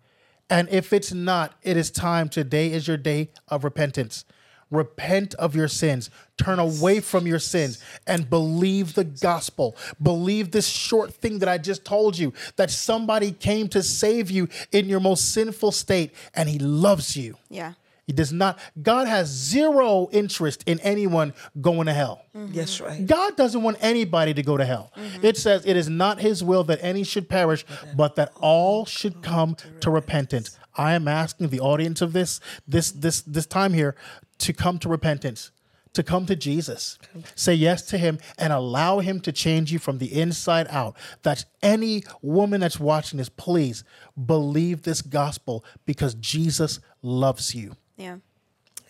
[0.49, 2.29] And if it's not, it is time.
[2.29, 4.25] Today is your day of repentance.
[4.71, 6.11] Repent of your sins.
[6.37, 9.77] Turn away from your sins and believe the gospel.
[10.03, 14.49] Believe this short thing that I just told you that somebody came to save you
[14.73, 17.37] in your most sinful state and he loves you.
[17.49, 17.75] Yeah.
[18.07, 18.59] He does not.
[18.81, 22.23] God has zero interest in anyone going to hell.
[22.37, 22.55] Mm-hmm.
[22.55, 23.05] Yes, right.
[23.05, 24.93] God doesn't want anybody to go to hell.
[24.97, 25.27] Mm-hmm.
[25.27, 27.65] It says it is not his will that any should perish,
[27.97, 30.57] but that all should come to repentance.
[30.77, 32.39] I am asking the audience of this
[32.69, 33.97] this this this time here
[34.39, 35.51] to come to repentance,
[35.95, 37.01] to come to Jesus.
[37.35, 40.95] Say yes to him and allow him to change you from the inside out.
[41.23, 43.83] That's any woman that's watching this, please
[44.27, 47.75] believe this gospel because Jesus loves you.
[47.97, 48.17] Yeah.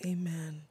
[0.05, 0.63] Amen.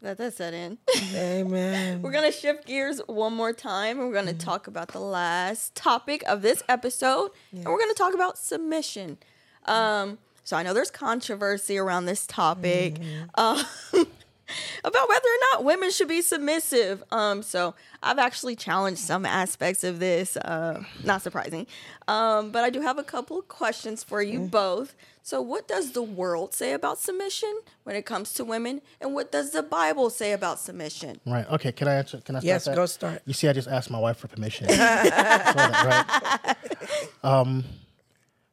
[0.00, 0.78] Let that set in.
[1.14, 2.02] Amen.
[2.02, 3.98] We're gonna shift gears one more time.
[3.98, 8.38] We're gonna talk about the last topic of this episode, and we're gonna talk about
[8.38, 9.18] submission.
[9.64, 13.00] Um, so I know there's controversy around this topic
[13.34, 13.60] um,
[14.84, 17.02] about whether or not women should be submissive.
[17.10, 20.36] Um, so I've actually challenged some aspects of this.
[20.36, 21.66] Uh, not surprising,
[22.06, 24.94] um, but I do have a couple of questions for you both.
[25.22, 29.30] So, what does the world say about submission when it comes to women, and what
[29.30, 31.20] does the Bible say about submission?
[31.26, 31.46] Right.
[31.50, 31.70] Okay.
[31.70, 32.22] Can I answer?
[32.22, 32.44] Can I start?
[32.46, 32.76] Yes, that?
[32.76, 33.20] go start.
[33.26, 34.68] You see, I just asked my wife for permission.
[34.70, 36.56] Saw that, right?
[37.22, 37.64] Um,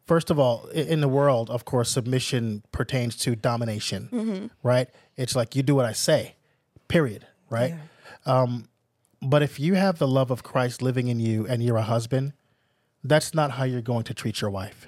[0.06, 4.88] first of all, in the world, of course, submission pertains to domination, right?
[5.18, 6.36] It's like you do what I say,
[6.88, 7.76] period, right?
[8.26, 8.68] Um,
[9.22, 12.34] but if you have the love of Christ living in you and you're a husband,
[13.04, 14.88] that's not how you're going to treat your wife.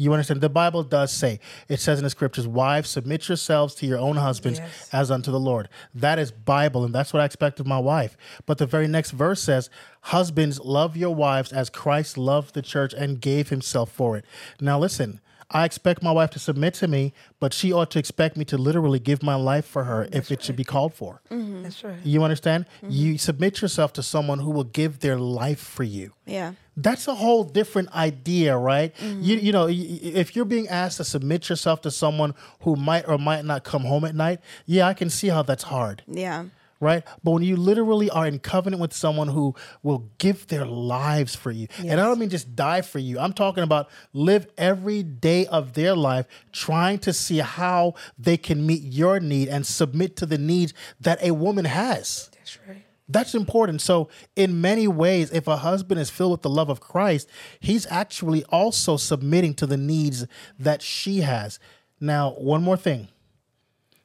[0.00, 0.40] You understand?
[0.40, 4.16] The Bible does say, it says in the scriptures, wives, submit yourselves to your own
[4.16, 4.88] husbands Yes.
[4.94, 5.68] as unto the Lord.
[5.94, 8.16] That is Bible, and that's what I expect of my wife.
[8.46, 9.68] But the very next verse says,
[10.04, 14.24] Husbands, love your wives as Christ loved the church and gave himself for it.
[14.58, 15.20] Now, listen,
[15.52, 18.56] I expect my wife to submit to me, but she ought to expect me to
[18.56, 21.20] literally give my life for her if it should be called for.
[21.30, 21.62] Mm-hmm.
[21.64, 21.96] That's right.
[22.04, 22.66] You understand?
[22.76, 22.90] Mm-hmm.
[22.90, 26.52] You submit yourself to someone who will give their life for you Yeah.
[26.76, 28.94] that's a whole different idea, right?
[28.96, 29.22] Mm-hmm.
[29.22, 29.72] You you know, y-
[30.04, 33.64] y- if you're being asked to submit yourself to someone who might or might not
[33.64, 36.44] come home at night, yeah, I can see how that's hard, Yeah.
[36.80, 37.04] Right?
[37.22, 41.50] But when you literally are in covenant with someone who will give their lives for
[41.50, 43.18] you, and I don't mean just die for you.
[43.20, 48.66] I'm talking about live every day of their life trying to see how they can
[48.66, 52.30] meet your need and submit to the needs that a woman has.
[52.32, 52.84] That's right.
[53.10, 53.80] That's important.
[53.82, 57.28] So, in many ways, if a husband is filled with the love of Christ,
[57.58, 60.26] he's actually also submitting to the needs
[60.58, 61.58] that she has.
[62.00, 63.08] Now, one more thing.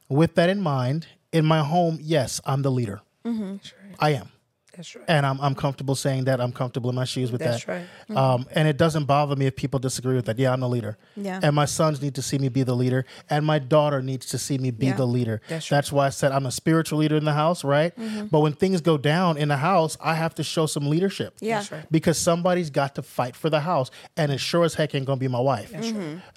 [0.08, 1.06] With that in mind,
[1.36, 3.00] in my home, yes, I'm the leader.
[3.24, 3.96] That's right.
[3.98, 4.28] I am.
[4.76, 5.04] That's right.
[5.08, 6.40] And I'm, I'm comfortable saying that.
[6.40, 7.86] I'm comfortable in my shoes with That's that.
[8.10, 8.16] right.
[8.16, 10.38] Um, and it doesn't bother me if people disagree with that.
[10.38, 10.98] Yeah, I'm the leader.
[11.16, 11.40] Yeah.
[11.42, 13.06] And my sons need to see me be the leader.
[13.30, 14.96] And my daughter needs to see me be Yeah.
[14.96, 15.40] the leader.
[15.48, 15.76] That's right.
[15.78, 17.92] That's why I said I'm a spiritual leader in the house, right?
[18.30, 21.36] But when things go down in the house, I have to show some leadership.
[21.40, 21.58] Yeah.
[21.58, 21.86] That's right.
[21.90, 23.90] Because somebody's got to fight for the house.
[24.16, 25.72] And it sure as heck ain't gonna be my wife.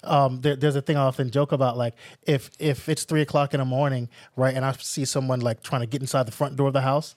[0.04, 1.94] Um, there, there's a thing I often joke about, like
[2.26, 5.82] if if it's three o'clock in the morning, right, and I see someone like trying
[5.82, 7.14] to get inside the front door of the house.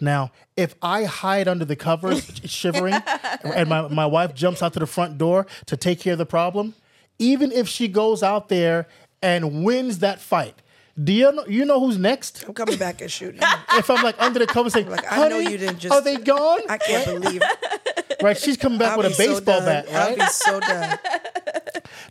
[0.00, 2.94] Now, if I hide under the covers, shivering,
[3.44, 6.26] and my, my wife jumps out to the front door to take care of the
[6.26, 6.74] problem,
[7.18, 8.86] even if she goes out there
[9.22, 10.56] and wins that fight,
[11.02, 12.44] do you know, you know who's next?
[12.46, 13.40] I'm coming back and shooting.
[13.76, 16.00] If I'm like under the covers saying, Like, I know "Honey, you didn't just- Are
[16.00, 16.60] they gone?
[16.68, 18.22] I can't believe it.
[18.22, 18.38] right?
[18.38, 19.64] She's coming back I'll with a be so baseball done.
[19.66, 20.18] bat, I'll right?
[20.18, 20.98] be so done.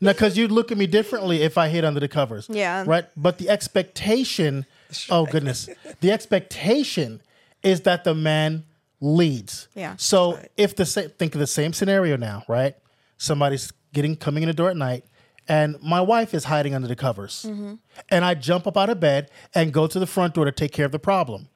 [0.02, 2.48] Now, because you'd look at me differently if I hid under the covers.
[2.50, 2.84] Yeah.
[2.86, 3.06] Right.
[3.16, 4.66] But the expectation,
[5.10, 5.70] oh goodness,
[6.02, 7.22] the expectation
[7.64, 8.66] is that the man
[9.00, 9.68] leads.
[9.76, 9.96] Yeah.
[9.98, 12.76] So if the sa- think of the same scenario now, right?
[13.18, 15.06] Somebody's getting coming in the door at night,
[15.48, 17.76] and my wife is hiding under the covers, mm-hmm.
[18.10, 20.72] and I jump up out of bed and go to the front door to take
[20.72, 21.50] care of the problem.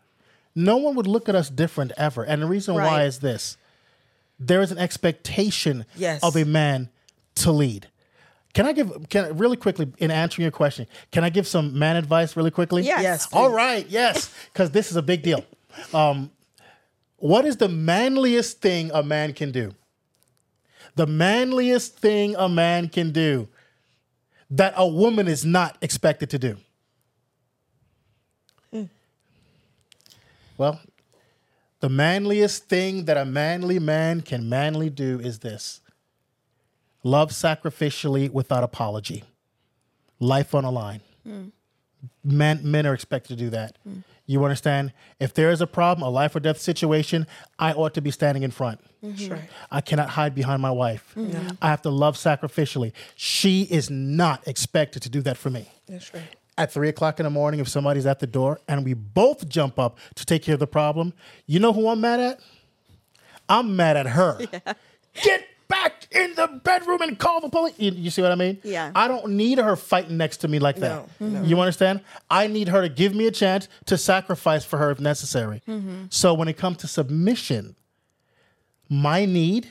[0.56, 3.58] No one would look at us different ever, and the reason why is this:
[4.40, 6.24] there is an expectation Yes.
[6.24, 6.90] of a man
[7.36, 7.88] to lead.
[8.54, 10.88] Can I give can I, really quickly in answering your question?
[11.12, 12.84] Can I give some man advice really quickly?
[12.84, 13.04] Yes.
[13.04, 13.28] Yes.
[13.32, 13.86] All right.
[13.88, 15.46] Yes, because this is a big deal.
[15.94, 16.32] Um,
[17.18, 19.74] what is the manliest thing a man can do?
[20.96, 23.48] The manliest thing a man can do
[24.50, 26.58] that a woman is not expected to do.
[30.58, 30.80] Well,
[31.82, 35.82] the manliest thing that a manly man can manly do is this
[37.04, 39.24] love sacrificially without apology,
[40.20, 41.02] life on a line.
[42.24, 43.78] Men, men are expected to do that.
[44.28, 44.92] You understand?
[45.22, 47.26] If there is a problem, a life or death situation,
[47.58, 48.82] I ought to be standing in front.
[48.82, 49.10] Mm-hmm.
[49.10, 49.50] That's right.
[49.72, 51.14] I cannot hide behind my wife.
[51.16, 51.56] Mm-hmm.
[51.62, 52.92] I have to love sacrificially.
[53.16, 55.72] She is not expected to do that for me.
[55.88, 56.24] That's right.
[56.58, 59.80] At three o'clock in the morning, if somebody's at the door and we both jump
[59.80, 61.14] up to take care of the problem,
[61.46, 62.40] you know who I'm mad at?
[63.48, 64.40] I'm mad at her.
[65.24, 67.74] Get back in the bedroom and call the police.
[67.78, 68.60] You, you see what I mean?
[68.64, 68.92] Yeah.
[68.96, 71.08] I don't need her fighting next to me like that.
[71.20, 71.44] No, no.
[71.44, 72.02] You understand?
[72.30, 75.62] I need her to give me a chance to sacrifice for her if necessary.
[75.68, 76.06] Mm-hmm.
[76.10, 77.76] So when it comes to submission,
[78.90, 79.68] my need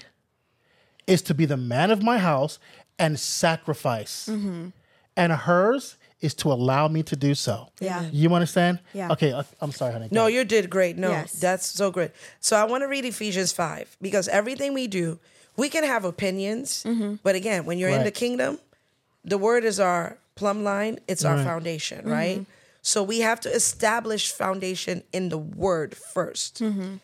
[1.06, 2.58] is to be the man of my house
[2.98, 4.28] and sacrifice.
[4.30, 4.68] Mm-hmm.
[5.16, 7.68] And hers is to allow me to do so.
[7.80, 8.08] Yeah.
[8.12, 8.80] You understand?
[8.92, 9.12] Yeah.
[9.12, 10.08] Okay, I- I'm sorry, honey.
[10.10, 10.96] No, you did great.
[10.96, 11.32] No, Yes.
[11.32, 12.10] that's so great.
[12.40, 15.18] So I want to read Ephesians 5 because everything we do,
[15.56, 17.14] we can have opinions, mm-hmm.
[17.22, 18.58] but again, when you're in the kingdom,
[19.24, 21.44] the word is our plumb line, it's our Right.
[21.44, 22.10] foundation, mm-hmm.
[22.10, 22.46] right?
[22.82, 26.94] So we have to establish foundation in the word 1st mm-hmm.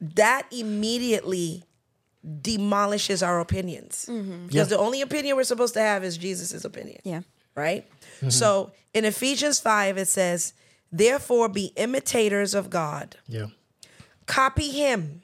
[0.00, 1.64] That immediately
[2.42, 4.08] demolishes our opinions.
[4.46, 7.22] Because the only opinion we're supposed to have is Jesus' opinion Yeah.
[7.54, 7.86] right?
[8.28, 10.52] So in Ephesians 5, it says,
[10.92, 13.46] Therefore be imitators of God, Yeah.
[14.26, 15.22] copy him,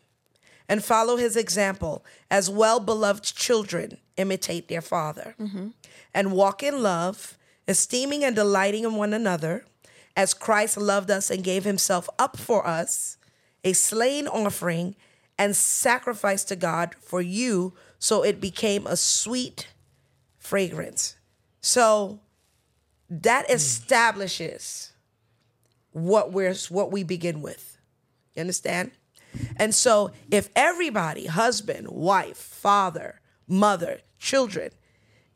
[0.68, 5.68] and follow his example, as well beloved children imitate their father, mm-hmm.
[6.14, 7.36] and walk in love,
[7.66, 9.64] esteeming and delighting in one another,
[10.16, 13.16] as Christ loved us and gave himself up for us,
[13.64, 14.94] a slain offering
[15.38, 19.68] and sacrifice to God for you, so it became a sweet
[20.38, 21.16] fragrance.
[21.60, 22.20] So
[23.08, 23.52] that hmm.
[23.54, 24.92] establishes
[25.92, 27.78] what we're what we begin with.
[28.34, 28.92] You understand?
[29.56, 34.70] And so if everybody, husband, wife, father, mother, children,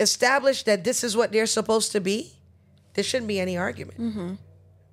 [0.00, 2.34] establish that this is what they're supposed to be,
[2.94, 4.00] there shouldn't be any argument.
[4.00, 4.34] Mm-hmm.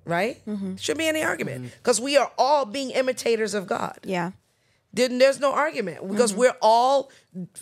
[0.04, 0.44] Right?
[0.46, 0.76] Mm-hmm.
[0.76, 1.62] Shouldn't be any argument.
[1.62, 1.76] Mm-hmm.
[1.78, 4.32] Because we are all being imitators of God Yeah.
[4.92, 7.10] then there's no argument because we're all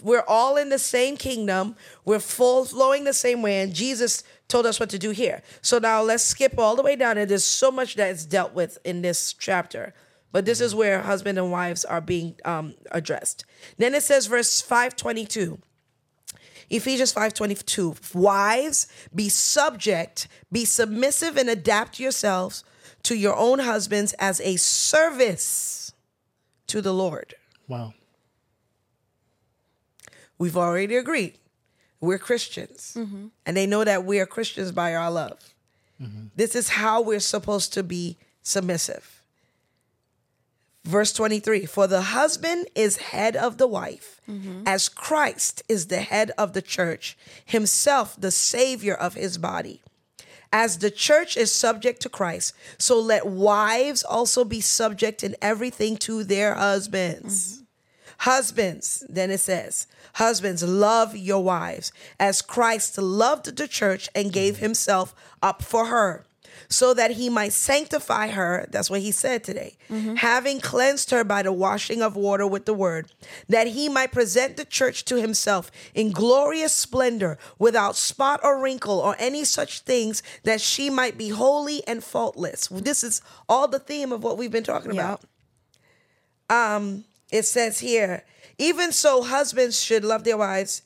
[0.02, 1.74] we're all in the same kingdom
[2.05, 5.78] we're full flowing the same way and jesus told us what to do here so
[5.78, 8.77] now let's skip all the way down and there's so much that is dealt with
[8.85, 9.94] in this chapter
[10.32, 13.44] but this is where husband and wives are being um, addressed
[13.78, 15.59] then it says verse 522
[16.70, 22.64] Ephesians 5:22 Wives be subject be submissive and adapt yourselves
[23.02, 25.92] to your own husbands as a service
[26.68, 27.34] to the Lord.
[27.68, 27.94] Wow.
[30.38, 31.38] We've already agreed.
[32.00, 32.96] We're Christians.
[33.46, 35.54] And they know that we are Christians by our love.
[36.34, 39.21] This is how we're supposed to be submissive.
[40.84, 44.62] Verse 23 For the husband is head of the wife, mm-hmm.
[44.66, 49.82] as Christ is the head of the church, himself the savior of his body.
[50.52, 55.96] As the church is subject to Christ, so let wives also be subject in everything
[55.98, 57.54] to their husbands.
[57.54, 57.62] Mm-hmm.
[58.18, 61.90] Husbands, then it says, husbands, love your wives
[62.20, 64.64] as Christ loved the church and gave mm-hmm.
[64.64, 66.26] himself up for her,
[66.72, 68.66] so that he might sanctify her.
[68.70, 69.76] That's what he said today.
[70.16, 73.12] Having cleansed her by the washing of water with the word,
[73.48, 78.98] that he might present the church to himself in glorious splendor, without spot or wrinkle
[78.98, 82.68] or any such things, that she might be holy and faultless.
[82.68, 85.20] This is all the theme of what we've been talking about
[86.48, 88.24] Um, it says here,
[88.58, 90.82] even so, husbands should love their wives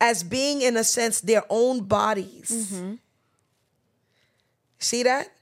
[0.00, 2.50] as being, in a sense, their own bodies.
[4.78, 5.32] See that?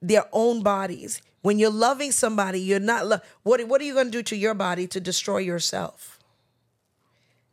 [0.00, 1.22] Their own bodies.
[1.42, 3.06] When you're loving somebody, you're not.
[3.06, 6.18] Lo- what, what are you going to do to your body to destroy yourself?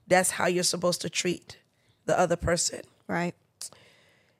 [0.07, 1.57] That's how you're supposed to treat
[2.05, 2.81] the other person.
[3.07, 3.35] Right.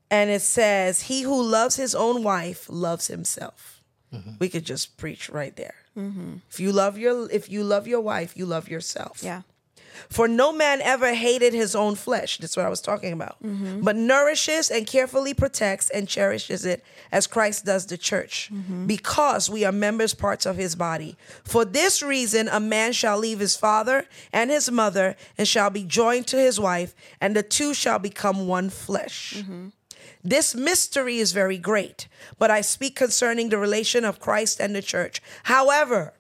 [0.10, 3.82] And it says, He who loves his own wife loves himself.
[4.14, 4.32] Mm-hmm.
[4.40, 5.76] We could just preach right there.
[5.98, 6.36] Mm-hmm.
[6.50, 9.22] If you love your if you love your wife, you love yourself.
[9.24, 9.42] Yeah.
[10.10, 12.38] For no man ever hated his own flesh.
[12.38, 13.42] That's what I was talking about.
[13.44, 13.82] Mm-hmm.
[13.82, 18.88] But nourishes and carefully protects and cherishes it as Christ does the church, mm-hmm.
[18.88, 21.18] because we are members, parts of his body.
[21.44, 25.84] For this reason, a man shall leave his father and his mother and shall be
[25.84, 29.36] joined to his wife, and the two shall become one flesh.
[29.38, 29.70] Mm-hmm.
[30.24, 32.08] This mystery is very great,
[32.40, 35.22] but I speak concerning the relation of Christ and the church.
[35.44, 36.14] However,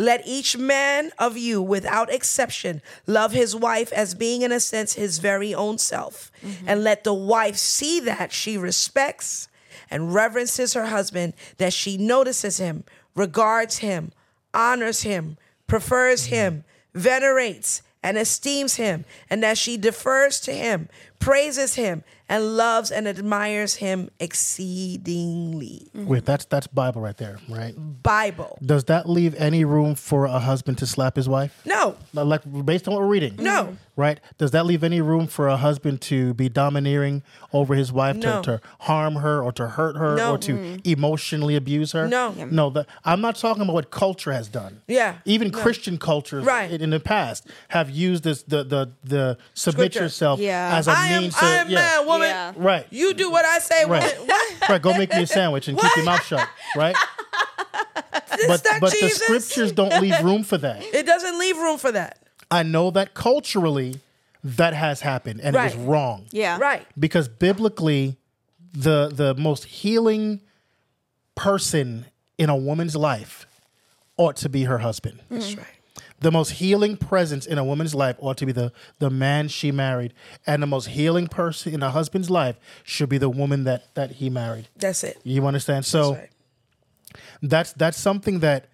[0.00, 4.94] let each man of you, without exception, love his wife as being, in a sense,
[4.94, 6.32] his very own self.
[6.42, 6.68] Mm-hmm.
[6.68, 9.48] And let the wife see that she respects
[9.90, 14.12] and reverences her husband, that she notices him, regards him,
[14.54, 15.36] honors him,
[15.66, 16.34] prefers mm-hmm.
[16.34, 16.64] him,
[16.94, 23.06] venerates, and esteems him, and that she defers to him, praises him, and loves and
[23.08, 25.88] admires him exceedingly.
[25.94, 27.74] Wait, that's that's Bible right there, right?
[28.02, 28.58] Bible.
[28.64, 31.60] Does that leave any room for a husband to slap his wife?
[31.66, 33.36] No, Like based on what we're reading?
[33.36, 33.76] no.
[34.00, 34.18] Right?
[34.38, 37.22] Does that leave any room for a husband to be domineering
[37.52, 38.42] over his wife, No.
[38.42, 40.32] to, to harm her or to hurt her No.
[40.32, 42.08] or to emotionally abuse her?
[42.08, 42.32] No.
[42.50, 44.80] No, the, I'm not talking about what culture has done.
[44.88, 45.16] Yeah.
[45.24, 46.70] Even Christian cultures Right.
[46.70, 50.04] in, in the past have used this the the, the submit Scripture.
[50.04, 50.76] yourself Yeah.
[50.76, 51.76] as a I am, means to I am yeah.
[51.76, 52.28] man, woman.
[52.28, 52.52] Yeah.
[52.56, 52.86] Right.
[52.90, 54.18] You do what I say, Right.
[54.18, 54.36] woman.
[54.68, 56.46] Right, go make me a sandwich and keep your mouth shut,
[56.76, 56.94] right?
[58.46, 60.82] But but the scriptures don't leave room for that.
[60.82, 62.18] It doesn't leave room for that.
[62.50, 64.00] I know that culturally
[64.42, 66.26] that has happened and it was wrong.
[66.32, 66.58] Yeah.
[66.58, 66.86] Right.
[66.98, 68.16] Because biblically
[68.72, 70.40] the the most healing
[71.34, 72.06] person
[72.38, 73.46] in a woman's life
[74.16, 75.20] ought to be her husband.
[75.30, 75.58] That's mm.
[75.58, 75.66] right.
[76.20, 79.72] The most healing presence in a woman's life ought to be the the man she
[79.72, 80.12] married,
[80.46, 84.12] and the most healing person in a husband's life should be the woman that that
[84.12, 84.68] he married.
[84.76, 85.18] That's it.
[85.24, 85.86] You understand?
[85.86, 87.20] So That's right.
[87.42, 88.69] that's that's something that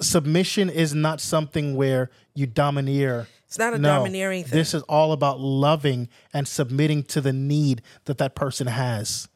[0.00, 3.28] submission is not something where you domineer.
[3.46, 4.56] It's not a domineering thing.
[4.56, 9.28] This is all about loving and submitting to the need that that person has.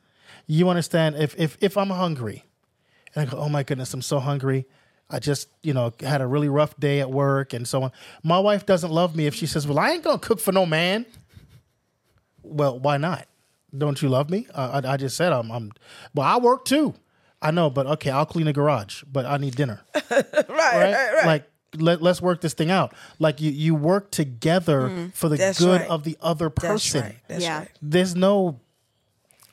[0.46, 1.16] You understand?
[1.16, 2.44] If if if I'm hungry,
[3.14, 4.66] and I go, oh my goodness, I'm so hungry.
[5.10, 7.92] I just you know had a really rough day at work and so on.
[8.22, 10.64] My wife doesn't love me if she says, "Well, I ain't gonna cook for no
[10.64, 11.06] man."
[12.42, 13.26] Well, why not?
[13.76, 14.46] Don't you love me?
[14.54, 15.50] Uh, I, I just said I'm.
[15.50, 15.72] I'm.
[16.14, 16.94] Well, I work too.
[17.44, 19.80] I know, but okay, I'll clean the garage, but I need dinner
[20.10, 21.14] Right, right, right?
[21.14, 21.26] right.
[21.26, 21.44] Like
[21.76, 22.94] let, let's work this thing out.
[23.18, 25.58] Like you you work together for the Mm.
[25.58, 25.90] Good right.
[25.90, 26.68] of the other person.
[26.72, 27.02] That's person.
[27.02, 27.16] right.
[27.28, 27.58] That's Yeah.
[27.58, 27.70] right.
[27.82, 28.60] There's no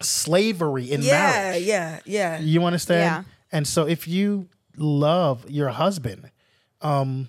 [0.01, 1.63] slavery in Yeah, marriage.
[1.63, 2.39] yeah, yeah.
[2.39, 3.01] You understand?
[3.01, 3.23] Yeah.
[3.51, 4.47] And so if you
[4.77, 6.31] love your husband,
[6.81, 7.27] um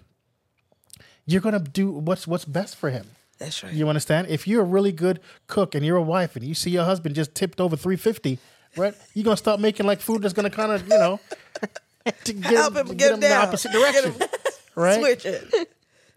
[1.26, 3.06] you're going to do what's what's best for him.
[3.38, 3.72] That's right.
[3.72, 4.26] You understand?
[4.28, 7.14] If you're a really good cook and you're a wife and you see your husband
[7.14, 8.38] just tipped over 350,
[8.76, 8.94] right?
[9.14, 11.20] You're going to start making like food that's going to kind of, you know,
[12.24, 13.46] to get, Help him to get him the down.
[13.48, 14.14] opposite direction.
[14.74, 14.98] right?
[15.00, 15.68] Switch it.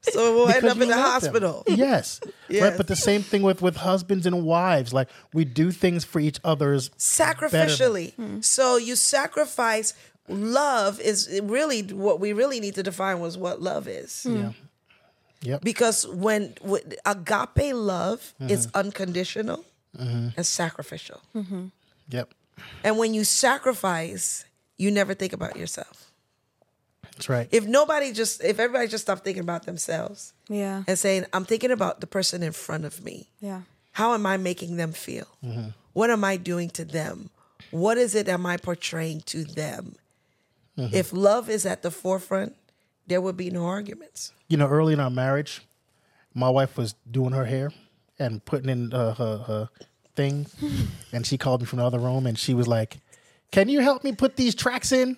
[0.02, 1.34] So we'll end up in the love them.
[1.34, 1.64] hospital.
[1.68, 2.19] Yes.
[2.49, 2.77] Right.
[2.77, 4.94] But the same thing with with husbands and wives.
[4.94, 8.14] Like we do things for each other's Sacrificially.
[8.14, 8.41] Hmm.
[8.41, 9.94] So you sacrifice.
[10.27, 14.26] Love is really what we really need to define was what love is.
[14.30, 14.52] Yeah.
[15.41, 15.61] Yep.
[15.61, 18.49] Because when, when agape love Mm-hmm.
[18.52, 19.64] is unconditional
[19.98, 21.22] and sacrificial.
[22.10, 22.34] Yep.
[22.84, 24.45] And when you sacrifice,
[24.77, 26.11] you never think about yourself.
[27.14, 27.48] That's right.
[27.52, 30.84] If nobody just, if everybody just stopped thinking about themselves Yeah.
[30.88, 33.30] and saying, I'm thinking about the person in front of me.
[33.40, 33.61] Yeah.
[33.94, 35.27] How am I making them feel?
[35.44, 35.69] Mm-hmm.
[35.94, 37.30] What am I doing to them?
[37.72, 39.95] What is it am I portraying to them?
[40.77, 40.94] Mm-hmm.
[40.94, 42.56] If love is at the forefront,
[43.07, 44.34] there would be no arguments.
[44.49, 45.61] you know, early in our marriage,
[46.34, 47.72] my wife was doing her hair
[48.19, 49.69] and putting in uh, her her
[50.16, 50.48] thing,
[51.12, 52.98] and she called me from the other room, and she was like,
[53.52, 55.18] "Can you help me put these tracks in?"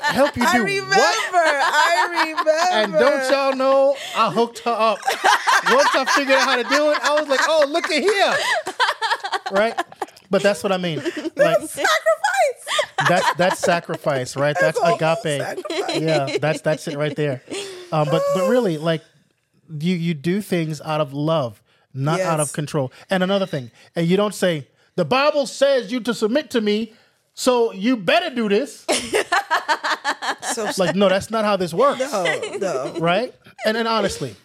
[0.00, 0.94] help you do I remember.
[0.96, 1.32] what?
[1.32, 2.50] I remember.
[2.72, 4.98] And don't y'all know, I hooked her up.
[5.70, 8.34] Once I figured out how to do it, I was like, "Oh, look at here!"
[9.52, 9.74] Right?
[10.30, 10.98] But that's what I mean.
[11.36, 11.88] Like sacrifice.
[13.08, 14.56] that's that's sacrifice, right?
[14.58, 15.40] That's, That's agape.
[15.40, 16.00] sacrifice.
[16.00, 17.42] Yeah, that's that's it right there.
[17.92, 19.02] Um, but but really, like
[19.68, 21.62] you you do things out of love,
[21.94, 22.92] not out of control.
[23.08, 24.66] And another thing, and you don't say
[24.96, 26.92] the Bible says you to submit to me,
[27.34, 28.84] so you better do this.
[30.54, 32.94] So Like no, that's not how this works, no, no.
[32.98, 33.34] right?
[33.66, 34.36] And and honestly,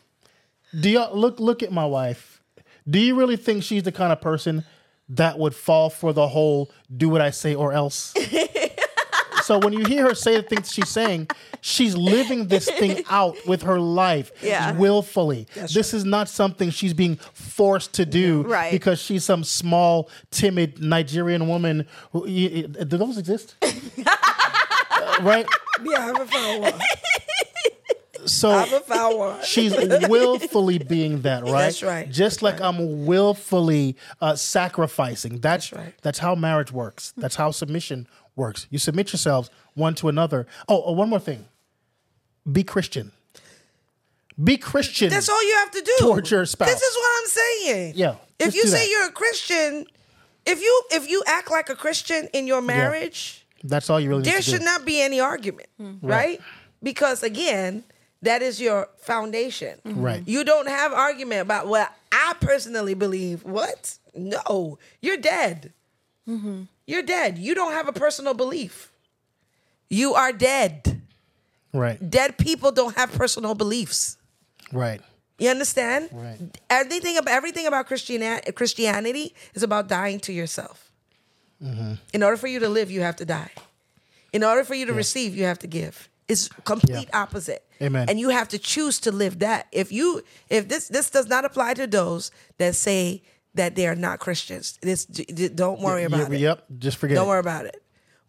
[0.79, 2.41] do you look look at my wife?
[2.89, 4.63] Do you really think she's the kind of person
[5.09, 8.13] that would fall for the whole "do what I say or else"?
[9.49, 11.27] so when you hear her say the things she's saying,
[11.61, 14.73] she's living this thing out with her life Yeah.
[14.73, 15.47] willfully.
[15.73, 18.71] this is not something she's being forced to do Right.
[18.71, 21.87] because she's some small, timid Nigerian woman.
[22.11, 23.55] Who, y- y- do those exist?
[23.63, 25.47] Uh, right.
[25.83, 26.73] Yeah, I haven't found one.
[28.29, 29.39] So I haven't found one.
[29.43, 29.75] she's
[30.07, 31.51] willfully being that, right?
[31.51, 32.09] That's right.
[32.09, 35.39] Just like I'm willfully uh, sacrificing.
[35.39, 35.93] That's That's right.
[36.01, 37.13] That's how marriage works.
[37.17, 38.67] That's how submission works.
[38.69, 40.47] You submit yourselves one to another.
[40.67, 41.45] Oh, oh, one more thing.
[42.49, 43.11] Be Christian.
[44.41, 45.09] Be Christian.
[45.09, 46.69] That's all you have to do Towards your spouse.
[46.69, 47.93] This is what I'm saying.
[47.95, 48.89] Yeah, If you say that.
[48.89, 49.85] you're a Christian,
[50.45, 54.21] if you if you act like a Christian in your marriage, That's all you really
[54.21, 54.51] need there to do.
[54.51, 55.67] should not be any argument,
[56.01, 56.39] right?
[56.81, 57.83] Because again,
[58.21, 59.79] that is your foundation.
[59.85, 60.23] Right.
[60.25, 63.43] You don't have argument about what I personally believe.
[63.43, 63.97] What?
[64.15, 65.73] No, you're dead.
[66.85, 67.39] You're dead.
[67.39, 68.91] You don't have a personal belief.
[69.89, 71.01] You are dead.
[71.73, 71.97] Right.
[72.09, 74.17] Dead people don't have personal beliefs.
[74.71, 75.01] Right.
[75.39, 76.09] You understand?
[76.11, 76.37] Right.
[76.69, 80.91] Everything about everything about Christianity, Christianity is about dying to yourself.
[81.63, 81.93] Mm-hmm.
[82.13, 83.51] In order for you to live, you have to die.
[84.31, 86.09] In order for you to receive, you have to give.
[86.29, 87.65] Is complete opposite.
[87.81, 88.07] Amen.
[88.09, 89.67] And you have to choose to live that.
[89.71, 93.23] If you if this this does not apply to those that say
[93.55, 94.77] that they are not Christians.
[94.81, 96.41] This don't worry about Yeah, it.
[96.41, 97.29] Yep, just forget Don't it.
[97.29, 97.81] worry about it.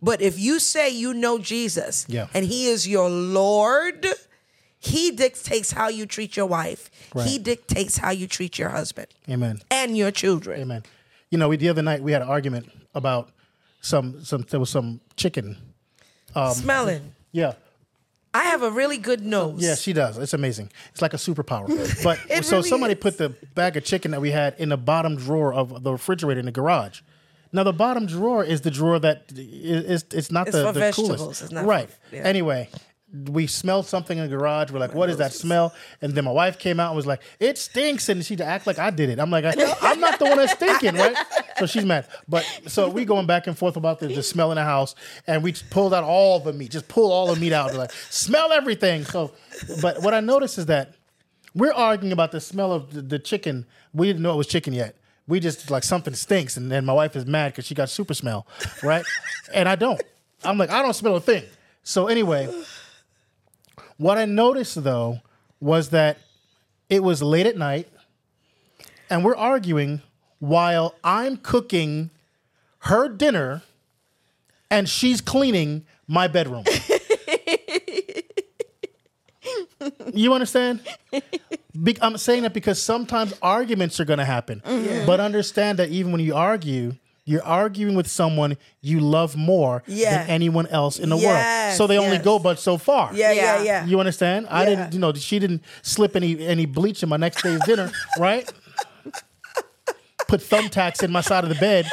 [0.03, 2.29] But if you say you know Jesus Yeah.
[2.33, 4.07] and he is your Lord,
[4.79, 6.91] he dictates how you treat your wife.
[7.25, 9.61] He dictates how you treat your husband Amen.
[9.71, 10.61] and your children.
[10.63, 10.83] Amen.
[11.31, 13.31] You know, we, the other night we had an argument about
[13.83, 15.57] some some there was some chicken.
[16.35, 17.15] Um, Smelling.
[17.33, 17.53] Yeah.
[18.33, 19.61] I have a really good nose.
[19.63, 20.17] Yeah, she does.
[20.17, 20.71] It's amazing.
[20.93, 21.67] It's like a superpower.
[22.05, 23.01] But so really somebody is.
[23.01, 26.39] put the bag of chicken that we had in the bottom drawer of the refrigerator
[26.41, 27.01] in the garage.
[27.53, 31.43] Now the bottom drawer is the drawer that is it's not It's the, the coolest.
[31.43, 31.91] It's not right.
[31.91, 32.23] for- yeah.
[32.23, 32.69] Anyway,
[33.13, 34.71] we smelled something in the garage.
[34.71, 37.23] We're like, "What is that smell?" And then my wife came out and was like,
[37.41, 39.19] "It stinks," and she'd act like I did it.
[39.19, 41.17] I'm like, "I'm not the one that's stinking, right?"
[41.59, 42.07] So she's mad.
[42.29, 44.95] But so we going back and forth about the, the smell in the house,
[45.27, 48.53] and we pulled out all the meat, just pull all the meat out, like smell
[48.53, 49.05] everything.
[49.05, 49.33] So,
[49.83, 50.95] but what I noticed is that
[51.55, 53.67] we're arguing about the smell of the, the chicken.
[53.93, 54.97] We didn't know it was chicken yet.
[55.27, 58.15] We just like something stinks, and then my wife is mad because she got super
[58.15, 58.47] smell,
[58.83, 59.05] right?
[59.53, 60.01] and I don't.
[60.45, 61.45] I'm like, I don't smell a thing.
[61.83, 62.49] So anyway,
[64.01, 65.21] what I noticed though
[65.61, 66.17] was that
[66.89, 67.87] it was late at night,
[69.11, 70.01] and we're arguing
[70.39, 72.09] while I'm cooking
[72.81, 73.61] her dinner,
[74.71, 76.65] and she's cleaning my bedroom.
[80.13, 80.81] You understand?
[81.83, 84.61] Be- I'm saying that because sometimes arguments are going to happen.
[85.07, 90.19] But understand that even when you argue, you're arguing with someone you love more Yeah.
[90.19, 91.75] than anyone else in the world.
[91.77, 92.25] So they only yes.
[92.25, 93.11] go but so far.
[93.15, 93.63] Yeah, yeah, Yeah.
[93.63, 93.85] yeah.
[93.87, 94.47] You understand?
[94.51, 97.91] I didn't, you know, she didn't slip any any bleach in my next day's dinner,
[98.19, 98.51] right?
[100.29, 101.87] Put thumbtacks in my side of the bed.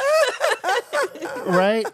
[1.46, 1.86] Right?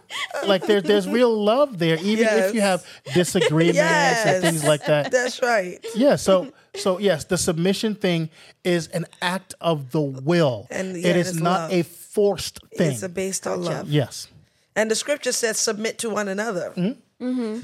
[0.47, 2.85] Like there's there's real love there, even if you have
[3.15, 4.27] disagreements Yes.
[4.27, 5.11] and things like that.
[5.13, 5.85] That's right.
[5.95, 8.31] Yeah, so so yes, the submission thing
[8.65, 10.67] is an act of the will.
[10.71, 11.73] And, yeah, it is it's not love.
[11.73, 11.83] a
[12.15, 12.93] forced thing.
[12.93, 13.89] It's a based on love.
[13.91, 14.29] yes.
[14.77, 16.73] And the scripture says submit to one another.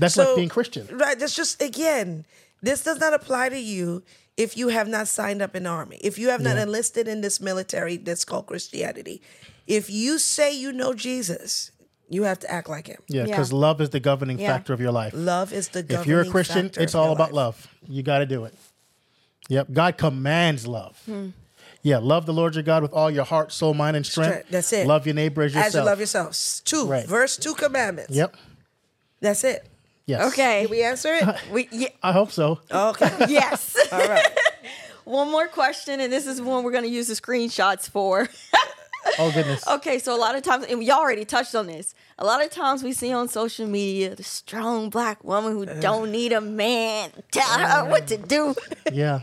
[0.01, 0.87] That's So- like being Christian.
[0.91, 1.19] Right.
[1.19, 2.25] That's just again,
[2.63, 4.03] this does not apply to you
[4.37, 5.99] if you have not signed up in the army.
[6.03, 6.63] If you have not Yeah.
[6.65, 9.21] enlisted in this military that's called Christianity.
[9.67, 11.71] If you say you know Jesus,
[12.09, 13.01] you have to act like him.
[13.09, 13.27] Yeah, Yeah.
[13.27, 14.49] because love is the governing Yeah.
[14.53, 15.13] factor of your life.
[15.15, 17.35] Love is the if you're a Christian, it's all about life.
[17.35, 17.69] love.
[17.89, 18.55] You got to do it.
[19.49, 20.97] Yep, God commands love.
[21.07, 21.29] Hmm.
[21.83, 24.29] Yeah, love the Lord your God with all your heart, soul, mind, and strength.
[24.33, 24.87] Strength, that's it.
[24.87, 25.67] Love your neighbor as yourself.
[25.69, 26.61] As you love yourselves.
[26.65, 26.87] Two.
[26.87, 27.07] Right.
[27.07, 28.15] Verse two commandments.
[28.15, 28.37] Yep.
[29.21, 29.67] That's it.
[30.07, 30.33] Yes.
[30.33, 30.63] Okay.
[30.63, 31.25] Did we answer it?
[31.53, 32.61] We, yeah, I hope so.
[32.71, 33.11] Okay.
[33.29, 33.77] yes.
[33.93, 34.27] All right.
[35.05, 38.29] one more question, and this is one we're going to use the screenshots for.
[39.19, 39.67] Oh goodness.
[39.67, 41.95] Okay, so a lot of times, and y'all already touched on this.
[42.19, 46.13] A lot of times we see on social media the strong black woman who don't
[46.13, 48.55] need a man tell her what to do,
[48.93, 49.21] Yeah.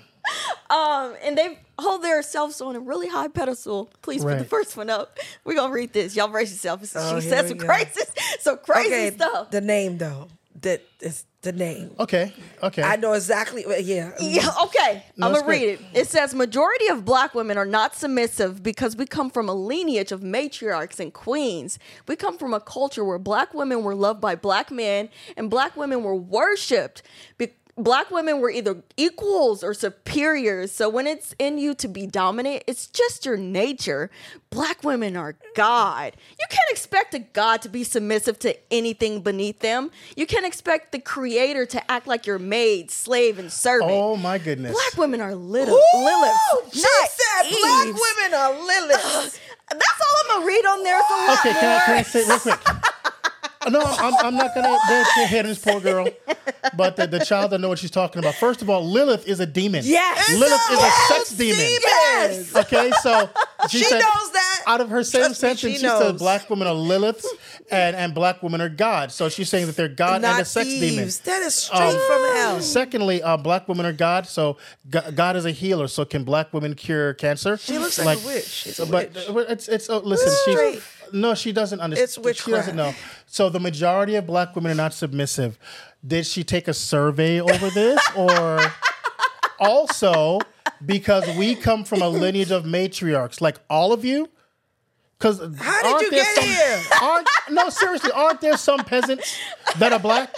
[0.69, 3.89] Um, and they hold themselves on a really high pedestal.
[4.01, 5.17] Please put the first one up.
[5.43, 6.15] We're gonna read this.
[6.15, 6.81] Y'all brace yourself.
[6.95, 7.67] Oh, she here said some go.
[7.67, 8.01] crazy,
[8.39, 9.11] some crazy Okay.
[9.15, 9.51] stuff.
[9.51, 10.27] The name though.
[10.61, 11.91] That is the name.
[11.99, 12.33] Okay.
[12.63, 12.81] Okay.
[12.81, 13.63] I know exactly.
[13.81, 14.11] Yeah.
[14.19, 15.03] Yeah, okay.
[15.15, 15.79] No, I'm gonna read it.
[15.93, 20.11] It says majority of black women are not submissive because we come from a lineage
[20.11, 21.77] of matriarchs and queens.
[22.07, 25.77] We come from a culture where black women were loved by black men and black
[25.77, 27.03] women were worshipped.
[27.37, 30.71] Be- black women were either equals or superiors.
[30.71, 34.09] So when it's in you to be dominant, it's just your nature.
[34.49, 36.15] Black women are God.
[36.39, 39.91] You can't expect a God to be submissive to anything beneath them.
[40.15, 43.91] You can't expect the creator to act like your maid, slave, and servant.
[43.91, 44.71] oh my goodness.
[44.71, 46.73] Black women are little Ooh, Lilith.
[46.73, 49.39] She said black women are Lilith.
[49.69, 50.99] That's all I'm gonna read on there.
[50.99, 52.59] It's a lot Okay, can I, can I say it real quick?
[53.69, 56.07] No, I'm, I'm not gonna dance your head on this poor girl,
[56.75, 58.35] but the, the child doesn't know what she's talking about.
[58.35, 59.81] First of all, Lilith is a demon.
[59.83, 60.31] Yes.
[60.31, 61.59] Lilith is a sex demon.
[61.59, 62.55] Yes.
[62.55, 63.29] Okay, so
[63.69, 64.63] she, She said, knows that.
[64.67, 67.25] Out of her same Trust me, sentence, she she, said black women are Liliths
[67.71, 69.11] and, and black women are God.
[69.11, 71.09] So she's saying that they're God and a Not sex demon.
[71.23, 72.61] That is straight from hell.
[72.61, 74.57] Secondly, uh, black women are God, so
[74.89, 75.87] God is a healer.
[75.87, 77.57] So can black women cure cancer?
[77.57, 78.45] She looks like a witch.
[78.45, 79.27] She's a but witch.
[79.33, 80.31] but it's it's oh, listen.
[80.53, 80.75] Straight.
[80.75, 82.25] She no, she doesn't understand.
[82.25, 82.93] It's She doesn't know.
[83.25, 85.57] So the majority of black women are not submissive.
[86.05, 88.59] Did she take a survey over this, or
[89.59, 90.39] also
[90.85, 94.29] because we come from a lineage of matriarchs, like all of you?
[95.17, 96.81] Because How did you get here?
[97.01, 99.35] Aren't, no, seriously, aren't there some peasants
[99.77, 100.33] that are black?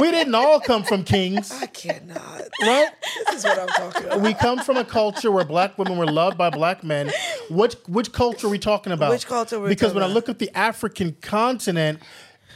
[0.00, 2.42] We didn't all come from kings, I cannot.
[2.62, 2.88] right?
[3.26, 4.20] This is what I'm talking about.
[4.20, 7.10] We come from a culture where black women were loved by black men.
[7.50, 9.10] Which which culture are we talking about?
[9.10, 12.00] Which culture Because when I look at the African continent,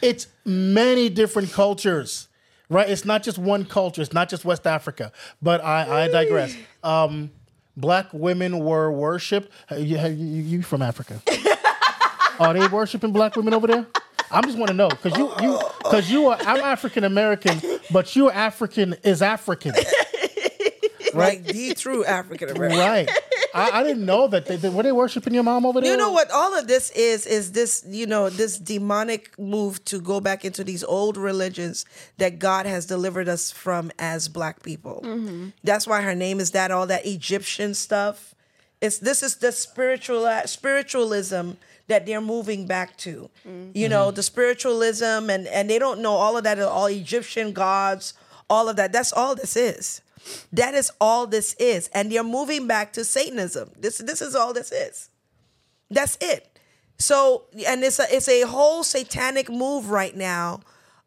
[0.03, 2.29] it's many different cultures.
[2.69, 2.89] right?
[2.89, 4.03] It's not just one culture.
[4.03, 5.13] It's not just West Africa.
[5.43, 6.57] But I, I digress.
[6.83, 7.31] Um,
[7.77, 9.51] black women were worshipped.
[9.71, 11.23] You, you, you from Africa?
[12.41, 13.87] Are they worshiping black women over there?
[14.31, 18.15] I just want to know because you you because you are I'm African American, but
[18.15, 19.73] you African is African,
[21.15, 21.45] right?
[21.45, 22.79] Like the true African American.
[22.79, 23.11] right?
[23.53, 25.91] I, I didn't know that they, they were they worshiping your mom over there.
[25.91, 26.31] You know what?
[26.31, 30.63] All of this is is this you know this demonic move to go back into
[30.63, 31.85] these old religions
[32.19, 35.03] that God has delivered us from as Black people.
[35.05, 35.49] Mm-hmm.
[35.65, 36.71] That's why her name is that.
[36.71, 38.35] All that Egyptian stuff.
[38.81, 41.53] It's this is the spiritual uh, spiritualism
[41.91, 43.11] that they're moving back to.
[43.45, 43.91] You mm-hmm.
[43.91, 46.59] know the spiritualism and and they don't know all of that.
[46.61, 48.15] All Egyptian gods,
[48.49, 48.93] all of that.
[48.93, 50.01] That's all this is.
[50.53, 53.71] That is all this is, and they're moving back to Satanism.
[53.79, 55.09] This this is all this is.
[55.91, 56.59] That's it.
[56.99, 60.61] So, and it's a it's a whole satanic move right now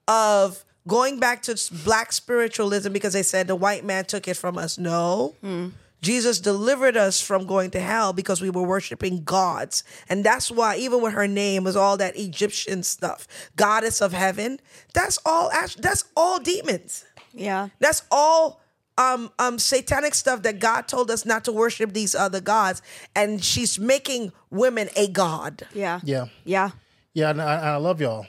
[0.08, 4.58] of going back to black spiritualism because they said the white man took it from
[4.58, 4.78] us.
[4.78, 5.36] No.
[5.42, 5.70] Hmm.
[6.04, 9.84] Jesus delivered us from going to hell because we were worshiping gods.
[10.10, 13.26] And that's why even with her name was all that Egyptian stuff.
[13.56, 14.60] Goddess of heaven.
[14.94, 15.50] That's all
[15.80, 17.06] that's all demons.
[17.34, 17.70] Yeah.
[17.80, 18.62] That's all
[18.98, 22.82] um um satanic stuff that God told us not to worship these other gods
[23.16, 25.64] and she's making women a god.
[25.74, 26.00] Yeah.
[26.04, 26.72] Yeah, Yeah.
[27.14, 28.28] yeah, and I, I love y'all,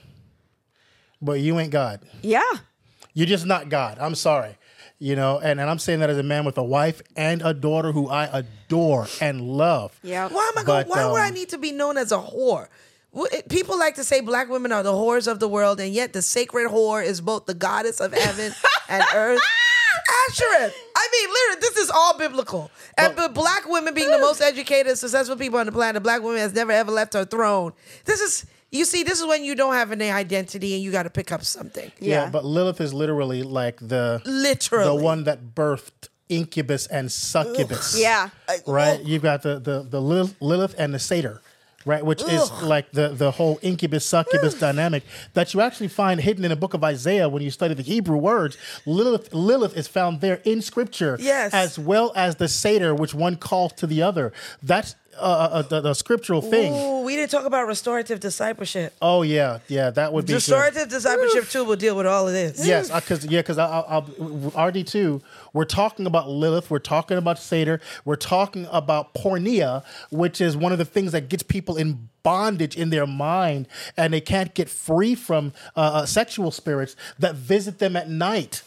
[1.21, 2.01] but you ain't God.
[2.23, 2.41] Yeah.
[3.13, 3.99] You're just not God.
[4.01, 4.57] I'm sorry.
[4.99, 7.53] You know, and, and I'm saying that as a man with a wife and a
[7.53, 9.99] daughter who I adore and love.
[10.03, 10.29] Yeah.
[10.29, 12.19] Why am I going But, why would I um, need to be known as a
[12.19, 12.69] whore?
[13.49, 16.23] People like to say black women are the whores of the world, and yet the
[16.23, 18.53] sacred whore is both the goddess of heaven
[18.89, 19.41] and earth.
[20.31, 20.73] Ashereth.
[20.97, 22.71] I mean, literally, this is all biblical.
[22.99, 26.39] And but black women being the most educated, successful people on the planet, black women
[26.39, 27.73] has never ever left her throne.
[28.05, 31.05] This is, you see, this is when you don't have any identity and you got
[31.05, 31.91] to pick up something.
[32.01, 32.29] Yeah.
[32.31, 34.85] but Lilith is literally like the Literally.
[34.85, 37.99] the one that birthed incubus and succubus.
[37.99, 38.31] Yeah.
[38.67, 39.01] right?
[39.03, 41.41] You've got the the the Lilith and the Satyr,
[41.85, 42.05] right?
[42.05, 45.03] Which is like the the whole incubus succubus dynamic
[45.35, 48.17] that you actually find hidden in the book of Isaiah when you study the Hebrew
[48.17, 48.57] words.
[48.87, 51.53] Lilith Lilith is found there in Scripture, Yes.
[51.53, 54.33] as well as the Satyr, which one calls to the other.
[54.63, 56.73] That's uh, uh, the, the scriptural thing.
[56.75, 58.93] Ooh, we didn't talk about restorative discipleship.
[59.01, 60.35] Oh yeah, yeah, that would be good.
[60.35, 62.67] Restorative discipleship too will deal with all of this.
[62.67, 64.05] Yes, because yeah, because I'll,
[64.57, 65.23] I'll RD two.
[65.55, 66.69] We're talking about Lilith.
[66.71, 67.81] We're talking about Satyr.
[68.05, 72.77] We're talking about porneia, which is one of the things that gets people in bondage
[72.77, 77.79] in their mind, and they can't get free from uh, uh, sexual spirits that visit
[77.79, 78.63] them at night.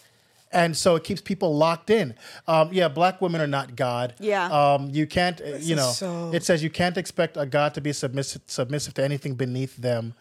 [0.50, 2.16] And so it keeps people locked in.
[2.48, 4.14] Um, yeah, black women are not God.
[4.18, 4.46] Yeah.
[4.46, 7.82] Um, you can't, uh, you know, so- it says you can't expect a God to
[7.82, 10.14] be submissive, submissive to anything beneath them.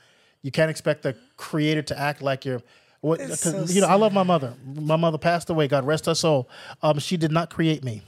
[0.42, 2.60] You can't expect the creator to act like you're.
[3.00, 4.54] What, so you know, I love my mother.
[4.64, 5.68] My mother passed away.
[5.68, 6.48] God rest her soul.
[6.82, 8.02] Um, she did not create me.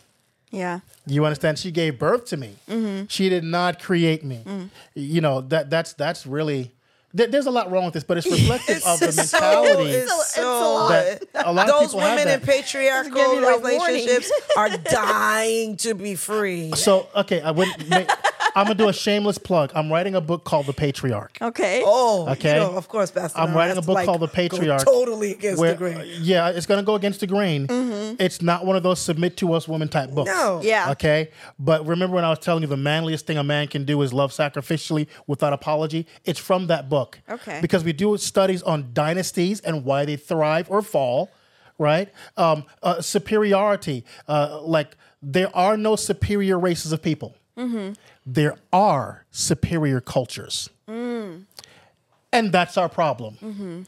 [0.51, 0.81] Yeah.
[1.07, 1.59] You understand?
[1.59, 2.57] She gave birth to me.
[2.69, 3.07] Mm-hmm.
[3.09, 4.43] She did not create me.
[4.45, 4.71] Mm.
[4.95, 6.73] You know that that's that's really.
[7.15, 9.91] There- there's a lot wrong with this, but it's reflective It's of the so- mentality
[9.91, 10.89] it's It's a so- lot.
[10.91, 13.79] that a lot of Those people have women in patriarchal you that warning.
[13.81, 16.73] relationships are dying to be free.
[16.75, 17.89] So okay, I wouldn't.
[17.89, 18.11] Make,
[18.57, 19.71] I'm gonna do a shameless plug.
[19.75, 21.39] I'm writing a book called The Patriarch.
[21.41, 21.83] Okay.
[21.85, 22.55] Oh, Okay.
[22.55, 23.39] You know, of course, Pastor.
[23.39, 24.85] I'm writing a book like, called The Patriarch.
[24.85, 26.11] Totally against where- the grain.
[26.21, 27.67] Yeah, it's gonna go against the grain.
[27.69, 28.17] Mm-hmm.
[28.21, 30.31] It's not one of those submit to us woman type books.
[30.31, 30.61] No.
[30.63, 30.91] Yeah.
[30.93, 31.31] Okay.
[31.59, 34.13] But remember when I was telling you the manliest thing a man can do is
[34.13, 36.07] love sacrificially without apology?
[36.25, 36.98] It's from that book.
[37.29, 37.59] Okay.
[37.61, 41.31] Because we do studies on dynasties and why they thrive or fall,
[41.79, 42.09] right?
[42.37, 44.05] Um, uh, superiority.
[44.27, 47.35] Uh, like, there are no superior races of people,
[48.27, 50.69] there are superior cultures.
[52.33, 53.87] And that's our problem.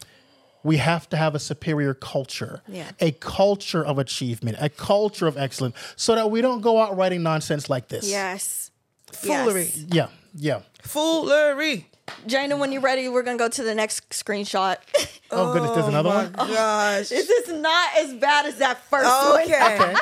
[0.62, 2.90] We have to have a superior culture, Yeah.
[3.00, 7.22] a culture of achievement, a culture of excellence, so that we don't go out writing
[7.22, 8.06] nonsense like this.
[8.08, 8.70] Yes.
[9.12, 9.70] Foolery.
[9.74, 9.84] Yes.
[9.90, 10.60] Yeah, yeah.
[10.82, 11.86] Foolery.
[12.26, 14.76] Jana, when you're ready, we're gonna go to the next screenshot.
[15.32, 16.32] Oh, goodness, there's another one?
[16.32, 17.08] Gosh.
[17.08, 19.42] this is not as bad as that first one.
[19.42, 19.94] Okay.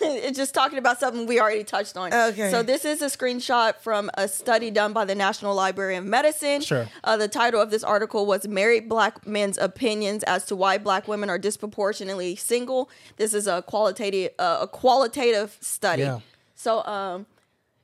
[0.00, 2.14] it's just talking about something we already touched on.
[2.14, 2.50] Okay.
[2.52, 6.60] So this is a screenshot from a study done by the National Library of Medicine.
[6.60, 6.88] Sure.
[7.02, 11.08] Uh, the title of this article was "Married Black Men's Opinions as to Why Black
[11.08, 16.02] Women Are Disproportionately Single." This is a qualitative uh, a qualitative study.
[16.02, 16.20] Yeah.
[16.54, 17.26] So um,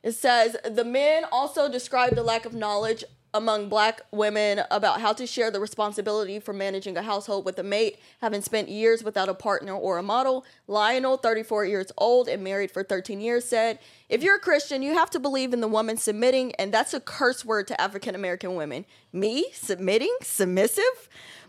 [0.03, 3.05] it says the men also described the lack of knowledge
[3.35, 7.62] among black women about how to share the responsibility for managing a household with a
[7.62, 10.45] mate, having spent years without a partner or a model.
[10.66, 14.95] Lionel, 34 years old and married for 13 years, said, If you're a Christian, you
[14.95, 18.55] have to believe in the woman submitting, and that's a curse word to African American
[18.55, 18.87] women.
[19.12, 19.47] Me?
[19.53, 20.15] Submitting?
[20.23, 21.09] Submissive?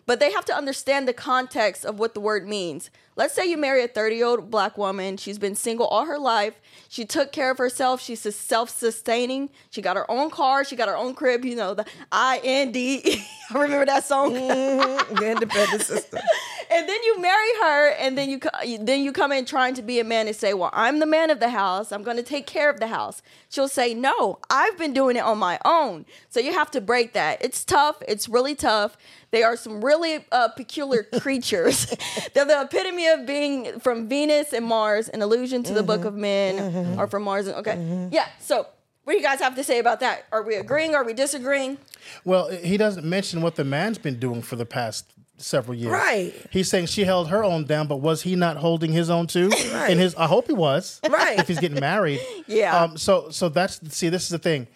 [0.10, 2.90] But they have to understand the context of what the word means.
[3.16, 5.18] Let's say you marry a 30 year old black woman.
[5.18, 6.56] She's been single all her life.
[6.88, 8.02] She took care of herself.
[8.02, 9.52] She's self sustaining.
[9.70, 10.64] She got her own car.
[10.64, 11.46] She got her own crib.
[11.46, 13.24] You know, the I N D.
[13.52, 14.34] I remember that song.
[14.34, 15.16] Mm-hmm.
[15.16, 16.22] The independent system.
[16.72, 18.40] and then you marry her, and then you
[18.80, 21.30] then you come in trying to be a man and say, "Well, I'm the man
[21.30, 21.92] of the house.
[21.92, 25.24] I'm going to take care of the house." She'll say, "No, I've been doing it
[25.24, 27.44] on my own." So you have to break that.
[27.44, 28.02] It's tough.
[28.08, 28.98] It's really tough.
[29.32, 31.86] They are some really uh, peculiar creatures.
[32.34, 36.16] They're the epitome of being from Venus and Mars, an allusion to the Book of
[36.16, 37.48] Men, or from Mars.
[37.48, 38.28] And, okay, yeah.
[38.40, 38.68] So.
[39.06, 40.26] What do you guys have to say about that?
[40.32, 40.94] Are we agreeing?
[40.94, 41.80] Are we disagreeing?
[42.26, 45.06] Well, he doesn't mention what the man's been doing for the past
[45.38, 45.92] several years.
[45.92, 46.32] Right.
[46.52, 49.50] He's saying she held her own down, but was he not holding his own too?
[49.74, 49.92] Right.
[49.92, 51.00] And his, I hope he was.
[51.10, 51.40] Right.
[51.40, 52.20] If he's getting married.
[52.46, 52.76] Yeah.
[52.84, 52.98] Um.
[52.98, 54.10] So, so that's see.
[54.10, 54.68] This is the thing.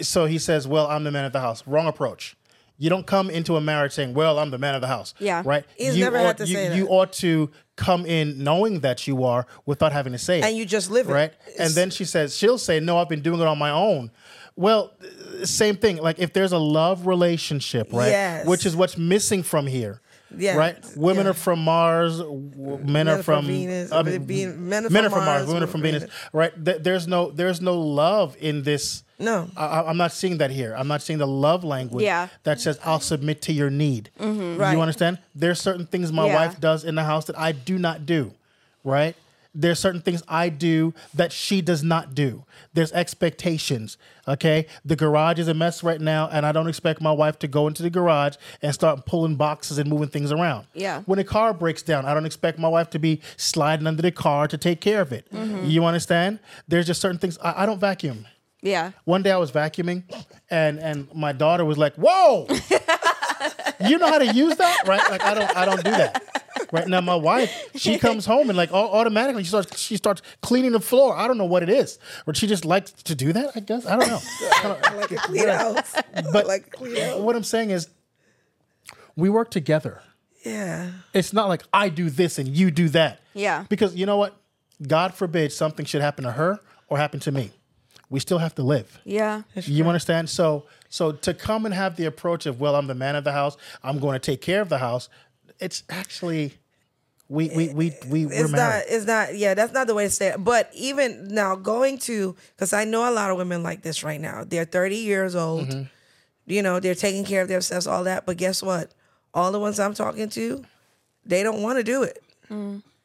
[0.00, 2.36] So he says, "Well, I'm the man of the house." Wrong approach.
[2.80, 5.42] You don't come into a marriage saying, "Well, I'm the man of the house." Yeah.
[5.44, 5.64] Right.
[5.76, 6.76] He's you never ought, had to you, say that.
[6.76, 10.44] You ought to come in knowing that you are without having to say it.
[10.44, 11.12] And you just live it.
[11.12, 11.32] right?
[11.58, 14.10] And then she says, she'll say, "No, I've been doing it on my own."
[14.54, 14.92] Well,
[15.44, 15.96] same thing.
[15.98, 18.08] Like if there's a love relationship, right?
[18.10, 18.46] Yes.
[18.46, 20.00] Which is what's missing from here.
[20.36, 20.56] Yeah.
[20.56, 20.76] Right.
[20.96, 21.30] Women Yeah.
[21.30, 22.18] are from Mars.
[22.18, 23.90] w- Men, are from Venus.
[23.92, 25.38] I I mean, mean, being- men are men from are from Mars.
[25.40, 26.04] Mars, Women are from Venus.
[26.32, 26.64] Right.
[26.64, 27.30] Th- There's no.
[27.30, 29.04] There's no love in this.
[29.18, 29.48] No.
[29.56, 30.74] I, I'm not seeing that here.
[30.76, 32.04] I'm not seeing the love language.
[32.04, 32.28] Yeah.
[32.44, 34.10] That says I'll submit to your need.
[34.20, 34.56] Mm-hmm.
[34.60, 34.72] Right.
[34.72, 35.18] You understand?
[35.34, 36.34] There's certain things my Yeah.
[36.36, 38.32] wife does in the house that I do not do.
[38.84, 39.16] Right.
[39.54, 42.44] There's certain things I do that she does not do.
[42.74, 43.96] There's expectations.
[44.28, 44.66] Okay.
[44.84, 47.66] The garage is a mess right now, and I don't expect my wife to go
[47.66, 50.66] into the garage and start pulling boxes and moving things around.
[50.74, 51.02] Yeah.
[51.06, 54.12] When a car breaks down, I don't expect my wife to be sliding under the
[54.12, 55.26] car to take care of it.
[55.32, 55.64] Mm-hmm.
[55.64, 56.38] You understand?
[56.68, 57.36] There's just certain things.
[57.42, 58.26] I, I don't vacuum.
[58.62, 58.90] Yeah.
[59.04, 60.02] One day I was vacuuming,
[60.50, 62.46] and and my daughter was like, "Whoa,
[63.86, 66.24] you know how to use that, right?" Like I don't, I don't do that.
[66.72, 70.22] Right now, my wife, she comes home and like au- automatically she starts, she starts
[70.42, 71.16] cleaning the floor.
[71.16, 73.52] I don't know what it is, but she just likes to do that.
[73.54, 74.20] I guess I don't know.
[74.56, 75.94] I don't- like a clean house.
[76.32, 77.20] But like clean house.
[77.20, 77.88] what I'm saying is,
[79.16, 80.02] we work together.
[80.44, 80.90] Yeah.
[81.14, 83.20] It's not like I do this and you do that.
[83.34, 83.64] Yeah.
[83.68, 84.36] Because you know what?
[84.86, 87.50] God forbid something should happen to her or happen to me.
[88.10, 88.98] We still have to live.
[89.04, 89.42] Yeah.
[89.54, 90.30] You understand?
[90.30, 93.32] So so to come and have the approach of, well, I'm the man of the
[93.32, 95.08] house, I'm going to take care of the house,
[95.60, 96.54] it's actually
[97.28, 98.52] we we we, we we're it's married.
[98.52, 101.98] not it's not yeah that's not the way to say it but even now going
[101.98, 105.36] to because i know a lot of women like this right now they're 30 years
[105.36, 105.82] old Mm-hmm.
[106.46, 108.92] you know they're taking care of themselves all that but guess what
[109.34, 110.64] all the ones i'm talking to
[111.26, 112.22] they don't want to do it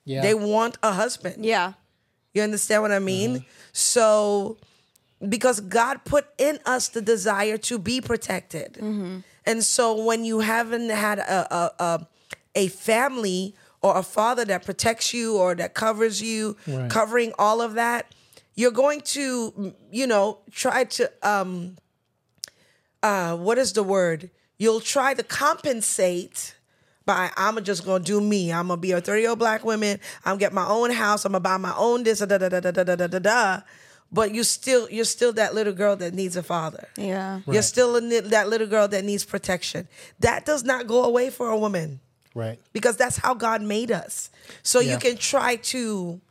[0.05, 0.21] yeah.
[0.21, 1.73] they want a husband Yeah.
[2.33, 3.47] you understand what i mean Mm-hmm.
[3.73, 4.55] so
[5.27, 8.77] because god put in us the desire to be protected
[9.45, 12.07] and so when you haven't had a, a, a,
[12.55, 16.89] a family or a father that protects you or that covers you Right.
[16.89, 18.13] covering all of that
[18.55, 21.77] you're going to you know try to um
[23.01, 26.55] uh what is the word you'll try to compensate
[27.05, 28.53] by I'm just gonna do me.
[28.53, 29.99] I'm gonna be a 30 year old black woman.
[30.23, 31.25] I'm get my own house.
[31.25, 33.61] I'm gonna buy my own this da da da da da da da da da.
[34.13, 36.87] But you still you're still that little girl that needs a father.
[36.97, 37.41] Yeah.
[37.47, 39.87] You're still a, that little girl that needs protection.
[40.19, 41.99] That does not go away for a woman
[42.35, 42.59] right.
[42.73, 44.29] because that's how God made us.
[44.61, 44.93] So Yeah.
[44.93, 46.21] you can try to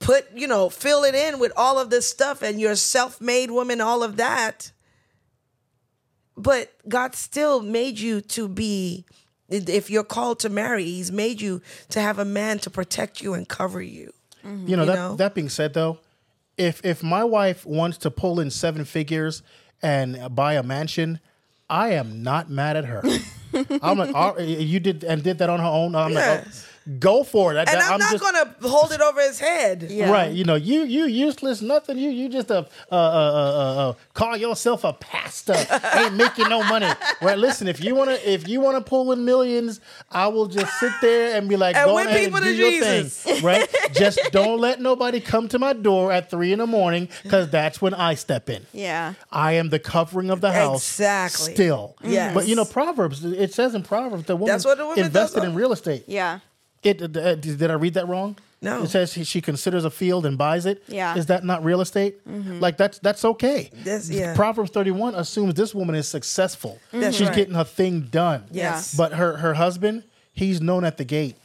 [0.00, 3.52] put, you know, fill it in with all of this stuff and you're a self-made
[3.52, 4.72] woman, all of that.
[6.36, 9.04] But God still made you to be
[9.48, 13.32] if you're called to marry, he's made you to have a man to protect you
[13.34, 14.12] and cover you.
[14.44, 15.16] You know, You that know?
[15.16, 15.98] that being said though,
[16.58, 19.42] if if my wife wants to pull in seven figures
[19.82, 21.20] and buy a mansion,
[21.70, 23.02] I am not mad at her.
[23.82, 25.94] I'm like, "Oh, you did and did that on her own.
[25.94, 26.66] I'm like, oh, Yes.
[26.68, 27.56] oh, go for it.
[27.56, 29.86] I- And I'm, not just- gonna hold it over his head.
[29.90, 30.10] Yeah.
[30.10, 31.98] Right, you know, you you useless, nothing.
[31.98, 32.58] You you just a
[32.90, 35.54] uh, uh, uh, uh, call yourself a pastor,
[35.94, 36.88] ain't making no money.
[37.20, 40.92] Right, listen, if you wanna if you wanna pull in millions, I will just sit
[41.02, 43.22] there and be like, And go ahead people and do your Jesus.
[43.22, 43.42] thing.
[43.48, 47.48] Right, just don't let nobody come to my door at three in the morning because
[47.50, 48.66] that's when I step in.
[48.72, 49.14] Yeah.
[49.30, 50.88] I am the covering of the house.
[50.98, 51.54] Exactly.
[51.54, 51.96] Still.
[52.02, 52.34] Yes.
[52.34, 53.24] But you know, Proverbs.
[53.24, 55.48] It says in Proverbs that woman That's what the woman invested does.
[55.48, 56.04] in real estate.
[56.06, 56.40] Yeah.
[56.82, 58.36] It uh, did I read that wrong?
[58.60, 58.82] No.
[58.82, 60.82] It says he, she considers a field and buys it.
[60.88, 61.16] Yeah.
[61.16, 62.16] Is that not real estate?
[62.26, 63.70] Like that's that's okay.
[63.72, 64.34] That's- yeah.
[64.34, 66.78] Proverbs thirty one assumes this woman is successful.
[66.92, 67.36] That's She's right.
[67.36, 68.44] getting her thing done.
[68.50, 68.94] Yes.
[68.96, 71.36] But her her husband, he's known at the gate.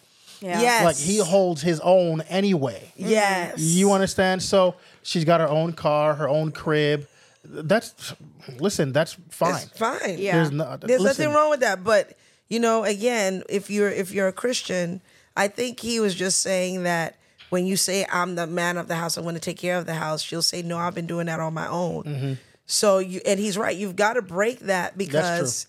[0.41, 0.59] Yeah.
[0.61, 0.83] Yes.
[0.83, 2.91] Like he holds his own anyway.
[2.95, 3.59] Yes.
[3.59, 4.41] You understand?
[4.43, 7.07] So she's got her own car, her own crib.
[7.45, 8.13] That's
[8.59, 8.91] listen.
[8.91, 9.55] That's fine.
[9.55, 10.17] It's fine.
[10.17, 10.35] Yeah.
[10.37, 12.17] There's, no, There's listen, nothing wrong with that, but
[12.49, 15.01] you know, again, if you're if you're a Christian,
[15.35, 17.15] I think he was just saying that
[17.49, 19.85] when you say I'm the man of the house, I'm going to take care of
[19.85, 20.21] the house.
[20.21, 22.33] She'll say, "No, I've been doing that on my own." Mm-hmm.
[22.65, 23.75] So you and he's right.
[23.75, 25.67] You've got to break that because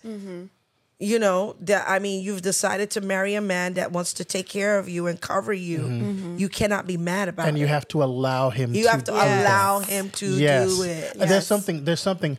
[0.97, 4.47] you know that I mean you've decided to marry a man that wants to take
[4.47, 6.35] care of you and cover you.
[6.37, 7.49] You cannot be mad about Mm-hmm.
[7.49, 7.61] and it.
[7.61, 8.73] you have to allow him.
[8.73, 9.41] You to have to do that.
[9.45, 10.75] allow him to yes.
[10.75, 11.15] do it.
[11.19, 11.83] And There's something.
[11.85, 12.37] There's something.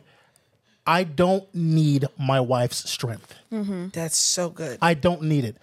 [0.87, 3.35] I don't need my wife's strength.
[3.51, 4.79] That's so good.
[4.81, 5.57] I don't need it.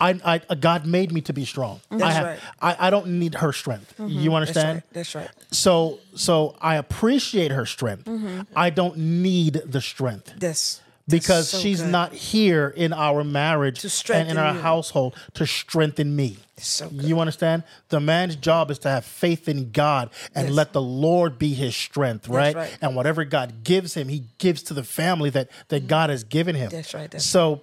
[0.00, 1.80] I, I God made me to be strong.
[1.90, 2.38] I have, right.
[2.60, 3.94] I, I don't need her strength.
[3.98, 4.08] Mm-hmm.
[4.08, 4.76] You That's understand?
[4.76, 4.92] right.
[4.92, 5.30] That's right.
[5.50, 8.04] So so I appreciate her strength.
[8.04, 8.42] Mm-hmm.
[8.56, 11.90] I don't need the strength That's because so she's good.
[11.90, 14.60] not here in our marriage To and in our you.
[14.60, 16.38] household to strengthen me.
[16.56, 17.02] So good.
[17.02, 17.64] you understand?
[17.88, 20.54] The man's job is to have faith in God and Yes.
[20.54, 22.54] let the Lord be his strength, right?
[22.54, 22.78] right.
[22.80, 25.88] And whatever God gives him, he gives to the family that that mm-hmm.
[25.88, 26.70] God has given him.
[26.70, 27.62] That's right, that's so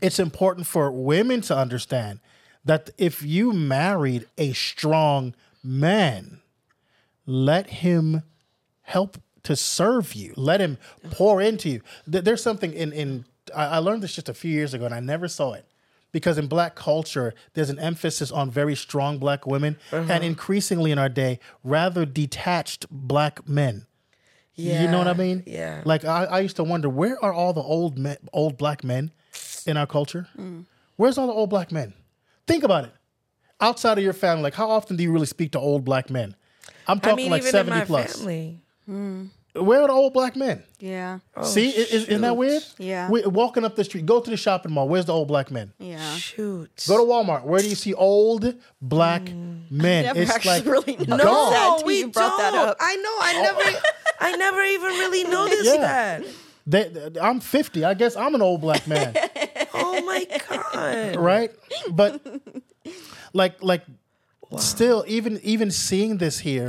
[0.00, 2.20] it's important for women to understand
[2.64, 6.40] that if you married a strong man,
[7.26, 8.22] let him
[8.82, 10.34] help to serve you.
[10.36, 10.78] Let him
[11.10, 11.80] pour into you.
[12.06, 13.24] There's something in in
[13.54, 15.64] I learned this just a few years ago, and I never saw it
[16.12, 20.12] because in black culture there's an emphasis on very strong black women, uh-huh.
[20.12, 23.86] and increasingly in our day, rather detached black men.
[24.54, 24.82] yeah.
[24.82, 25.42] You know what I mean?
[25.46, 25.82] yeah.
[25.84, 29.12] Like I, I used to wonder where are all the old men, old black men
[29.66, 30.28] in our culture?
[30.38, 30.64] Mm.
[30.96, 31.94] Where's all the old black men?
[32.46, 32.92] Think about it.
[33.60, 36.34] Outside of your family, like how often do you really speak to old black men?
[36.86, 38.16] I'm I talking mean, like even in seventy my plus.
[38.16, 38.58] family.
[38.88, 39.28] Mm.
[39.54, 40.62] Where are the old black men?
[40.78, 41.18] Yeah.
[41.36, 42.62] Oh, see, is, is- isn't that weird?
[42.78, 43.10] Yeah.
[43.10, 44.88] We're walking up the street, go to the shopping mall.
[44.88, 45.72] Where's the old black men?
[45.78, 46.14] Yeah.
[46.16, 46.84] Shoot.
[46.86, 47.42] Go to Walmart.
[47.44, 49.68] Where do you see old black mm.
[49.70, 50.04] men?
[50.04, 52.68] I Never it's actually like really noticed no, that till we you brought don't.
[52.68, 52.76] up.
[52.80, 53.16] I know.
[53.20, 53.78] I never.
[54.20, 55.80] I never even really noticed Yeah.
[55.80, 56.24] that.
[56.66, 57.84] They, I'm 50.
[57.84, 59.14] I guess I'm an old black man.
[59.72, 61.16] Oh my god.
[61.16, 61.50] right?
[61.90, 62.20] But
[63.32, 63.82] like like
[64.58, 66.66] still even even seeing this here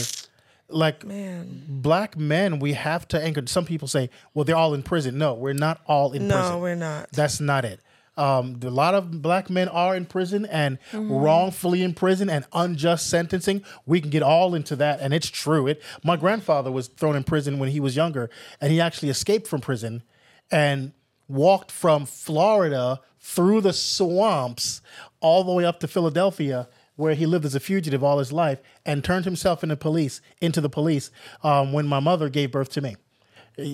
[0.70, 1.64] like Man.
[1.68, 5.34] black men we have to anchor some people say well they're all in prison no
[5.34, 7.12] we're not all in No, prison no we're not.
[7.12, 7.80] that's not it
[8.22, 13.10] um, a lot of black men are in prison and wrongfully in prison and unjust
[13.10, 13.64] sentencing.
[13.88, 15.66] We can get all into that, and it's true.
[15.66, 15.82] It.
[16.04, 18.30] My grandfather was thrown in prison when he was younger,
[18.62, 20.04] and he actually escaped from prison
[20.52, 20.92] and
[21.28, 24.82] walked from Florida through the swamps
[25.20, 26.68] all the way up to Philadelphia,
[26.98, 30.62] where he lived as a fugitive all his life, and turned himself into police into
[30.62, 31.10] the police
[31.44, 32.98] um, when my mother gave birth to me.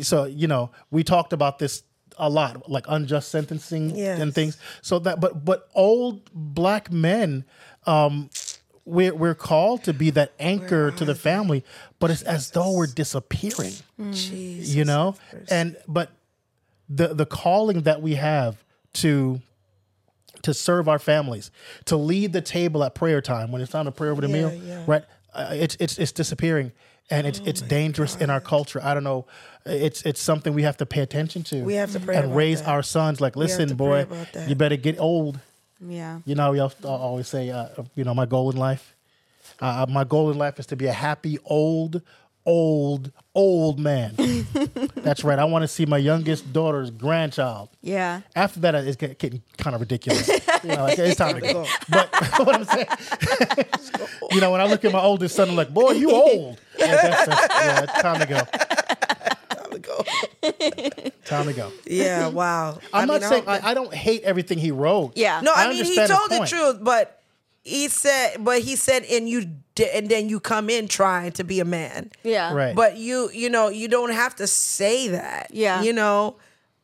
[0.04, 1.84] So you know, we talked about this
[2.20, 4.20] a lot, like unjust sentencing Yes.
[4.20, 4.58] and things.
[4.82, 7.46] So that, but but old black men,
[7.86, 8.30] um,
[8.86, 11.64] we're we're called to be that anchor to the family,
[12.00, 13.74] but it's as though we're disappearing.
[14.12, 14.74] Jesus.
[14.76, 15.16] You know,
[15.50, 16.12] and but
[16.90, 18.64] the the calling that we have
[18.94, 19.42] to
[20.44, 21.52] to serve our families,
[21.86, 24.34] to lead the table at prayer time when it's time to pray over the Yeah,
[24.50, 24.84] meal, yeah.
[24.88, 25.04] right?
[25.34, 26.72] Uh, it's it's it's disappearing,
[27.10, 28.80] and it's it's dangerous in our culture.
[28.84, 29.26] I don't know.
[29.66, 31.64] It's it's something we have to pay attention to.
[31.64, 32.70] We have to pray and raise that.
[32.70, 33.22] our sons.
[33.22, 34.50] Like, listen, boy, pray about that.
[34.50, 35.40] you better get old.
[35.80, 36.20] Yeah.
[36.26, 38.96] You know, we al- always say, uh, you know, my goal in life.
[39.60, 42.02] Uh, my goal in life is to be a happy old,
[42.48, 44.16] old, old man.
[44.96, 45.38] That's right.
[45.38, 47.70] I want to see my youngest daughter's grandchild.
[47.82, 48.22] Yeah.
[48.36, 50.28] After that, it's getting kind of ridiculous.
[50.64, 51.66] you know, like, it's time to go.
[51.90, 52.10] But
[52.40, 52.88] what I'm saying,
[54.32, 56.60] you know, when I look at my oldest son, I'm like, boy, you old.
[56.80, 58.40] Yeah, that's, that's, yeah, it's time to go.
[59.56, 61.12] Time to go.
[61.26, 61.72] Time to go.
[61.86, 62.28] Yeah.
[62.30, 62.80] Wow.
[62.94, 65.14] I'm I mean, not saying I, I don't hate everything he wrote.
[65.16, 65.42] Yeah.
[65.42, 67.22] No, I, mean he told the truth, but
[67.68, 69.40] he said, but he said, and you,
[69.94, 72.12] and then you come in trying to be a man.
[72.24, 72.54] Yeah.
[72.54, 72.76] Right.
[72.76, 75.50] But you, you know, you don't have to say that.
[75.54, 75.82] Yeah.
[75.84, 76.38] You know,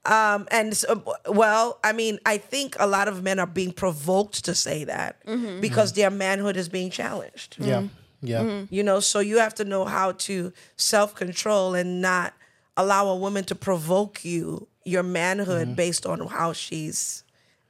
[0.05, 4.43] um, and so, well, I mean, I think a lot of men are being provoked
[4.45, 5.61] to say that Mm-hmm.
[5.61, 7.55] because their manhood is being challenged.
[7.59, 7.83] Yeah.
[8.21, 8.41] Yeah.
[8.41, 8.73] Mm-hmm.
[8.75, 12.33] You know, so you have to know how to self control and not
[12.75, 15.75] allow a woman to provoke you, your manhood, Mm-hmm.
[15.75, 17.23] based on how she's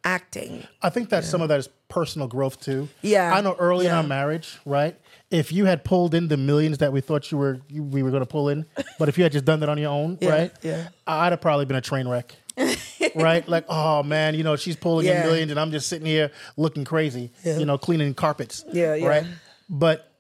[0.04, 0.68] acting.
[0.82, 2.90] I think that some of that is personal growth too.
[3.04, 3.32] Yeah.
[3.36, 4.96] I know early in our marriage, right?
[5.30, 8.10] If you had pulled in the millions that we thought you were, you, we were
[8.10, 8.66] going to pull in,
[9.00, 10.52] but if you had just done that on your own, Yeah, right?
[10.64, 10.88] yeah.
[11.06, 12.36] I'd have probably been a train wreck.
[13.16, 13.48] right?
[13.48, 15.22] Like, oh man, you know, she's pulling Yeah.
[15.22, 17.58] in millions and I'm just sitting here looking crazy, Yeah.
[17.60, 18.66] you know, cleaning carpets.
[18.74, 19.08] Yeah, yeah.
[19.08, 19.26] Right?
[19.70, 20.12] But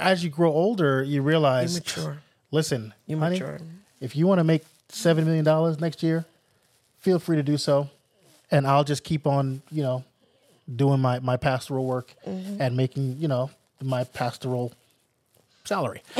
[0.00, 2.18] as you grow older, you realize, You mature.
[2.50, 3.40] listen, You honey,
[4.00, 6.24] if you want to make $7 million next year,
[6.98, 7.88] feel free to do so.
[8.50, 10.04] And I'll just keep on, you know,
[10.74, 12.60] doing my, my pastoral work Mm-hmm.
[12.60, 13.50] and making, you know,
[13.82, 14.72] my pastoral
[15.64, 16.02] salary.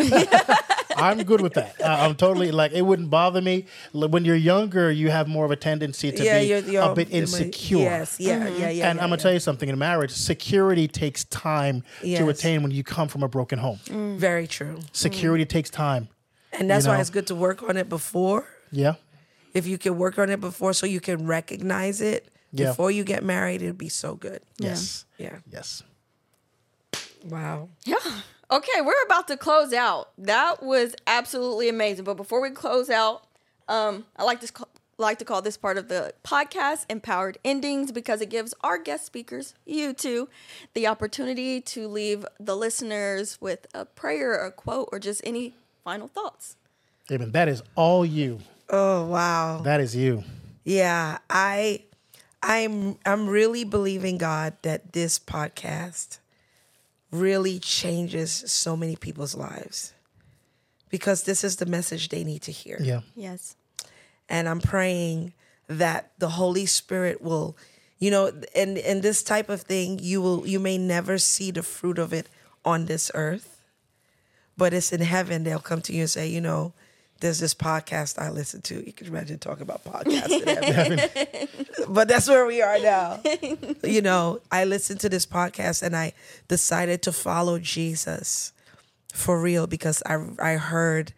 [0.96, 1.80] I'm good with that.
[1.80, 3.66] Uh, I'm totally like it wouldn't bother me.
[3.92, 6.94] When you're younger, you have more of a tendency to yeah, be you're, you're a
[6.94, 7.78] bit insecure.
[7.78, 8.66] Yes, yeah, yeah, yeah.
[8.68, 9.16] and yeah, I'm gonna yeah.
[9.16, 12.18] tell you something in marriage, security takes time Yes.
[12.18, 13.78] to attain when you come from a broken home.
[14.18, 14.80] Very true.
[14.92, 16.08] Security takes time.
[16.52, 18.46] And that's You why it's good to work on it before.
[18.72, 18.94] Yeah.
[19.54, 22.68] If you can work on it before so you can recognize it Yeah.
[22.68, 24.40] before you get married, it'd be so good.
[24.58, 25.04] Yes.
[25.18, 25.36] Yeah.
[25.50, 25.82] Yes.
[27.28, 27.68] Wow.
[27.84, 27.96] Yeah.
[28.50, 30.10] Okay, we're about to close out.
[30.16, 32.04] That was absolutely amazing.
[32.04, 33.24] But before we close out,
[33.68, 34.64] um, I like to ca-
[34.96, 39.04] like to call this part of the podcast "Empowered Endings" because it gives our guest
[39.04, 40.28] speakers, you two,
[40.72, 45.52] the opportunity to leave the listeners with a prayer, a quote, or just any
[45.84, 46.56] final thoughts.
[47.12, 47.32] Amen.
[47.32, 48.38] That is all you.
[48.70, 49.60] Oh wow.
[49.62, 50.24] That is you.
[50.64, 51.82] Yeah, I
[52.43, 56.19] I'm I'm really believing God that this podcast
[57.10, 59.94] really changes so many people's lives.
[60.90, 62.78] Because this is the message they need to hear.
[62.81, 63.01] Yeah.
[63.15, 63.56] Yes.
[64.28, 65.32] and I'm praying
[65.69, 67.56] that the Holy Spirit will,
[67.98, 71.62] you know, and and this type of thing, you will you may never see the
[71.62, 72.28] fruit of it
[72.65, 73.62] on this earth,
[74.56, 75.44] but it's in heaven.
[75.44, 76.73] They'll come to you and say, you know,
[77.20, 78.84] there's this podcast I listen to.
[78.86, 80.28] You can imagine talking about podcasts
[81.88, 83.20] but that's where we are now.
[83.82, 86.12] you know, I listened to this podcast and I
[86.46, 88.52] decided to follow Jesus
[89.12, 91.12] for real because I I heard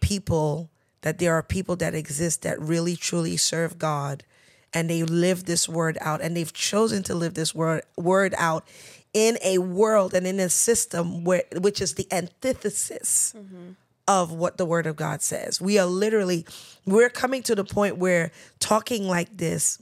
[0.00, 0.68] people
[1.02, 4.24] that there are people that exist that really truly serve God
[4.72, 8.66] and they live this word out and they've chosen to live this word word out
[9.12, 13.72] in a world and in a system where which is the antithesis mm-hmm.
[14.06, 15.60] Of what the word of God says.
[15.60, 16.44] We are literally
[16.84, 19.78] we're coming to the point where talking like this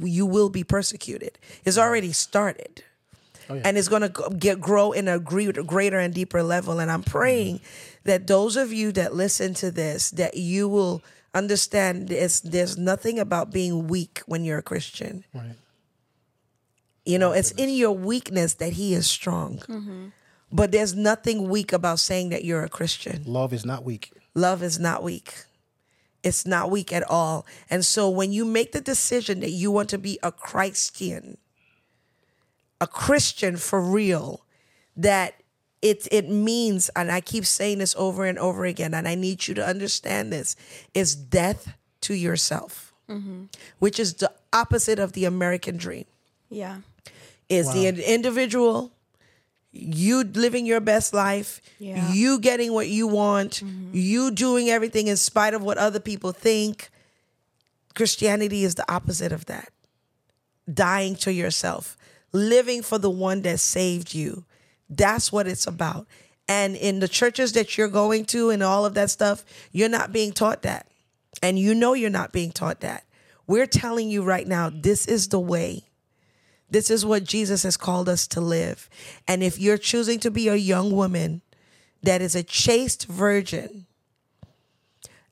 [0.00, 1.38] you will be persecuted.
[1.64, 2.82] It's already started.
[3.48, 6.80] Oh, and it's going to get grow in a gre- greater and deeper level.
[6.80, 7.60] And i'm praying
[8.04, 11.02] that those of you that listen to this that you will
[11.34, 15.24] understand there's, there's nothing about being weak when you're a christian.
[15.34, 15.54] Right.
[17.04, 20.06] you know it's in your weakness that he is strong mm-hmm.
[20.52, 24.12] But there's nothing weak about saying that you're a christian Love is not weak.
[24.34, 25.44] love is not weak
[26.22, 29.88] it's not weak at all and so when you make the decision that you want
[29.88, 31.38] to be a christian
[32.80, 34.44] a Christian for real,
[34.96, 35.34] that
[35.82, 39.46] it it means, and I keep saying this over and over again, and I need
[39.48, 40.56] you to understand this,
[40.94, 43.44] is death to yourself, mm-hmm.
[43.78, 46.06] which is the opposite of the American dream.
[46.50, 46.78] Yeah.
[47.48, 48.92] Is the individual,
[49.78, 52.12] you living your best life, Yeah.
[52.12, 53.90] you getting what you want, mm-hmm.
[53.92, 56.90] you doing everything in spite of what other people think.
[57.94, 59.70] Christianity is the opposite of that.
[60.72, 61.96] Dying to yourself,
[62.32, 64.44] living for the one that saved you.
[64.88, 66.06] That's what it's about.
[66.48, 70.12] And in the churches that you're going to and all of that stuff, you're not
[70.12, 70.86] being taught that.
[71.42, 73.04] And you know you're not being taught that.
[73.46, 75.84] We're telling you right now, this is the way.
[76.70, 78.88] This is what Jesus has called us to live.
[79.28, 81.42] And if you're choosing to be a young woman
[82.02, 83.86] that is a chaste virgin,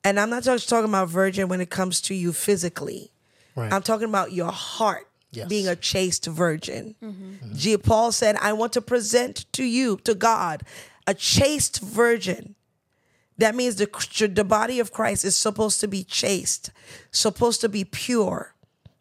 [0.03, 3.11] and I'm not just talking about virgin when it comes to you physically,
[3.55, 3.71] Right.
[3.71, 5.47] I'm talking about your heart Yes.
[5.47, 6.95] being a chaste virgin.
[7.03, 7.23] Mm-hmm.
[7.33, 7.55] Mm-hmm.
[7.55, 10.63] G- Paul said, I want to present to you, to God,
[11.07, 12.55] a chaste virgin.
[13.37, 13.87] That means the,
[14.33, 16.71] the body of Christ is supposed to be chaste,
[17.11, 18.53] supposed to be pure,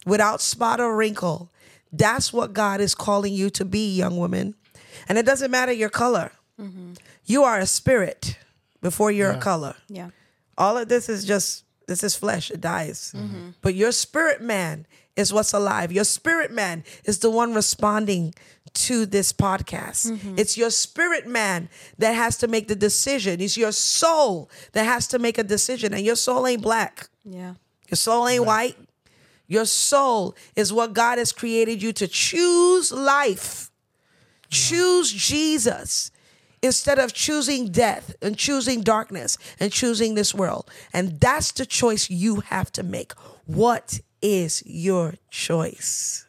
[0.07, 1.51] without spot or wrinkle.
[1.97, 4.55] That's what God is calling you to be, young woman.
[5.09, 6.33] And it doesn't matter your color.
[6.61, 6.95] Mm-hmm.
[7.25, 8.39] You are a spirit
[8.81, 9.77] before you're a color.
[9.89, 10.11] Yeah.
[10.59, 13.13] All of this is just this is flesh, it dies.
[13.17, 13.51] Mm-hmm.
[13.61, 15.93] But your spirit man is what's alive.
[15.93, 18.35] Your spirit man is the one responding
[18.73, 20.11] to this podcast.
[20.11, 20.35] Mm-hmm.
[20.39, 21.69] It's your spirit man
[21.99, 23.41] that has to make the decision.
[23.41, 25.95] It's your soul that has to make a decision.
[25.95, 27.09] And your soul ain't black.
[27.25, 27.55] Yeah.
[27.89, 28.77] Your soul ain't white.
[29.47, 33.71] Your soul is what God has created you to choose life.
[34.51, 36.11] Choose Jesus
[36.63, 40.71] instead of choosing death and choosing darkness and choosing this world.
[40.93, 43.13] And that's the choice you have to make.
[43.45, 46.27] What is your choice?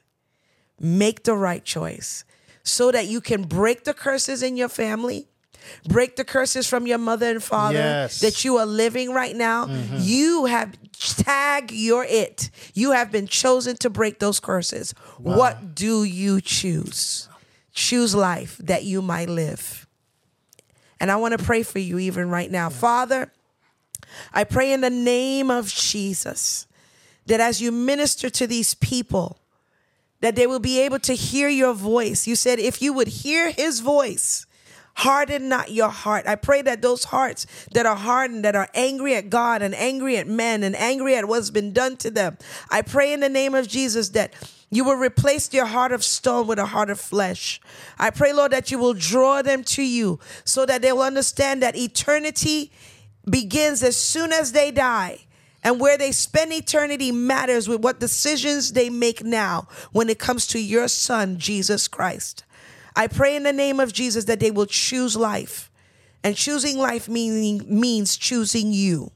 [0.80, 2.26] Make the right choice
[2.64, 5.30] so that you can break the curses in your family.
[5.88, 8.20] Break the curses from your mother and father Yes.
[8.22, 9.66] that you are living right now.
[9.66, 9.98] Mm-hmm.
[10.00, 12.50] You have tag your it.
[12.74, 14.94] You have been chosen to break those curses.
[15.18, 17.28] What do you choose?
[17.74, 19.88] Choose life that you might live.
[21.00, 22.70] And I want to pray for you even right now.
[22.70, 23.32] Father,
[24.34, 26.68] I pray in the name of Jesus
[27.26, 29.40] that as you minister to these people,
[30.22, 32.26] that they will be able to hear your voice.
[32.26, 34.45] You said if you would hear his voice,
[34.96, 36.26] Harden not your heart.
[36.26, 40.18] I pray that those hearts that are hardened, that are angry at God and angry
[40.18, 42.38] at men and angry at what's been done to them,
[42.70, 44.34] I pray in the name of Jesus that
[44.70, 47.60] you will replace their heart of stone with a heart of flesh.
[48.00, 51.62] I pray, Lord, that you will draw them to you so that they will understand
[51.62, 52.72] that eternity
[53.30, 55.20] begins as soon as they die.
[55.62, 60.46] And where they spend eternity matters with what decisions they make now when it comes
[60.48, 62.45] to your son, Jesus Christ.
[62.96, 65.70] I pray in the name of Jesus that they will choose life.
[66.24, 69.12] And choosing life meaning, means choosing you.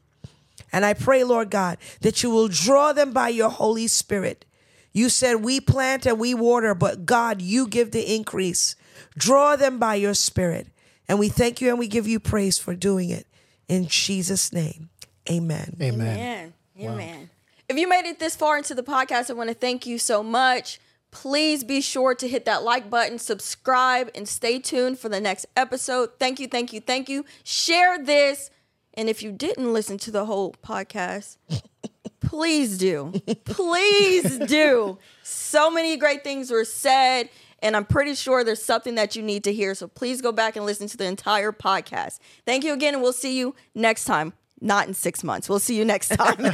[0.71, 4.45] And I pray, Lord God, that you will draw them by your Holy Spirit.
[4.93, 8.75] You said we plant and we water, but God, you give the increase.
[9.17, 10.67] Draw them by your Spirit.
[11.07, 13.25] And we thank you and we give you praise for doing it.
[13.67, 14.89] In Jesus' name,
[15.29, 15.77] amen.
[15.81, 16.53] Amen.
[16.79, 16.91] Amen.
[16.91, 17.29] Amen.
[17.67, 20.23] If you made it this far into the podcast, I want to thank you so
[20.23, 20.79] much.
[21.11, 25.47] Please be sure to hit that like button, subscribe, and stay tuned for the next
[25.55, 26.11] episode.
[26.19, 27.25] Thank you, thank you, thank you.
[27.43, 28.51] Share this.
[28.93, 31.37] And if you didn't listen to the whole podcast,
[32.19, 33.13] please do.
[33.45, 34.99] Please do.
[35.23, 37.29] So many great things were said,
[37.61, 39.73] and I'm pretty sure there's something that you need to hear.
[39.73, 42.19] So please go back and listen to the entire podcast.
[42.45, 44.33] Thank you again, and we'll see you next time.
[44.61, 45.49] Not in six months.
[45.49, 46.53] We'll see you next time.